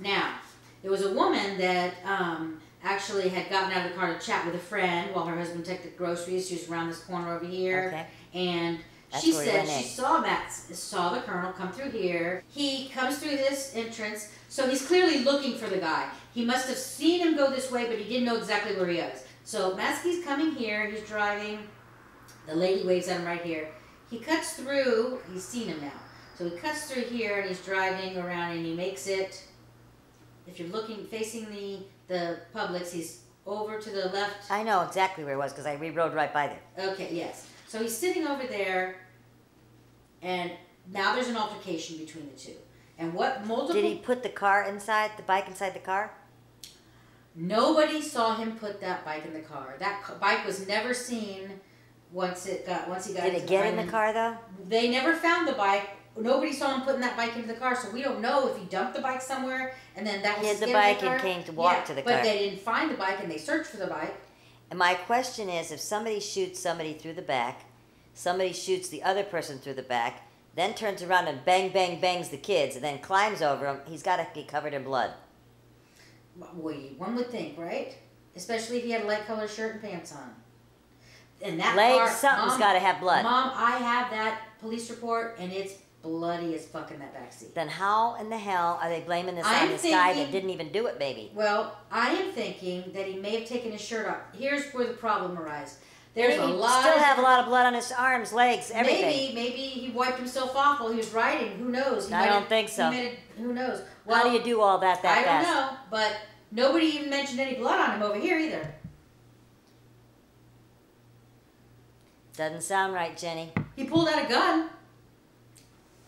Now, 0.00 0.34
there 0.82 0.90
was 0.90 1.02
a 1.04 1.12
woman 1.12 1.58
that 1.58 1.94
um, 2.04 2.60
actually 2.84 3.28
had 3.30 3.50
gotten 3.50 3.72
out 3.72 3.86
of 3.86 3.92
the 3.92 3.98
car 3.98 4.12
to 4.14 4.24
chat 4.24 4.44
with 4.46 4.54
a 4.54 4.58
friend 4.58 5.14
while 5.14 5.24
her 5.24 5.36
husband 5.36 5.64
took 5.64 5.82
the 5.82 5.88
groceries. 5.88 6.48
She 6.48 6.54
was 6.54 6.68
around 6.68 6.88
this 6.88 7.00
corner 7.00 7.34
over 7.34 7.46
here, 7.46 7.86
Okay. 7.88 8.06
and 8.34 8.78
That's 9.10 9.24
she 9.24 9.32
said 9.32 9.66
she 9.66 9.78
in. 9.78 9.82
saw 9.84 10.20
Matt, 10.20 10.52
saw 10.52 11.14
the 11.14 11.20
colonel 11.22 11.52
come 11.52 11.72
through 11.72 11.90
here. 11.90 12.42
He 12.48 12.90
comes 12.90 13.18
through 13.18 13.36
this 13.38 13.72
entrance, 13.74 14.32
so 14.48 14.68
he's 14.68 14.86
clearly 14.86 15.24
looking 15.24 15.56
for 15.56 15.66
the 15.68 15.78
guy. 15.78 16.10
He 16.34 16.44
must 16.44 16.68
have 16.68 16.76
seen 16.78 17.20
him 17.26 17.34
go 17.36 17.50
this 17.50 17.72
way, 17.72 17.86
but 17.86 17.98
he 17.98 18.04
didn't 18.04 18.26
know 18.26 18.36
exactly 18.36 18.76
where 18.76 18.86
he 18.88 18.98
is. 18.98 19.24
So 19.48 19.74
Matzke's 19.74 20.22
coming 20.22 20.52
here. 20.52 20.90
He's 20.90 21.00
driving. 21.08 21.60
The 22.46 22.54
lady 22.54 22.86
waves 22.86 23.08
at 23.08 23.20
him 23.20 23.24
right 23.24 23.40
here. 23.40 23.70
He 24.10 24.18
cuts 24.18 24.52
through. 24.52 25.20
He's 25.32 25.42
seen 25.42 25.68
him 25.68 25.80
now. 25.80 25.98
So 26.36 26.50
he 26.50 26.54
cuts 26.58 26.90
through 26.90 27.04
here 27.04 27.38
and 27.38 27.48
he's 27.48 27.64
driving 27.64 28.18
around 28.18 28.58
and 28.58 28.66
he 28.66 28.74
makes 28.74 29.06
it. 29.06 29.42
If 30.46 30.60
you're 30.60 30.68
looking 30.68 31.06
facing 31.06 31.46
the 31.46 31.78
the 32.08 32.40
Publix, 32.54 32.92
he's 32.92 33.22
over 33.46 33.78
to 33.78 33.88
the 33.88 34.10
left. 34.10 34.50
I 34.50 34.62
know 34.62 34.82
exactly 34.82 35.24
where 35.24 35.32
it 35.32 35.38
was 35.38 35.52
because 35.52 35.64
I 35.64 35.76
we 35.76 35.88
rode 35.88 36.12
right 36.12 36.32
by 36.34 36.48
there. 36.48 36.90
Okay, 36.90 37.08
yes. 37.10 37.48
So 37.68 37.80
he's 37.80 37.96
sitting 37.96 38.26
over 38.26 38.46
there, 38.46 38.96
and 40.20 40.52
now 40.92 41.14
there's 41.14 41.28
an 41.28 41.38
altercation 41.38 41.96
between 41.96 42.26
the 42.26 42.38
two. 42.38 42.56
And 42.98 43.14
what 43.14 43.46
multiple? 43.46 43.80
Did 43.80 43.86
he 43.86 43.96
put 43.96 44.22
the 44.22 44.28
car 44.28 44.64
inside 44.64 45.12
the 45.16 45.22
bike 45.22 45.48
inside 45.48 45.72
the 45.72 45.86
car? 45.92 46.12
Nobody 47.34 48.02
saw 48.02 48.36
him 48.36 48.52
put 48.56 48.80
that 48.80 49.04
bike 49.04 49.24
in 49.24 49.32
the 49.32 49.40
car. 49.40 49.76
That 49.78 50.04
c- 50.06 50.14
bike 50.20 50.44
was 50.46 50.66
never 50.66 50.92
seen 50.92 51.60
once 52.12 52.46
it 52.46 52.66
got 52.66 52.88
once 52.88 53.06
he 53.06 53.14
got. 53.14 53.24
Did 53.24 53.34
it 53.34 53.46
get 53.46 53.66
in 53.66 53.76
the 53.76 53.82
um, 53.82 53.88
car 53.88 54.12
though? 54.12 54.36
They 54.68 54.88
never 54.90 55.14
found 55.14 55.46
the 55.46 55.52
bike. 55.52 55.90
Nobody 56.16 56.52
saw 56.52 56.74
him 56.74 56.82
putting 56.82 57.00
that 57.02 57.16
bike 57.16 57.36
into 57.36 57.46
the 57.46 57.54
car, 57.54 57.76
so 57.76 57.90
we 57.92 58.02
don't 58.02 58.20
know 58.20 58.48
if 58.48 58.56
he 58.58 58.64
dumped 58.64 58.94
the 58.96 59.00
bike 59.02 59.22
somewhere 59.22 59.74
and 59.94 60.04
then 60.04 60.20
that 60.22 60.38
was 60.38 60.48
Hid 60.48 60.68
the 60.68 60.72
bike 60.72 60.98
car. 60.98 61.12
and 61.14 61.22
came 61.22 61.44
to 61.44 61.52
walk 61.52 61.76
Yeah, 61.76 61.84
to 61.84 61.94
the 61.94 62.02
but 62.02 62.10
car. 62.10 62.18
But 62.18 62.24
they 62.24 62.38
didn't 62.38 62.60
find 62.60 62.90
the 62.90 62.96
bike 62.96 63.18
and 63.22 63.30
they 63.30 63.38
searched 63.38 63.70
for 63.70 63.76
the 63.76 63.86
bike. 63.86 64.14
And 64.70 64.78
my 64.78 64.94
question 64.94 65.48
is, 65.48 65.70
if 65.70 65.78
somebody 65.80 66.18
shoots 66.18 66.58
somebody 66.58 66.94
through 66.94 67.14
the 67.14 67.22
back, 67.22 67.66
somebody 68.14 68.52
shoots 68.52 68.88
the 68.88 69.02
other 69.04 69.22
person 69.22 69.58
through 69.58 69.74
the 69.74 69.82
back, 69.82 70.22
then 70.56 70.74
turns 70.74 71.02
around 71.04 71.28
and 71.28 71.44
bang, 71.44 71.70
bang, 71.70 72.00
bangs 72.00 72.30
the 72.30 72.36
kids, 72.36 72.74
and 72.74 72.84
then 72.84 72.98
climbs 72.98 73.40
over 73.40 73.64
them, 73.66 73.80
he's 73.86 74.02
got 74.02 74.16
to 74.16 74.26
be 74.34 74.42
covered 74.42 74.74
in 74.74 74.82
blood. 74.82 75.12
You- 76.38 76.94
one 76.98 77.14
would 77.16 77.30
think, 77.30 77.58
right? 77.58 77.96
Especially 78.36 78.78
if 78.78 78.84
he 78.84 78.90
had 78.90 79.02
a 79.02 79.06
light 79.06 79.26
colored 79.26 79.50
shirt 79.50 79.74
and 79.74 79.82
pants 79.82 80.12
on. 80.12 80.34
And 81.42 81.60
that 81.60 81.76
Legs, 81.76 81.98
car, 81.98 82.10
something's 82.10 82.58
got 82.58 82.72
to 82.72 82.80
have 82.80 83.00
blood. 83.00 83.22
Mom, 83.22 83.52
I 83.54 83.72
have 83.72 84.10
that 84.10 84.40
police 84.60 84.90
report, 84.90 85.36
and 85.38 85.52
it's 85.52 85.74
bloody 86.02 86.54
as 86.54 86.66
fuck 86.66 86.90
in 86.90 86.98
that 87.00 87.14
backseat. 87.14 87.54
Then 87.54 87.68
how 87.68 88.16
in 88.16 88.30
the 88.30 88.38
hell 88.38 88.78
are 88.82 88.88
they 88.88 89.00
blaming 89.00 89.34
this 89.34 89.46
I'm 89.46 89.66
on 89.66 89.68
this 89.70 89.82
guy 89.82 90.14
that 90.14 90.32
didn't 90.32 90.50
even 90.50 90.70
do 90.72 90.86
it, 90.86 90.98
baby? 90.98 91.30
Well, 91.34 91.76
I 91.90 92.10
am 92.10 92.32
thinking 92.32 92.92
that 92.92 93.06
he 93.06 93.16
may 93.16 93.38
have 93.40 93.48
taken 93.48 93.72
his 93.72 93.80
shirt 93.80 94.08
off. 94.08 94.16
Here's 94.36 94.72
where 94.72 94.86
the 94.86 94.94
problem 94.94 95.38
arises. 95.38 95.78
There's 96.14 96.36
Maybe 96.38 96.52
a 96.52 96.54
lot. 96.56 96.80
still 96.80 96.94
of, 96.94 97.00
have 97.00 97.18
a 97.18 97.22
lot 97.22 97.40
of 97.40 97.46
blood 97.46 97.66
on 97.66 97.74
his 97.74 97.92
arms, 97.92 98.32
legs, 98.32 98.72
everything. 98.74 99.02
Maybe, 99.02 99.34
maybe 99.34 99.56
he 99.62 99.90
wiped 99.90 100.18
himself 100.18 100.56
off 100.56 100.80
while 100.80 100.90
he 100.90 100.96
was 100.96 101.12
riding. 101.12 101.52
Who 101.58 101.68
knows? 101.68 102.08
He 102.08 102.14
I 102.14 102.24
don't 102.26 102.40
have- 102.40 102.48
think 102.48 102.68
so. 102.68 102.90
He 102.90 102.96
made 102.96 103.06
it, 103.12 103.18
who 103.36 103.52
knows? 103.52 103.82
Well, 104.04 104.16
how 104.16 104.24
do 104.24 104.30
you 104.36 104.42
do 104.42 104.60
all 104.60 104.78
that 104.78 105.02
that 105.02 105.18
I 105.18 105.22
fast? 105.22 105.46
don't 105.46 105.54
know, 105.56 105.76
but 105.90 106.16
nobody 106.50 106.86
even 106.86 107.10
mentioned 107.10 107.38
any 107.38 107.54
blood 107.56 107.78
on 107.78 107.96
him 107.96 108.02
over 108.02 108.18
here 108.18 108.38
either. 108.38 108.74
Doesn't 112.36 112.62
sound 112.62 112.94
right, 112.94 113.16
Jenny. 113.16 113.52
He 113.76 113.84
pulled 113.84 114.08
out 114.08 114.24
a 114.24 114.28
gun, 114.28 114.70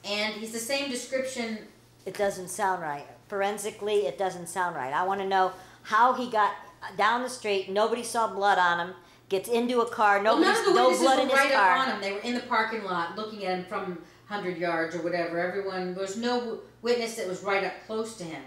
and 0.04 0.34
he's 0.34 0.52
the 0.52 0.58
same 0.58 0.88
description. 0.90 1.58
It 2.06 2.14
doesn't 2.14 2.48
sound 2.48 2.82
right. 2.82 3.06
Forensically, 3.28 4.06
it 4.06 4.16
doesn't 4.16 4.48
sound 4.48 4.76
right. 4.76 4.92
I 4.92 5.04
want 5.04 5.20
to 5.20 5.26
know 5.26 5.52
how 5.82 6.14
he 6.14 6.30
got 6.30 6.54
down 6.96 7.22
the 7.22 7.28
street. 7.28 7.68
Nobody 7.70 8.02
saw 8.02 8.32
blood 8.32 8.58
on 8.58 8.88
him. 8.88 8.94
Gets 9.30 9.48
into 9.48 9.80
a 9.80 9.88
car. 9.88 10.20
Well, 10.22 10.42
of 10.42 10.64
the 10.66 10.74
no 10.74 10.90
blood 10.98 11.20
in 11.20 11.28
his 11.28 11.38
right 11.38 11.52
car. 11.52 11.76
up 11.76 11.86
on 11.86 11.94
him. 11.94 12.00
They 12.00 12.12
were 12.12 12.18
in 12.18 12.34
the 12.34 12.40
parking 12.40 12.82
lot 12.82 13.16
looking 13.16 13.44
at 13.44 13.60
him 13.60 13.64
from 13.64 14.02
hundred 14.26 14.58
yards 14.58 14.96
or 14.96 15.02
whatever. 15.02 15.38
Everyone 15.38 15.94
there 15.94 16.02
was 16.02 16.16
no 16.16 16.58
witness 16.82 17.14
that 17.14 17.28
was 17.28 17.42
right 17.44 17.62
up 17.62 17.72
close 17.86 18.16
to 18.16 18.24
him. 18.24 18.42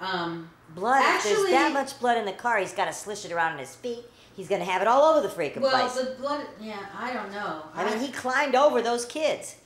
Um, 0.00 0.50
Blood. 0.74 1.00
if 1.00 1.06
Actually- 1.06 1.34
there's 1.34 1.50
that 1.50 1.72
much 1.72 2.00
blood 2.00 2.16
in 2.16 2.24
the 2.24 2.32
car, 2.32 2.58
he's 2.58 2.72
got 2.72 2.86
to 2.86 2.94
slish 2.94 3.26
it 3.26 3.32
around 3.32 3.52
in 3.52 3.58
his 3.58 3.74
feet. 3.74 4.04
He's 4.34 4.48
gonna 4.48 4.64
have 4.64 4.80
it 4.80 4.88
all 4.88 5.02
over 5.02 5.26
the 5.26 5.32
freaking 5.32 5.60
well, 5.60 5.70
place. 5.70 5.96
Well, 5.96 6.14
the 6.14 6.20
blood. 6.20 6.46
Yeah, 6.60 6.78
I 6.98 7.12
don't 7.12 7.30
know. 7.30 7.62
I 7.74 7.84
mean, 7.88 8.00
he 8.00 8.10
climbed 8.10 8.54
over 8.54 8.80
those 8.80 9.04
kids. 9.04 9.56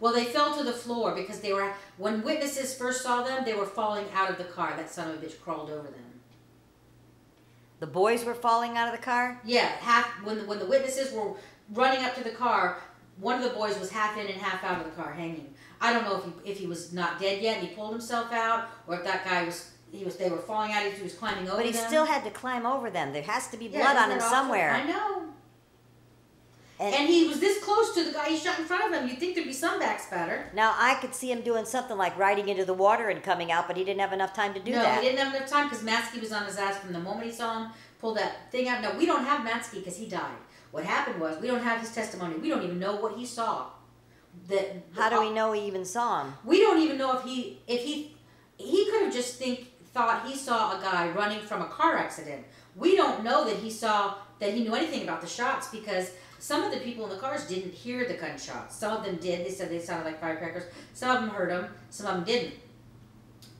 Well, 0.00 0.12
they 0.12 0.24
fell 0.24 0.56
to 0.56 0.64
the 0.64 0.72
floor 0.72 1.14
because 1.14 1.40
they 1.40 1.52
were 1.54 1.72
when 1.96 2.22
witnesses 2.22 2.74
first 2.74 3.02
saw 3.02 3.22
them, 3.22 3.44
they 3.44 3.54
were 3.54 3.66
falling 3.66 4.06
out 4.14 4.30
of 4.30 4.36
the 4.36 4.44
car. 4.44 4.74
That 4.76 4.90
son 4.90 5.10
of 5.10 5.22
a 5.22 5.26
bitch 5.26 5.40
crawled 5.40 5.70
over 5.70 5.88
them. 5.88 6.07
The 7.80 7.86
boys 7.86 8.24
were 8.24 8.34
falling 8.34 8.76
out 8.76 8.88
of 8.92 8.98
the 8.98 9.04
car. 9.04 9.40
Yeah, 9.44 9.66
half 9.66 10.06
when 10.24 10.46
when 10.46 10.58
the 10.58 10.66
witnesses 10.66 11.12
were 11.12 11.34
running 11.72 12.04
up 12.04 12.14
to 12.16 12.24
the 12.24 12.30
car, 12.30 12.78
one 13.20 13.36
of 13.36 13.42
the 13.42 13.56
boys 13.56 13.78
was 13.78 13.90
half 13.90 14.16
in 14.18 14.26
and 14.26 14.40
half 14.40 14.64
out 14.64 14.80
of 14.80 14.84
the 14.86 14.92
car, 15.00 15.12
hanging. 15.12 15.54
I 15.80 15.92
don't 15.92 16.02
know 16.04 16.16
if 16.16 16.24
he 16.24 16.50
if 16.52 16.58
he 16.58 16.66
was 16.66 16.92
not 16.92 17.20
dead 17.20 17.40
yet 17.40 17.58
and 17.58 17.68
he 17.68 17.74
pulled 17.74 17.92
himself 17.92 18.32
out, 18.32 18.68
or 18.86 18.96
if 18.96 19.04
that 19.04 19.24
guy 19.24 19.44
was 19.44 19.70
he 19.92 20.04
was 20.04 20.16
they 20.16 20.28
were 20.28 20.38
falling 20.38 20.72
out. 20.72 20.82
He 20.82 21.02
was 21.02 21.14
climbing 21.14 21.46
over 21.48 21.58
But 21.58 21.66
he 21.66 21.72
them. 21.72 21.86
still 21.86 22.04
had 22.04 22.24
to 22.24 22.30
climb 22.30 22.66
over 22.66 22.90
them. 22.90 23.12
There 23.12 23.22
has 23.22 23.48
to 23.48 23.56
be 23.56 23.66
Yeah, 23.66 23.80
blood 23.92 23.96
on 23.96 24.10
him 24.10 24.18
awful? 24.18 24.30
somewhere. 24.30 24.72
I 24.72 24.84
know. 24.84 25.22
And, 26.80 26.94
And 26.94 27.08
he 27.08 27.26
was 27.26 27.40
this 27.40 27.62
close 27.62 27.92
to 27.94 28.04
the 28.04 28.12
guy 28.12 28.28
he 28.28 28.36
shot 28.36 28.58
in 28.58 28.64
front 28.64 28.84
of 28.84 28.92
him. 28.92 29.08
You'd 29.08 29.18
think 29.18 29.34
there'd 29.34 29.46
be 29.46 29.52
some 29.52 29.80
back 29.80 30.00
spatter. 30.00 30.50
now 30.54 30.74
I 30.78 30.94
could 30.94 31.14
see 31.14 31.32
him 31.32 31.40
doing 31.40 31.64
something 31.64 31.96
like 31.96 32.16
riding 32.16 32.48
into 32.48 32.64
the 32.64 32.74
water 32.74 33.08
and 33.08 33.22
coming 33.22 33.50
out, 33.50 33.66
but 33.66 33.76
he 33.76 33.84
didn't 33.84 34.00
have 34.00 34.12
enough 34.12 34.32
time 34.32 34.54
to 34.54 34.60
do 34.60 34.70
no, 34.70 34.82
that. 34.82 34.96
No, 34.96 35.00
he 35.00 35.08
didn't 35.08 35.24
have 35.24 35.34
enough 35.34 35.50
time 35.50 35.68
because 35.68 35.84
Matzke 35.84 36.20
was 36.20 36.32
on 36.32 36.44
his 36.44 36.56
ass 36.56 36.78
from 36.78 36.92
the 36.92 37.00
moment 37.00 37.26
he 37.26 37.32
saw 37.32 37.64
him 37.64 37.72
pull 38.00 38.14
that 38.14 38.50
thing 38.52 38.68
out. 38.68 38.80
No, 38.82 38.92
we 38.96 39.06
don't 39.06 39.24
have 39.24 39.46
Matzke 39.46 39.74
because 39.74 39.96
he 39.96 40.06
died. 40.06 40.36
What 40.70 40.84
happened 40.84 41.20
was 41.20 41.40
we 41.40 41.48
don't 41.48 41.62
have 41.62 41.80
his 41.80 41.92
testimony. 41.92 42.36
We 42.36 42.48
don't 42.48 42.62
even 42.62 42.78
know 42.78 42.96
what 42.96 43.16
he 43.16 43.26
saw. 43.26 43.66
That 44.48 44.84
How 44.94 45.10
do 45.10 45.20
we 45.20 45.32
know 45.32 45.52
he 45.52 45.66
even 45.66 45.84
saw 45.84 46.22
him? 46.22 46.34
We 46.44 46.60
don't 46.60 46.78
even 46.78 46.96
know 46.96 47.18
if 47.18 47.24
he 47.24 47.60
if 47.66 47.82
he 47.82 48.14
he 48.56 48.88
could 48.90 49.04
have 49.04 49.12
just 49.12 49.36
think 49.36 49.72
thought 49.92 50.26
he 50.26 50.36
saw 50.36 50.78
a 50.78 50.82
guy 50.82 51.10
running 51.10 51.40
from 51.40 51.62
a 51.62 51.66
car 51.66 51.96
accident. 51.96 52.44
We 52.76 52.96
don't 52.96 53.24
know 53.24 53.44
that 53.44 53.56
he 53.56 53.70
saw 53.70 54.14
that 54.38 54.54
he 54.54 54.62
knew 54.62 54.74
anything 54.74 55.02
about 55.02 55.20
the 55.20 55.26
shots 55.26 55.68
because 55.68 56.12
some 56.38 56.62
of 56.62 56.72
the 56.72 56.78
people 56.78 57.04
in 57.04 57.10
the 57.10 57.16
cars 57.16 57.46
didn't 57.46 57.72
hear 57.72 58.06
the 58.06 58.14
gunshots. 58.14 58.76
Some 58.76 58.96
of 58.96 59.04
them 59.04 59.16
did. 59.16 59.44
They 59.44 59.50
said 59.50 59.70
they 59.70 59.80
sounded 59.80 60.04
like 60.04 60.20
firecrackers. 60.20 60.64
Some 60.94 61.16
of 61.16 61.22
them 61.22 61.30
heard 61.30 61.50
them. 61.50 61.68
Some 61.90 62.06
of 62.06 62.14
them 62.14 62.24
didn't. 62.24 62.54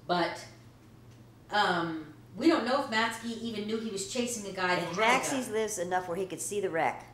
But 0.07 0.45
um, 1.51 2.07
we 2.37 2.47
don't 2.47 2.65
know 2.65 2.85
if 2.85 2.91
Matzke 2.91 3.41
even 3.41 3.67
knew 3.67 3.79
he 3.79 3.91
was 3.91 4.13
chasing 4.13 4.49
a 4.51 4.55
guy 4.55 4.77
that 4.77 4.89
And 4.89 4.97
lives 5.51 5.79
enough 5.79 6.09
where 6.09 6.17
he 6.17 6.27
could 6.27 6.41
see 6.41 6.61
the 6.61 6.71
wreck. 6.71 7.05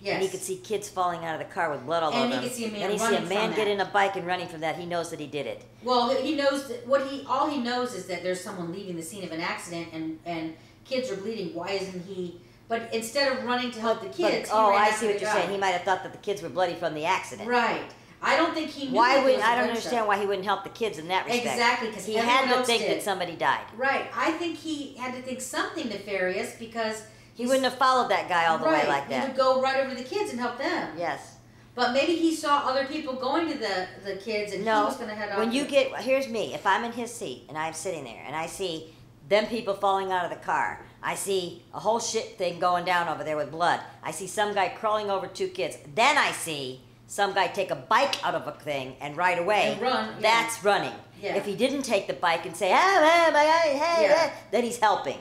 Yes. 0.00 0.14
And 0.14 0.22
he 0.22 0.28
could 0.28 0.40
see 0.40 0.56
kids 0.56 0.88
falling 0.88 1.24
out 1.24 1.40
of 1.40 1.46
the 1.46 1.52
car 1.52 1.70
with 1.70 1.84
blood 1.84 2.02
all 2.02 2.12
And 2.12 2.20
over 2.20 2.26
he 2.28 2.32
them. 2.34 2.42
could 2.44 2.52
see 2.56 2.64
a 2.66 2.70
man 2.70 2.82
and 2.82 2.92
he 2.92 2.98
see 2.98 3.16
a 3.16 3.20
man 3.22 3.54
get 3.54 3.66
in 3.68 3.80
a 3.80 3.84
bike 3.84 4.16
and 4.16 4.26
running 4.26 4.46
from 4.48 4.60
that. 4.60 4.76
He 4.76 4.86
knows 4.86 5.10
that 5.10 5.18
he 5.20 5.26
did 5.26 5.46
it. 5.46 5.64
Well, 5.82 6.10
he 6.10 6.34
knows 6.36 6.68
that 6.68 6.86
what 6.86 7.06
he 7.08 7.24
all 7.28 7.48
he 7.50 7.58
knows 7.58 7.94
is 7.94 8.06
that 8.06 8.22
there's 8.22 8.40
someone 8.40 8.72
leaving 8.72 8.96
the 8.96 9.02
scene 9.02 9.24
of 9.24 9.32
an 9.32 9.40
accident 9.40 9.88
and 9.92 10.18
and 10.24 10.54
kids 10.84 11.10
are 11.10 11.16
bleeding. 11.16 11.54
Why 11.54 11.70
isn't 11.70 12.04
he? 12.06 12.40
But 12.68 12.92
instead 12.92 13.32
of 13.32 13.44
running 13.44 13.70
to 13.72 13.80
help 13.80 14.00
the 14.00 14.06
But- 14.08 14.16
kids, 14.16 14.48
he 14.50 14.54
oh, 14.54 14.72
I 14.74 14.90
see 14.90 15.06
what 15.06 15.20
you're 15.20 15.30
guy. 15.30 15.40
saying. 15.40 15.50
He 15.50 15.56
might 15.56 15.70
have 15.70 15.82
thought 15.82 16.02
that 16.02 16.12
the 16.12 16.18
kids 16.18 16.42
were 16.42 16.48
bloody 16.50 16.74
from 16.74 16.94
the 16.94 17.04
accident. 17.06 17.48
Right. 17.48 17.80
I 18.20 18.36
don't 18.36 18.52
think 18.52 18.70
he 18.70 18.88
knew. 18.88 18.94
Why 18.96 19.18
wouldn't 19.22 19.36
was 19.36 19.44
don't 19.44 19.68
understand 19.68 20.06
why 20.08 20.18
he 20.18 20.26
wouldn't 20.26 20.44
help 20.44 20.64
the 20.64 20.70
kids 20.70 20.98
in 20.98 21.06
that 21.08 21.24
respect. 21.26 21.46
Exactly, 21.46 21.88
because 21.88 22.04
he 22.04 22.14
had 22.14 22.52
to 22.52 22.64
think 22.64 22.82
did. 22.82 22.90
that 22.98 23.02
somebody 23.02 23.36
died. 23.36 23.64
Right. 23.76 24.06
I 24.14 24.32
think 24.32 24.56
he 24.58 24.94
had 24.96 25.14
to 25.14 25.22
think 25.22 25.40
something 25.40 25.88
nefarious 25.88 26.54
because 26.58 27.02
He 27.38 27.46
wouldn't 27.46 27.64
have 27.64 27.78
followed 27.78 28.10
that 28.10 28.28
guy 28.28 28.46
all 28.46 28.58
the 28.58 28.64
right, 28.64 28.82
way 28.82 28.88
like 28.88 29.08
that. 29.08 29.22
He 29.22 29.28
would 29.28 29.36
go 29.36 29.62
right 29.62 29.78
over 29.78 29.90
to 29.90 29.96
the 29.96 30.02
kids 30.02 30.32
and 30.32 30.40
help 30.40 30.58
them. 30.58 30.92
Yes. 30.98 31.36
But 31.76 31.92
maybe 31.92 32.16
he 32.16 32.34
saw 32.34 32.66
other 32.66 32.84
people 32.84 33.14
going 33.14 33.46
to 33.52 33.56
the 33.56 33.86
the 34.04 34.16
kids 34.16 34.52
and 34.52 34.64
he 34.64 34.68
was 34.68 34.96
going 34.96 35.08
to 35.08 35.14
head 35.14 35.30
off. 35.30 35.38
When 35.38 35.52
you 35.52 35.64
get 35.64 35.94
here's 36.00 36.26
me. 36.26 36.52
If 36.52 36.66
I'm 36.66 36.82
in 36.82 36.90
his 36.90 37.14
seat 37.14 37.44
and 37.48 37.56
I'm 37.56 37.74
sitting 37.74 38.02
there 38.02 38.24
and 38.26 38.34
I 38.34 38.46
see 38.46 38.92
them 39.28 39.46
people 39.46 39.74
falling 39.74 40.10
out 40.10 40.24
of 40.24 40.30
the 40.30 40.44
car, 40.44 40.84
I 41.00 41.14
see 41.14 41.62
a 41.72 41.78
whole 41.78 42.00
shit 42.00 42.36
thing 42.38 42.58
going 42.58 42.84
down 42.84 43.06
over 43.08 43.22
there 43.22 43.36
with 43.36 43.52
blood. 43.52 43.78
I 44.02 44.10
see 44.10 44.26
some 44.26 44.52
guy 44.52 44.70
crawling 44.70 45.08
over 45.08 45.28
two 45.28 45.46
kids. 45.46 45.78
Then 45.94 46.18
I 46.18 46.32
see 46.32 46.80
some 47.06 47.34
guy 47.34 47.46
take 47.46 47.70
a 47.70 47.76
bike 47.76 48.16
out 48.26 48.34
of 48.34 48.48
a 48.48 48.52
thing 48.58 48.96
and 49.00 49.16
ride 49.16 49.38
away. 49.38 49.74
And 49.74 49.80
run, 49.80 50.08
yeah. 50.14 50.20
That's 50.20 50.64
running. 50.64 50.94
Yeah. 51.22 51.36
If 51.36 51.46
he 51.46 51.54
didn't 51.54 51.82
take 51.82 52.08
the 52.08 52.14
bike 52.14 52.44
and 52.46 52.56
say, 52.56 52.72
ah, 52.72 52.76
ah, 52.76 53.30
my 53.32 53.38
eye, 53.38 53.78
hey, 53.78 54.02
Yeah. 54.02 54.28
hey," 54.28 54.32
then 54.50 54.64
he's 54.64 54.78
helping. 54.78 55.18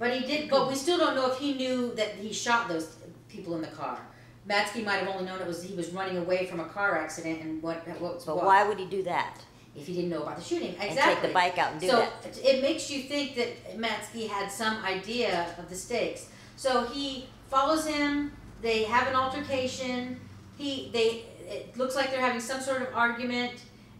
But 0.00 0.16
he 0.16 0.26
did. 0.26 0.50
But 0.50 0.68
we 0.68 0.74
still 0.74 0.98
don't 0.98 1.14
know 1.14 1.30
if 1.30 1.38
he 1.38 1.54
knew 1.54 1.94
that 1.94 2.14
he 2.16 2.32
shot 2.32 2.68
those 2.68 2.96
people 3.28 3.54
in 3.54 3.60
the 3.60 3.68
car. 3.68 4.00
Matzke 4.48 4.84
might 4.84 4.96
have 4.96 5.08
only 5.08 5.26
known 5.26 5.40
it 5.40 5.46
was 5.46 5.62
he 5.62 5.74
was 5.76 5.90
running 5.90 6.16
away 6.16 6.46
from 6.46 6.58
a 6.58 6.64
car 6.64 6.96
accident 6.98 7.42
and 7.42 7.62
what 7.62 7.86
what 8.00 8.14
was 8.14 8.24
But 8.24 8.36
what. 8.36 8.46
why 8.46 8.66
would 8.66 8.78
he 8.80 8.86
do 8.86 9.04
that? 9.04 9.36
if 9.76 9.86
he 9.86 9.94
didn't 9.94 10.10
know 10.10 10.22
about 10.22 10.36
the 10.36 10.42
shooting? 10.42 10.70
Exactly. 10.70 10.98
And 10.98 10.98
take 10.98 11.22
the 11.22 11.32
bike 11.32 11.56
out 11.58 11.70
and 11.72 11.80
do 11.80 11.88
so 11.90 11.96
that. 12.22 12.38
it 12.42 12.60
makes 12.60 12.90
you 12.90 13.02
think 13.02 13.36
that 13.36 13.78
Matzke 13.78 14.28
had 14.28 14.50
some 14.50 14.84
idea 14.84 15.54
of 15.58 15.68
the 15.68 15.76
stakes. 15.76 16.28
So 16.56 16.86
he 16.86 17.26
follows 17.48 17.86
him. 17.86 18.32
They 18.62 18.82
have 18.84 19.06
an 19.06 19.14
altercation. 19.14 20.18
He 20.58 20.90
they 20.92 21.24
it 21.46 21.76
looks 21.76 21.94
like 21.94 22.10
they're 22.10 22.20
having 22.20 22.40
some 22.40 22.60
sort 22.60 22.82
of 22.82 22.88
argument, 22.94 23.52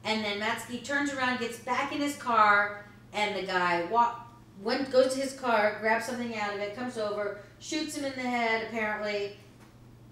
and 0.05 0.25
then 0.25 0.41
Matzke 0.41 0.83
turns 0.85 1.13
around, 1.13 1.39
gets 1.41 1.59
back 1.59 1.93
in 1.93 2.01
his 2.01 2.17
car, 2.17 2.85
and 3.13 3.37
the 3.37 3.43
guy 3.47 3.85
walk 3.85 4.27
went 4.63 4.91
goes 4.91 5.15
to 5.15 5.21
his 5.21 5.33
car, 5.35 5.77
grabs 5.81 6.07
something 6.07 6.37
out 6.37 6.55
of 6.55 6.61
it, 6.61 6.77
comes 6.77 6.99
over, 6.99 7.39
shoots 7.59 7.97
him 7.97 8.05
in 8.05 8.13
the 8.13 8.21
head 8.29 8.67
apparently, 8.69 9.37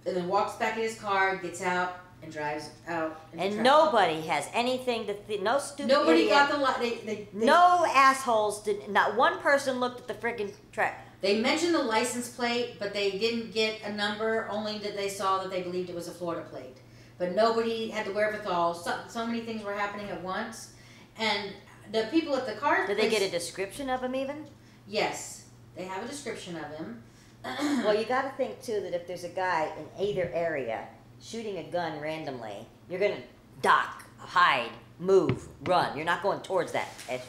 and 0.07 0.17
then 0.17 0.29
walks 0.29 0.57
back 0.57 0.77
in 0.77 0.83
his 0.83 0.99
car, 0.99 1.37
gets 1.37 1.63
out, 1.63 2.01
and 2.23 2.33
drives 2.33 2.71
out. 2.89 3.21
And 3.37 3.63
nobody 3.63 4.21
has 4.23 4.49
anything 4.53 5.07
to 5.07 5.15
th- 5.15 5.41
no 5.41 5.59
stupid 5.59 5.89
Nobody 5.91 6.23
idiot. 6.23 6.31
got 6.31 6.51
the 6.51 6.59
li- 6.59 6.91
they, 6.91 7.05
they, 7.07 7.29
they 7.33 7.47
No 7.47 7.87
assholes 7.95 8.63
did. 8.63 8.89
Not 8.89 9.17
one 9.17 9.39
person 9.39 9.79
looked 9.81 10.01
at 10.01 10.09
the 10.09 10.15
friggin' 10.15 10.53
track. 10.73 11.05
They 11.21 11.41
mentioned 11.41 11.75
the 11.75 11.83
license 11.83 12.29
plate, 12.29 12.77
but 12.79 12.93
they 12.93 13.13
didn't 13.19 13.53
get 13.53 13.81
a 13.85 13.93
number. 13.93 14.49
Only 14.51 14.79
that 14.79 14.97
they 14.97 15.09
saw 15.09 15.39
that 15.43 15.51
they 15.51 15.63
believed 15.63 15.91
it 15.91 15.95
was 15.97 16.09
a 16.09 16.13
Florida 16.13 16.47
plate. 16.49 16.77
But 17.19 17.35
nobody 17.35 17.89
had 17.89 18.07
the 18.07 18.13
wherewithal. 18.13 18.75
So, 18.75 18.97
so 19.09 19.27
many 19.27 19.41
things 19.41 19.65
were 19.65 19.75
happening 19.75 20.09
at 20.11 20.23
once, 20.23 20.75
and 21.19 21.53
the 21.93 22.09
people 22.11 22.37
at 22.37 22.47
the 22.47 22.53
car. 22.55 22.87
Did 22.87 22.97
they 22.97 23.09
place- 23.09 23.19
get 23.21 23.29
a 23.29 23.31
description 23.31 23.89
of 23.91 24.03
him 24.03 24.15
even? 24.15 24.47
Yes, 24.87 25.45
they 25.77 25.85
have 25.85 26.05
a 26.05 26.09
description 26.09 26.57
of 26.57 26.65
him. 26.77 27.03
Well, 27.85 27.95
you 27.95 28.05
got 28.05 28.23
to 28.23 28.31
think 28.37 28.61
too 28.63 28.81
that 28.81 28.95
if 28.95 29.07
there's 29.07 29.25
a 29.25 29.29
guy 29.29 29.71
in 29.79 30.05
either 30.05 30.31
area 30.35 30.87
shooting 31.23 31.59
a 31.59 31.63
gun 31.65 32.01
randomly, 32.01 32.67
you're 32.91 32.99
gonna 33.01 33.23
duck, 33.63 34.05
hide, 34.19 34.71
move, 34.99 35.47
run. 35.65 35.97
You're 35.97 36.05
not 36.05 36.23
going 36.23 36.41
towards 36.41 36.73
that 36.73 36.89
issue. 37.09 37.23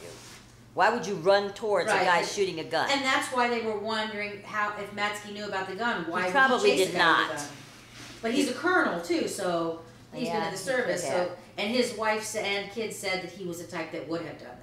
Why 0.74 0.90
would 0.90 1.06
you 1.06 1.14
run 1.16 1.52
towards 1.52 1.88
Right. 1.88 2.02
a 2.02 2.04
guy 2.04 2.22
shooting 2.22 2.60
a 2.60 2.64
gun? 2.64 2.90
and 2.90 3.02
that's 3.04 3.28
why 3.32 3.48
they 3.48 3.60
were 3.62 3.78
wondering 3.78 4.42
how 4.42 4.72
if 4.78 4.90
Matzke 4.94 5.32
knew 5.32 5.44
about 5.46 5.68
the 5.68 5.76
gun. 5.76 6.04
Why 6.08 6.26
he 6.26 6.30
probably 6.32 6.76
did 6.76 6.90
a 6.94 6.98
guy 6.98 7.22
with 7.22 7.30
a 7.30 7.34
not. 7.34 7.46
But 8.22 8.32
he's 8.32 8.50
a 8.50 8.54
colonel 8.54 9.00
too, 9.00 9.26
so 9.28 9.80
he's 10.12 10.28
been 10.28 10.36
Yeah, 10.38 10.46
in 10.46 10.52
the 10.52 10.58
service. 10.58 11.02
So 11.06 11.32
and 11.58 11.70
his 11.74 11.96
wife 11.96 12.34
and 12.36 12.70
kids 12.72 12.96
said 12.96 13.22
that 13.22 13.30
he 13.30 13.44
was 13.44 13.64
the 13.64 13.70
type 13.70 13.92
that 13.92 14.08
would 14.08 14.22
have 14.22 14.38
done 14.38 14.48
that. 14.48 14.56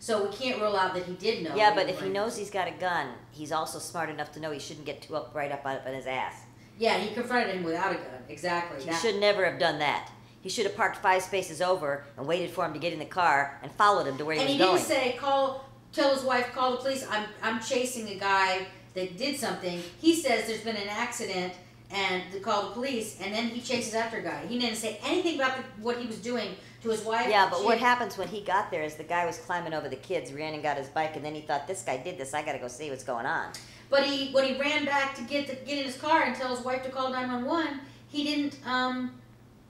So 0.00 0.24
we 0.28 0.34
can't 0.34 0.60
rule 0.60 0.76
out 0.76 0.94
that 0.94 1.04
he 1.04 1.14
did 1.14 1.44
know. 1.44 1.54
yeah, 1.54 1.74
but 1.74 1.88
if 1.88 2.00
he 2.00 2.08
knows 2.08 2.36
he's 2.36 2.50
got 2.50 2.66
a 2.66 2.72
gun, 2.72 3.08
he's 3.30 3.52
also 3.52 3.78
smart 3.78 4.08
enough 4.10 4.32
to 4.32 4.40
know 4.40 4.50
he 4.50 4.58
shouldn't 4.58 4.84
get 4.86 5.00
too 5.02 5.14
up 5.16 5.32
right 5.34 5.52
up 5.52 5.64
on 5.64 5.78
his 5.94 6.06
ass. 6.06 6.34
Yeah, 6.78 6.98
he 6.98 7.14
confronted 7.14 7.54
him 7.54 7.62
without 7.62 7.92
a 7.92 7.96
gun. 7.96 8.22
Exactly. 8.28 8.82
He 8.82 8.90
That- 8.90 9.00
should 9.00 9.20
never 9.20 9.44
have 9.48 9.58
done 9.60 9.78
that. 9.78 10.10
He 10.40 10.48
should 10.48 10.66
have 10.66 10.74
parked 10.76 10.96
five 10.96 11.22
spaces 11.22 11.62
over 11.62 12.02
and 12.16 12.26
waited 12.26 12.50
for 12.50 12.64
him 12.66 12.72
to 12.72 12.80
get 12.80 12.92
in 12.92 12.98
the 12.98 13.04
car 13.04 13.60
and 13.62 13.70
followed 13.70 14.08
him 14.08 14.18
to 14.18 14.24
where 14.24 14.34
he 14.34 14.40
and 14.40 14.48
was 14.48 14.52
he 14.54 14.58
going. 14.58 14.76
didn't 14.78 14.88
say 14.88 15.12
call, 15.16 15.64
tell 15.92 16.12
his 16.12 16.24
wife, 16.24 16.52
call 16.52 16.72
the 16.72 16.76
police. 16.78 17.06
I'm 17.08 17.26
I'm 17.40 17.60
chasing 17.60 18.08
a 18.08 18.16
guy 18.16 18.66
that 18.94 19.16
did 19.16 19.38
something. 19.38 19.80
He 20.00 20.16
says 20.16 20.48
there's 20.48 20.62
been 20.64 20.74
an 20.76 20.88
accident 20.88 21.52
and 21.92 22.22
to 22.32 22.40
call 22.40 22.68
the 22.68 22.70
police, 22.74 23.18
and 23.20 23.34
then 23.34 23.48
he 23.48 23.60
chases 23.60 23.94
after 23.94 24.18
a 24.18 24.22
guy. 24.22 24.46
He 24.46 24.58
didn't 24.58 24.76
say 24.76 24.98
anything 25.04 25.36
about 25.36 25.56
the, 25.56 25.62
what 25.82 25.98
he 25.98 26.06
was 26.06 26.18
doing 26.18 26.56
to 26.82 26.88
his 26.90 27.02
wife. 27.02 27.28
Yeah, 27.28 27.48
but 27.50 27.58
She- 27.58 27.64
what 27.64 27.78
happens 27.78 28.16
when 28.16 28.28
he 28.28 28.40
got 28.40 28.70
there 28.70 28.82
is 28.82 28.94
the 28.96 29.04
guy 29.04 29.26
was 29.26 29.38
climbing 29.38 29.74
over 29.74 29.88
the 29.88 29.96
kids, 29.96 30.32
ran 30.32 30.54
and 30.54 30.62
got 30.62 30.76
his 30.76 30.88
bike, 30.88 31.16
and 31.16 31.24
then 31.24 31.34
he 31.34 31.42
thought, 31.42 31.66
this 31.68 31.82
guy 31.82 31.96
did 31.98 32.18
this, 32.18 32.32
I 32.34 32.42
gotta 32.42 32.58
go 32.58 32.68
see 32.68 32.90
what's 32.90 33.04
going 33.04 33.26
on. 33.26 33.52
But 33.90 34.04
he 34.04 34.32
when 34.32 34.44
he 34.44 34.58
ran 34.58 34.86
back 34.86 35.14
to 35.16 35.22
get 35.22 35.46
to 35.48 35.54
get 35.54 35.78
in 35.78 35.84
his 35.84 35.98
car 35.98 36.22
and 36.22 36.34
tell 36.34 36.54
his 36.56 36.64
wife 36.64 36.82
to 36.84 36.88
call 36.90 37.10
nine 37.10 37.30
one 37.30 37.44
one, 37.44 37.80
he 38.08 38.24
didn't 38.24 38.58
um 38.66 39.20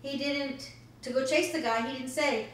he 0.00 0.16
didn't 0.16 0.70
to 1.02 1.12
go 1.12 1.26
chase 1.26 1.52
the 1.52 1.60
guy. 1.60 1.84
He 1.88 1.96
didn't 1.98 2.10
say. 2.10 2.46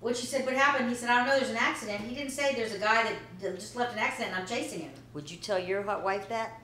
When 0.00 0.14
she 0.14 0.26
said 0.26 0.44
what 0.44 0.54
happened, 0.56 0.88
he 0.88 0.96
said 0.96 1.10
I 1.10 1.18
don't 1.18 1.28
know. 1.28 1.36
There's 1.38 1.50
an 1.52 1.56
accident. 1.58 2.00
He 2.00 2.16
didn't 2.16 2.32
say 2.32 2.56
there's 2.56 2.74
a 2.74 2.78
guy 2.78 3.04
that, 3.04 3.12
that 3.40 3.54
just 3.60 3.76
left 3.76 3.92
an 3.92 4.00
accident. 4.00 4.32
and 4.34 4.40
I'm 4.42 4.48
chasing 4.48 4.80
him. 4.80 4.90
Would 5.14 5.30
you 5.30 5.36
tell 5.36 5.60
your 5.60 5.82
hot 5.82 6.02
wife 6.02 6.28
that? 6.28 6.60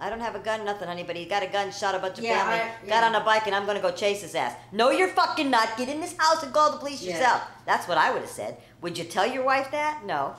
I 0.00 0.10
don't 0.10 0.20
have 0.20 0.34
a 0.34 0.40
gun, 0.40 0.64
nothing, 0.64 0.88
honey, 0.88 1.04
but 1.04 1.16
he 1.16 1.24
got 1.24 1.42
a 1.42 1.46
gun, 1.46 1.70
shot 1.70 1.94
a 1.94 1.98
bunch 1.98 2.18
of 2.18 2.24
Yeah, 2.24 2.38
family, 2.44 2.72
I- 2.84 2.88
got 2.88 3.04
on 3.04 3.14
a 3.14 3.24
bike, 3.24 3.46
and 3.46 3.54
I'm 3.54 3.64
gonna 3.64 3.80
go 3.80 3.92
chase 3.92 4.22
his 4.22 4.34
ass. 4.34 4.54
No, 4.72 4.90
you're 4.90 5.08
fucking 5.08 5.48
not. 5.50 5.76
Get 5.76 5.88
in 5.88 6.00
this 6.00 6.14
house 6.18 6.42
and 6.42 6.52
call 6.52 6.72
the 6.72 6.78
police 6.78 7.00
Yeah. 7.02 7.14
yourself. 7.16 7.42
That's 7.64 7.86
what 7.86 7.96
I 7.96 8.10
would 8.10 8.22
have 8.22 8.30
said. 8.30 8.56
Would 8.80 8.98
you 8.98 9.04
tell 9.04 9.26
your 9.26 9.44
wife 9.44 9.70
that? 9.70 10.04
No. 10.04 10.34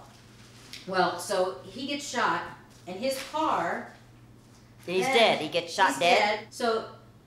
Well, 0.87 1.17
so 1.19 1.55
he 1.63 1.87
gets 1.87 2.07
shot, 2.07 2.41
and 2.85 2.99
his 2.99 3.17
car. 3.31 3.91
He's 4.85 5.05
dead. 5.05 5.39
He 5.39 5.47
gets 5.47 5.73
shot 5.73 5.87
he's 5.89 5.97
dead. 5.99 6.39
So 6.51 6.85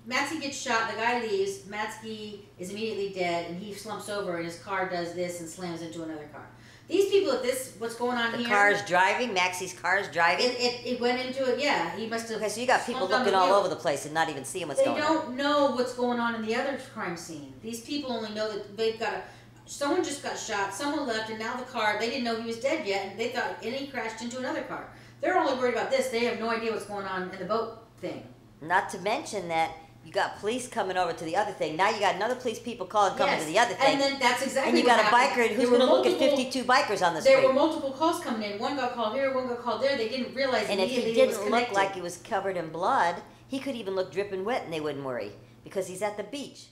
Matzke 0.08 0.40
gets 0.40 0.56
shot. 0.56 0.90
The 0.90 0.96
guy 0.96 1.20
leaves. 1.20 1.60
Matzke 1.62 2.40
is 2.58 2.70
immediately 2.70 3.08
dead, 3.18 3.46
and 3.50 3.60
he 3.60 3.74
slumps 3.74 4.08
over, 4.08 4.36
and 4.36 4.44
his 4.44 4.58
car 4.60 4.88
does 4.88 5.14
this 5.14 5.40
and 5.40 5.48
slams 5.48 5.82
into 5.82 6.02
another 6.04 6.28
car. 6.32 6.46
These 6.88 7.10
people 7.10 7.32
at 7.32 7.42
this, 7.42 7.74
what's 7.78 7.96
going 7.96 8.16
on 8.16 8.32
The 8.32 8.38
here? 8.38 8.48
car's 8.48 8.82
driving. 8.86 9.34
Matzke's 9.34 9.74
car's 9.74 10.08
driving. 10.08 10.46
It, 10.46 10.52
it, 10.58 10.86
it 10.86 11.00
went 11.00 11.20
into 11.20 11.44
it. 11.44 11.60
Yeah, 11.60 11.94
he 11.94 12.06
must 12.06 12.28
have. 12.30 12.38
okay, 12.38 12.48
so 12.48 12.60
you 12.62 12.66
got 12.66 12.86
people 12.86 13.06
looking 13.06 13.34
all 13.34 13.52
over 13.52 13.68
the 13.68 13.76
place 13.76 14.06
and 14.06 14.14
not 14.14 14.30
even 14.30 14.44
seeing 14.44 14.66
what's 14.68 14.80
They 14.80 14.86
going 14.86 15.02
on. 15.02 15.06
They 15.08 15.14
don't 15.14 15.36
know 15.36 15.72
what's 15.72 15.94
going 15.94 16.18
on 16.18 16.34
in 16.34 16.42
the 16.46 16.54
other 16.54 16.78
crime 16.94 17.16
scene. 17.16 17.52
These 17.62 17.82
people 17.82 18.10
only 18.12 18.30
know 18.30 18.50
that 18.50 18.76
they've 18.76 18.98
got 18.98 19.12
a. 19.12 19.22
Someone 19.66 20.02
just 20.02 20.22
got 20.22 20.38
shot. 20.38 20.72
Someone 20.72 21.06
left, 21.06 21.28
and 21.28 21.38
now 21.38 21.56
the 21.56 21.64
car. 21.64 21.98
They 22.00 22.08
didn't 22.08 22.24
know 22.24 22.40
he 22.40 22.46
was 22.46 22.58
dead 22.58 22.86
yet, 22.86 23.08
and 23.10 23.20
they 23.20 23.28
thought, 23.28 23.56
and 23.62 23.74
he 23.74 23.88
crashed 23.88 24.22
into 24.22 24.38
another 24.38 24.62
car. 24.62 24.88
They're 25.20 25.36
only 25.36 25.60
worried 25.60 25.74
about 25.74 25.90
this. 25.90 26.08
They 26.08 26.24
have 26.24 26.40
no 26.40 26.48
idea 26.48 26.72
what's 26.72 26.86
going 26.86 27.04
on 27.04 27.28
in 27.30 27.38
the 27.38 27.44
boat 27.44 27.84
thing. 28.00 28.22
Not 28.62 28.88
to 28.90 28.98
mention 29.00 29.48
that 29.48 29.72
you 30.08 30.14
got 30.14 30.38
police 30.38 30.66
coming 30.66 30.96
over 30.96 31.12
to 31.12 31.24
the 31.24 31.36
other 31.36 31.52
thing. 31.52 31.76
Now 31.76 31.90
you 31.90 32.00
got 32.00 32.14
another 32.14 32.34
police 32.34 32.58
people 32.58 32.86
calling 32.86 33.14
coming 33.18 33.34
Yes, 33.34 33.44
to 33.44 33.52
the 33.52 33.58
other 33.58 33.74
thing. 33.74 33.92
And 33.92 34.00
then 34.00 34.18
that's 34.18 34.42
exactly. 34.42 34.70
And 34.70 34.78
you 34.78 34.84
what 34.86 34.96
got 34.96 35.00
a 35.00 35.14
happened. 35.14 35.50
biker 35.50 35.54
who's 35.54 35.68
going 35.68 35.80
to 35.82 35.86
look 35.86 36.06
at 36.06 36.18
52 36.18 36.64
bikers 36.64 37.06
on 37.06 37.12
the 37.14 37.20
There 37.20 37.32
street. 37.32 37.34
There 37.36 37.48
were 37.48 37.52
multiple 37.52 37.90
calls 37.92 38.18
coming 38.24 38.50
in. 38.50 38.58
One 38.58 38.76
got 38.76 38.94
called 38.94 39.14
here, 39.14 39.34
one 39.34 39.48
got 39.48 39.60
called 39.60 39.82
there. 39.82 39.98
They 39.98 40.08
didn't 40.08 40.34
realize 40.34 40.66
And 40.70 40.80
if 40.80 40.86
immediately 40.86 41.12
he 41.12 41.20
it 41.20 41.26
was 41.26 41.36
didn't 41.36 41.50
look 41.52 41.72
like 41.72 41.94
he 41.94 42.00
was 42.00 42.16
covered 42.16 42.56
in 42.56 42.70
blood, 42.70 43.16
he 43.46 43.58
could 43.58 43.74
even 43.74 43.94
look 43.94 44.10
dripping 44.10 44.46
wet 44.46 44.64
and 44.64 44.72
they 44.72 44.80
wouldn't 44.80 45.04
worry 45.04 45.32
because 45.62 45.88
he's 45.88 46.00
at 46.00 46.16
the 46.16 46.22
beach. 46.24 46.68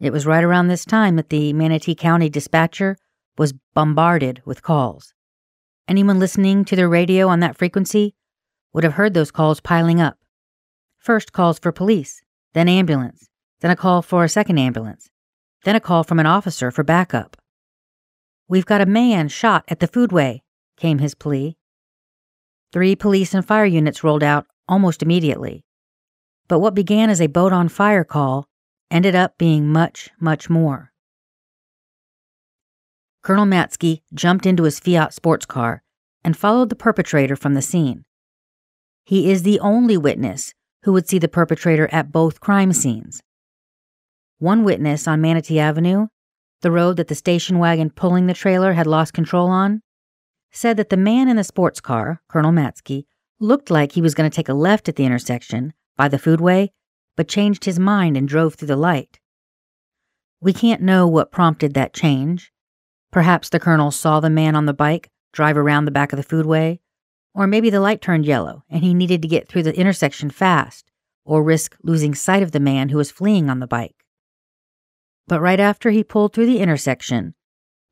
It 0.00 0.10
was 0.10 0.24
right 0.24 0.42
around 0.42 0.68
this 0.68 0.86
time 0.86 1.16
that 1.16 1.28
the 1.28 1.52
Manatee 1.52 1.94
County 1.94 2.30
dispatcher 2.30 2.96
was 3.36 3.52
bombarded 3.74 4.40
with 4.46 4.62
calls. 4.62 5.12
Anyone 5.86 6.18
listening 6.18 6.64
to 6.64 6.76
the 6.76 6.88
radio 6.88 7.28
on 7.28 7.40
that 7.40 7.58
frequency 7.58 8.14
would 8.72 8.84
have 8.84 8.94
heard 8.94 9.12
those 9.12 9.30
calls 9.30 9.60
piling 9.60 10.00
up. 10.00 10.16
First 11.02 11.32
calls 11.32 11.58
for 11.58 11.72
police, 11.72 12.22
then 12.52 12.68
ambulance, 12.68 13.28
then 13.60 13.72
a 13.72 13.76
call 13.76 14.02
for 14.02 14.22
a 14.22 14.28
second 14.28 14.58
ambulance, 14.58 15.10
then 15.64 15.74
a 15.74 15.80
call 15.80 16.04
from 16.04 16.20
an 16.20 16.26
officer 16.26 16.70
for 16.70 16.84
backup. 16.84 17.36
We've 18.46 18.64
got 18.64 18.80
a 18.80 18.86
man 18.86 19.26
shot 19.26 19.64
at 19.66 19.80
the 19.80 19.88
foodway, 19.88 20.42
came 20.76 21.00
his 21.00 21.16
plea. 21.16 21.56
Three 22.72 22.94
police 22.94 23.34
and 23.34 23.44
fire 23.44 23.64
units 23.64 24.04
rolled 24.04 24.22
out 24.22 24.46
almost 24.68 25.02
immediately. 25.02 25.64
But 26.46 26.60
what 26.60 26.72
began 26.72 27.10
as 27.10 27.20
a 27.20 27.26
boat 27.26 27.52
on 27.52 27.68
fire 27.68 28.04
call 28.04 28.46
ended 28.88 29.16
up 29.16 29.36
being 29.38 29.66
much, 29.66 30.08
much 30.20 30.48
more. 30.48 30.92
Colonel 33.24 33.46
Matzke 33.46 34.02
jumped 34.14 34.46
into 34.46 34.62
his 34.62 34.78
Fiat 34.78 35.12
sports 35.12 35.46
car 35.46 35.82
and 36.22 36.36
followed 36.36 36.68
the 36.68 36.76
perpetrator 36.76 37.34
from 37.34 37.54
the 37.54 37.62
scene. 37.62 38.04
He 39.04 39.32
is 39.32 39.42
the 39.42 39.58
only 39.58 39.96
witness 39.96 40.54
who 40.84 40.92
would 40.92 41.08
see 41.08 41.18
the 41.18 41.28
perpetrator 41.28 41.88
at 41.92 42.12
both 42.12 42.40
crime 42.40 42.72
scenes. 42.72 43.22
One 44.38 44.64
witness 44.64 45.06
on 45.06 45.20
Manatee 45.20 45.60
Avenue, 45.60 46.08
the 46.62 46.70
road 46.70 46.96
that 46.96 47.08
the 47.08 47.14
station 47.14 47.58
wagon 47.58 47.90
pulling 47.90 48.26
the 48.26 48.34
trailer 48.34 48.72
had 48.72 48.86
lost 48.86 49.12
control 49.12 49.48
on, 49.48 49.82
said 50.50 50.76
that 50.76 50.90
the 50.90 50.96
man 50.96 51.28
in 51.28 51.36
the 51.36 51.44
sports 51.44 51.80
car, 51.80 52.20
Colonel 52.28 52.52
Matzke, 52.52 53.04
looked 53.40 53.70
like 53.70 53.92
he 53.92 54.02
was 54.02 54.14
going 54.14 54.30
to 54.30 54.34
take 54.34 54.48
a 54.48 54.54
left 54.54 54.88
at 54.88 54.96
the 54.96 55.04
intersection 55.04 55.72
by 55.96 56.08
the 56.08 56.18
foodway, 56.18 56.68
but 57.16 57.28
changed 57.28 57.64
his 57.64 57.78
mind 57.78 58.16
and 58.16 58.28
drove 58.28 58.54
through 58.54 58.68
the 58.68 58.76
light. 58.76 59.18
We 60.40 60.52
can't 60.52 60.82
know 60.82 61.06
what 61.06 61.30
prompted 61.30 61.74
that 61.74 61.94
change. 61.94 62.52
Perhaps 63.10 63.48
the 63.48 63.60
colonel 63.60 63.90
saw 63.90 64.20
the 64.20 64.30
man 64.30 64.56
on 64.56 64.66
the 64.66 64.74
bike 64.74 65.10
drive 65.32 65.56
around 65.56 65.84
the 65.84 65.90
back 65.90 66.12
of 66.12 66.16
the 66.16 66.24
foodway, 66.24 66.80
or 67.34 67.46
maybe 67.46 67.70
the 67.70 67.80
light 67.80 68.00
turned 68.00 68.26
yellow 68.26 68.64
and 68.68 68.82
he 68.82 68.94
needed 68.94 69.22
to 69.22 69.28
get 69.28 69.48
through 69.48 69.62
the 69.62 69.76
intersection 69.78 70.30
fast 70.30 70.90
or 71.24 71.42
risk 71.42 71.76
losing 71.82 72.14
sight 72.14 72.42
of 72.42 72.52
the 72.52 72.60
man 72.60 72.88
who 72.88 72.98
was 72.98 73.10
fleeing 73.10 73.48
on 73.48 73.60
the 73.60 73.66
bike. 73.66 74.04
But 75.28 75.40
right 75.40 75.60
after 75.60 75.90
he 75.90 76.04
pulled 76.04 76.32
through 76.32 76.46
the 76.46 76.60
intersection, 76.60 77.34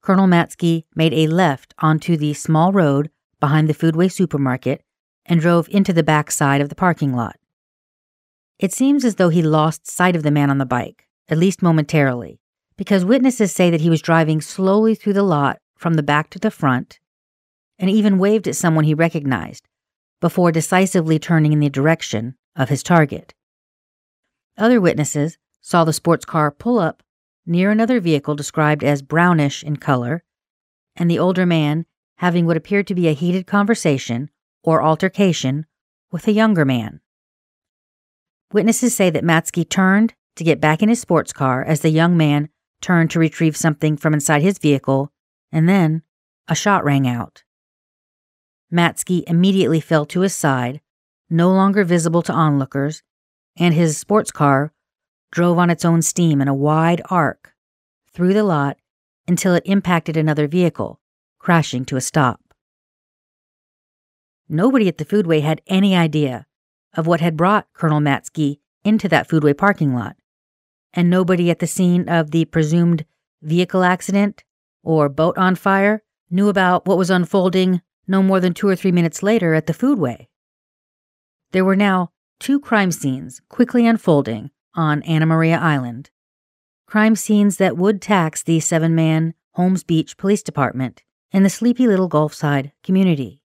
Colonel 0.02 0.26
Matzke 0.26 0.84
made 0.94 1.14
a 1.14 1.26
left 1.26 1.74
onto 1.78 2.16
the 2.16 2.34
small 2.34 2.72
road 2.72 3.10
behind 3.38 3.68
the 3.68 3.74
Foodway 3.74 4.10
supermarket 4.10 4.82
and 5.26 5.40
drove 5.40 5.68
into 5.70 5.92
the 5.92 6.02
back 6.02 6.30
side 6.30 6.60
of 6.60 6.68
the 6.68 6.74
parking 6.74 7.14
lot. 7.14 7.36
It 8.58 8.72
seems 8.72 9.04
as 9.04 9.14
though 9.14 9.28
he 9.28 9.42
lost 9.42 9.88
sight 9.88 10.16
of 10.16 10.22
the 10.22 10.30
man 10.30 10.50
on 10.50 10.58
the 10.58 10.66
bike, 10.66 11.06
at 11.28 11.38
least 11.38 11.62
momentarily, 11.62 12.40
because 12.76 13.04
witnesses 13.04 13.52
say 13.52 13.70
that 13.70 13.80
he 13.80 13.90
was 13.90 14.02
driving 14.02 14.40
slowly 14.40 14.94
through 14.94 15.14
the 15.14 15.22
lot 15.22 15.60
from 15.76 15.94
the 15.94 16.02
back 16.02 16.28
to 16.30 16.38
the 16.38 16.50
front 16.50 16.98
and 17.80 17.90
even 17.90 18.18
waved 18.18 18.46
at 18.46 18.54
someone 18.54 18.84
he 18.84 18.94
recognized 18.94 19.66
before 20.20 20.52
decisively 20.52 21.18
turning 21.18 21.52
in 21.52 21.60
the 21.60 21.70
direction 21.70 22.36
of 22.54 22.68
his 22.68 22.82
target. 22.82 23.34
Other 24.58 24.80
witnesses 24.80 25.38
saw 25.62 25.84
the 25.84 25.94
sports 25.94 26.26
car 26.26 26.50
pull 26.50 26.78
up 26.78 27.02
near 27.46 27.70
another 27.70 27.98
vehicle 27.98 28.34
described 28.34 28.84
as 28.84 29.00
brownish 29.00 29.64
in 29.64 29.76
color, 29.76 30.22
and 30.94 31.10
the 31.10 31.18
older 31.18 31.46
man 31.46 31.86
having 32.16 32.44
what 32.44 32.56
appeared 32.56 32.86
to 32.86 32.94
be 32.94 33.08
a 33.08 33.14
heated 33.14 33.46
conversation 33.46 34.28
or 34.62 34.82
altercation 34.82 35.64
with 36.12 36.28
a 36.28 36.32
younger 36.32 36.66
man. 36.66 37.00
Witnesses 38.52 38.94
say 38.94 39.08
that 39.08 39.24
Matzke 39.24 39.66
turned 39.66 40.12
to 40.36 40.44
get 40.44 40.60
back 40.60 40.82
in 40.82 40.90
his 40.90 41.00
sports 41.00 41.32
car 41.32 41.64
as 41.64 41.80
the 41.80 41.88
young 41.88 42.14
man 42.14 42.50
turned 42.82 43.10
to 43.10 43.18
retrieve 43.18 43.56
something 43.56 43.96
from 43.96 44.12
inside 44.12 44.42
his 44.42 44.58
vehicle, 44.58 45.10
and 45.50 45.66
then 45.66 46.02
a 46.46 46.54
shot 46.54 46.84
rang 46.84 47.08
out. 47.08 47.42
Matzke 48.72 49.24
immediately 49.26 49.80
fell 49.80 50.06
to 50.06 50.20
his 50.20 50.34
side, 50.34 50.80
no 51.28 51.50
longer 51.50 51.84
visible 51.84 52.22
to 52.22 52.32
onlookers, 52.32 53.02
and 53.56 53.74
his 53.74 53.98
sports 53.98 54.30
car 54.30 54.72
drove 55.32 55.58
on 55.58 55.70
its 55.70 55.84
own 55.84 56.02
steam 56.02 56.40
in 56.40 56.48
a 56.48 56.54
wide 56.54 57.02
arc 57.10 57.54
through 58.12 58.34
the 58.34 58.44
lot 58.44 58.76
until 59.26 59.54
it 59.54 59.62
impacted 59.66 60.16
another 60.16 60.48
vehicle, 60.48 61.00
crashing 61.38 61.84
to 61.84 61.96
a 61.96 62.00
stop. 62.00 62.40
Nobody 64.48 64.88
at 64.88 64.98
the 64.98 65.04
Foodway 65.04 65.42
had 65.42 65.62
any 65.68 65.94
idea 65.94 66.46
of 66.94 67.06
what 67.06 67.20
had 67.20 67.36
brought 67.36 67.68
Colonel 67.72 68.00
Matzke 68.00 68.58
into 68.84 69.08
that 69.08 69.28
Foodway 69.28 69.56
parking 69.56 69.94
lot, 69.94 70.16
and 70.92 71.08
nobody 71.08 71.50
at 71.50 71.60
the 71.60 71.66
scene 71.66 72.08
of 72.08 72.32
the 72.32 72.44
presumed 72.46 73.04
vehicle 73.42 73.84
accident 73.84 74.42
or 74.82 75.08
boat 75.08 75.38
on 75.38 75.54
fire 75.54 76.02
knew 76.30 76.48
about 76.48 76.86
what 76.86 76.98
was 76.98 77.10
unfolding 77.10 77.80
no 78.10 78.22
more 78.22 78.40
than 78.40 78.52
two 78.52 78.68
or 78.68 78.74
three 78.74 78.90
minutes 78.90 79.22
later 79.22 79.54
at 79.54 79.66
the 79.66 79.72
foodway. 79.72 80.26
There 81.52 81.64
were 81.64 81.76
now 81.76 82.10
two 82.40 82.58
crime 82.58 82.90
scenes 82.90 83.40
quickly 83.48 83.86
unfolding 83.86 84.50
on 84.74 85.02
Anna 85.04 85.26
Maria 85.26 85.58
Island. 85.58 86.10
Crime 86.86 87.14
scenes 87.14 87.56
that 87.58 87.76
would 87.76 88.02
tax 88.02 88.42
the 88.42 88.58
seven 88.58 88.94
man 88.94 89.34
Holmes 89.52 89.84
Beach 89.84 90.16
Police 90.16 90.42
Department 90.42 91.04
and 91.32 91.44
the 91.44 91.50
sleepy 91.50 91.86
little 91.86 92.08
Gulfside 92.08 92.72
community. 92.82 93.42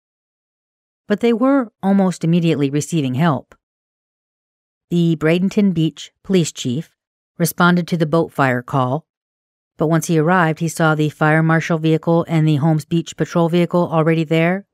But 1.07 1.21
they 1.21 1.33
were 1.33 1.73
almost 1.83 2.25
immediately 2.25 2.69
receiving 2.69 3.15
help. 3.15 3.55
The 4.91 5.17
Bradenton 5.17 5.73
Beach 5.73 6.13
police 6.23 6.51
chief 6.51 6.97
responded 7.39 7.87
to 7.89 7.97
the 7.97 8.07
boat 8.07 8.33
fire 8.33 8.63
call 8.63 9.07
but 9.79 9.87
once 9.87 10.09
he 10.09 10.19
arrived, 10.19 10.59
he 10.59 10.69
saw 10.69 10.95
the 10.95 11.09
fire 11.09 11.43
marshal 11.43 11.79
vehicle 11.79 12.27
and 12.29 12.47
the 12.47 12.57
Holmes 12.57 12.85
Beach 12.85 13.17
patrol 13.17 13.49
vehicle 13.49 13.89
already 13.91 14.25
there. 14.25 14.67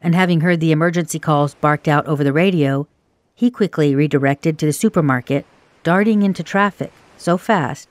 And 0.00 0.14
having 0.14 0.42
heard 0.42 0.60
the 0.60 0.72
emergency 0.72 1.18
calls 1.18 1.54
barked 1.54 1.88
out 1.88 2.06
over 2.06 2.22
the 2.22 2.32
radio, 2.32 2.86
he 3.34 3.50
quickly 3.50 3.94
redirected 3.94 4.58
to 4.58 4.66
the 4.66 4.74
supermarket, 4.74 5.46
darting 5.82 6.22
into 6.22 6.42
traffic 6.42 6.92
so 7.16 7.38
fast 7.38 7.88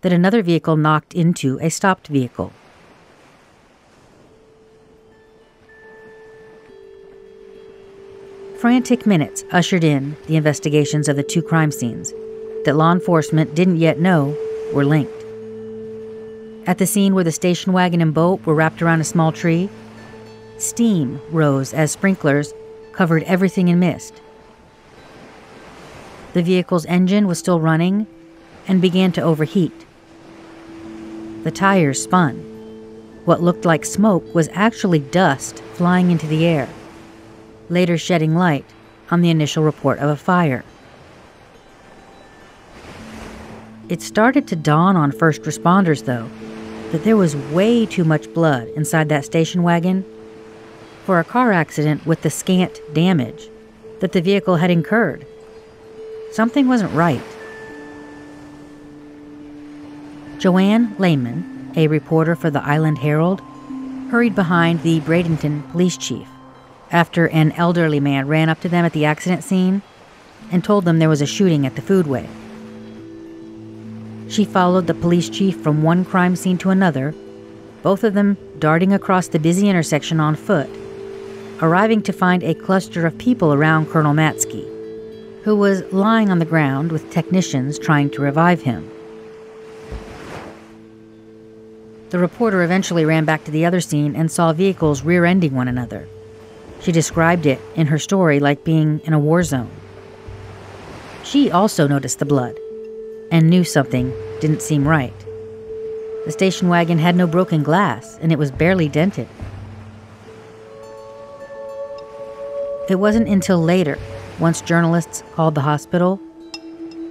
that 0.00 0.12
another 0.12 0.42
vehicle 0.42 0.76
knocked 0.76 1.14
into 1.14 1.60
a 1.62 1.70
stopped 1.70 2.08
vehicle. 2.08 2.52
Frantic 8.58 9.06
minutes 9.06 9.44
ushered 9.52 9.84
in 9.84 10.16
the 10.26 10.36
investigations 10.36 11.08
of 11.08 11.14
the 11.14 11.22
two 11.22 11.42
crime 11.42 11.70
scenes 11.70 12.12
that 12.64 12.76
law 12.76 12.92
enforcement 12.92 13.54
didn't 13.54 13.76
yet 13.76 14.00
know 14.00 14.36
were 14.72 14.84
linked. 14.84 15.21
At 16.64 16.78
the 16.78 16.86
scene 16.86 17.14
where 17.14 17.24
the 17.24 17.32
station 17.32 17.72
wagon 17.72 18.00
and 18.00 18.14
boat 18.14 18.46
were 18.46 18.54
wrapped 18.54 18.82
around 18.82 19.00
a 19.00 19.04
small 19.04 19.32
tree, 19.32 19.68
steam 20.58 21.20
rose 21.30 21.74
as 21.74 21.90
sprinklers 21.90 22.54
covered 22.92 23.24
everything 23.24 23.66
in 23.66 23.80
mist. 23.80 24.20
The 26.34 26.42
vehicle's 26.42 26.86
engine 26.86 27.26
was 27.26 27.38
still 27.40 27.58
running 27.58 28.06
and 28.68 28.80
began 28.80 29.10
to 29.12 29.20
overheat. 29.20 29.84
The 31.42 31.50
tires 31.50 32.00
spun. 32.00 32.36
What 33.24 33.42
looked 33.42 33.64
like 33.64 33.84
smoke 33.84 34.32
was 34.32 34.48
actually 34.52 35.00
dust 35.00 35.58
flying 35.74 36.12
into 36.12 36.28
the 36.28 36.46
air, 36.46 36.68
later 37.68 37.98
shedding 37.98 38.36
light 38.36 38.64
on 39.10 39.20
the 39.20 39.30
initial 39.30 39.64
report 39.64 39.98
of 39.98 40.08
a 40.08 40.16
fire. 40.16 40.64
It 43.88 44.00
started 44.00 44.46
to 44.48 44.56
dawn 44.56 44.96
on 44.96 45.12
first 45.12 45.42
responders, 45.42 46.04
though, 46.04 46.30
that 46.92 47.04
there 47.04 47.16
was 47.16 47.34
way 47.34 47.86
too 47.86 48.04
much 48.04 48.32
blood 48.32 48.68
inside 48.68 49.08
that 49.08 49.24
station 49.24 49.62
wagon 49.62 50.04
for 51.04 51.18
a 51.18 51.24
car 51.24 51.50
accident 51.50 52.06
with 52.06 52.22
the 52.22 52.30
scant 52.30 52.80
damage 52.92 53.48
that 54.00 54.12
the 54.12 54.20
vehicle 54.20 54.56
had 54.56 54.70
incurred. 54.70 55.26
Something 56.32 56.68
wasn't 56.68 56.92
right. 56.92 57.22
Joanne 60.38 60.94
Lehman, 60.98 61.72
a 61.76 61.86
reporter 61.88 62.36
for 62.36 62.50
the 62.50 62.62
Island 62.62 62.98
Herald, 62.98 63.40
hurried 64.10 64.34
behind 64.34 64.82
the 64.82 65.00
Bradenton 65.00 65.70
police 65.70 65.96
chief 65.96 66.28
after 66.90 67.26
an 67.28 67.52
elderly 67.52 68.00
man 68.00 68.28
ran 68.28 68.50
up 68.50 68.60
to 68.60 68.68
them 68.68 68.84
at 68.84 68.92
the 68.92 69.06
accident 69.06 69.42
scene 69.42 69.80
and 70.50 70.62
told 70.62 70.84
them 70.84 70.98
there 70.98 71.08
was 71.08 71.22
a 71.22 71.26
shooting 71.26 71.64
at 71.64 71.74
the 71.74 71.80
foodway. 71.82 72.28
She 74.32 74.46
followed 74.46 74.86
the 74.86 74.94
police 74.94 75.28
chief 75.28 75.60
from 75.60 75.82
one 75.82 76.06
crime 76.06 76.36
scene 76.36 76.56
to 76.58 76.70
another, 76.70 77.14
both 77.82 78.02
of 78.02 78.14
them 78.14 78.38
darting 78.58 78.94
across 78.94 79.28
the 79.28 79.38
busy 79.38 79.68
intersection 79.68 80.20
on 80.20 80.36
foot, 80.36 80.70
arriving 81.60 82.00
to 82.04 82.14
find 82.14 82.42
a 82.42 82.54
cluster 82.54 83.04
of 83.06 83.18
people 83.18 83.52
around 83.52 83.90
Colonel 83.90 84.14
Matzke, 84.14 84.64
who 85.44 85.54
was 85.54 85.82
lying 85.92 86.30
on 86.30 86.38
the 86.38 86.46
ground 86.46 86.92
with 86.92 87.10
technicians 87.10 87.78
trying 87.78 88.08
to 88.08 88.22
revive 88.22 88.62
him. 88.62 88.90
The 92.08 92.18
reporter 92.18 92.62
eventually 92.62 93.04
ran 93.04 93.26
back 93.26 93.44
to 93.44 93.50
the 93.50 93.66
other 93.66 93.82
scene 93.82 94.16
and 94.16 94.32
saw 94.32 94.54
vehicles 94.54 95.02
rear 95.02 95.26
ending 95.26 95.54
one 95.54 95.68
another. 95.68 96.08
She 96.80 96.90
described 96.90 97.44
it 97.44 97.60
in 97.76 97.88
her 97.88 97.98
story 97.98 98.40
like 98.40 98.64
being 98.64 99.02
in 99.04 99.12
a 99.12 99.18
war 99.18 99.42
zone. 99.42 99.70
She 101.22 101.50
also 101.50 101.86
noticed 101.86 102.18
the 102.18 102.24
blood 102.24 102.58
and 103.32 103.48
knew 103.48 103.64
something 103.64 104.12
didn't 104.40 104.62
seem 104.62 104.86
right. 104.86 105.18
The 106.26 106.30
station 106.30 106.68
wagon 106.68 106.98
had 106.98 107.16
no 107.16 107.26
broken 107.26 107.64
glass, 107.64 108.18
and 108.20 108.30
it 108.30 108.38
was 108.38 108.52
barely 108.52 108.88
dented. 108.88 109.26
It 112.88 112.96
wasn't 112.96 113.28
until 113.28 113.60
later, 113.60 113.98
once 114.38 114.60
journalists 114.60 115.24
called 115.34 115.54
the 115.54 115.62
hospital, 115.62 116.20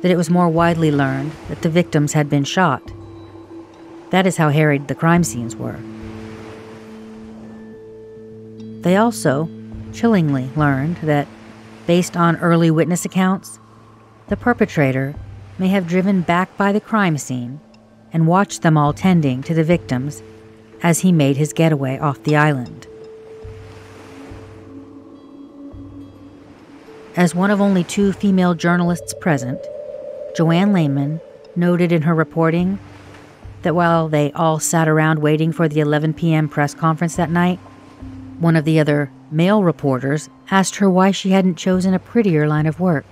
that 0.02 0.12
it 0.12 0.16
was 0.16 0.30
more 0.30 0.48
widely 0.48 0.92
learned 0.92 1.32
that 1.50 1.64
the 1.64 1.70
victims 1.70 2.14
had 2.14 2.30
been 2.30 2.44
shot. 2.44 2.84
That 4.12 4.28
is 4.28 4.38
how 4.38 4.50
harried 4.50 4.88
the 4.88 4.96
crime 4.96 5.24
scenes 5.24 5.56
were. 5.56 5.80
They 8.82 8.96
also, 8.96 9.50
chillingly, 9.92 10.50
learned 10.56 10.98
that, 10.98 11.28
based 11.88 12.16
on 12.16 12.38
early 12.38 12.70
witness 12.70 13.06
accounts, 13.06 13.60
the 14.28 14.38
perpetrator 14.38 15.16
may 15.62 15.68
have 15.68 15.88
driven 15.88 16.22
back 16.22 16.58
by 16.58 16.72
the 16.72 16.82
crime 16.82 17.20
scene 17.20 17.60
and 18.12 18.26
watched 18.26 18.64
them 18.64 18.76
all 18.76 18.94
tending 18.94 19.44
to 19.44 19.54
the 19.54 19.64
victims 19.64 20.24
as 20.82 21.02
he 21.02 21.12
made 21.12 21.38
his 21.38 21.54
getaway 21.54 22.00
off 22.00 22.24
the 22.24 22.36
island. 22.36 22.88
As 27.16 27.36
one 27.36 27.52
of 27.52 27.62
only 27.62 27.84
two 27.84 28.12
female 28.12 28.56
journalists 28.56 29.14
present, 29.14 29.60
Joanne 30.36 30.74
Lehman 30.74 31.22
noted 31.56 31.92
in 31.92 32.02
her 32.02 32.16
reporting 32.16 32.80
that 33.62 33.76
while 33.76 34.10
they 34.10 34.32
all 34.32 34.58
sat 34.60 34.88
around 34.88 35.20
waiting 35.20 35.52
for 35.52 35.68
the 35.68 35.80
11 35.80 36.16
p.m. 36.16 36.50
press 36.50 36.74
conference 36.74 37.18
that 37.18 37.30
night, 37.30 37.60
one 38.40 38.56
of 38.56 38.66
the 38.66 38.80
other 38.80 39.12
male 39.30 39.64
reporters 39.64 40.28
asked 40.50 40.78
her 40.78 40.90
why 40.90 41.12
she 41.12 41.30
hadn't 41.30 41.54
chosen 41.54 41.94
a 41.94 42.00
prettier 42.00 42.48
line 42.48 42.66
of 42.66 42.80
work, 42.80 43.06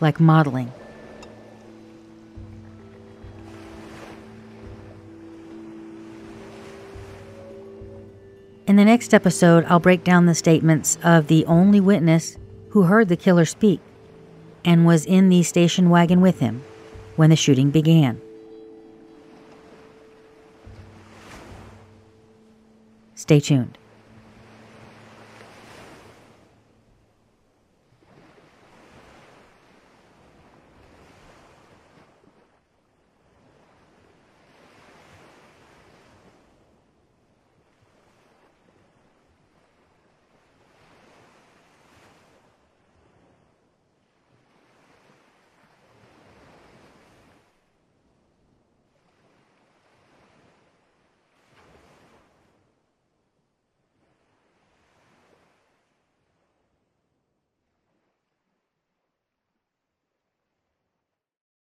like 0.00 0.18
modeling. 0.18 0.72
In 8.68 8.76
the 8.76 8.84
next 8.84 9.14
episode, 9.14 9.64
I'll 9.64 9.80
break 9.80 10.04
down 10.04 10.26
the 10.26 10.34
statements 10.34 10.98
of 11.02 11.28
the 11.28 11.46
only 11.46 11.80
witness 11.80 12.36
who 12.72 12.82
heard 12.82 13.08
the 13.08 13.16
killer 13.16 13.46
speak 13.46 13.80
and 14.62 14.84
was 14.84 15.06
in 15.06 15.30
the 15.30 15.42
station 15.42 15.88
wagon 15.88 16.20
with 16.20 16.40
him 16.40 16.62
when 17.16 17.30
the 17.30 17.36
shooting 17.36 17.70
began. 17.70 18.20
Stay 23.14 23.40
tuned. 23.40 23.78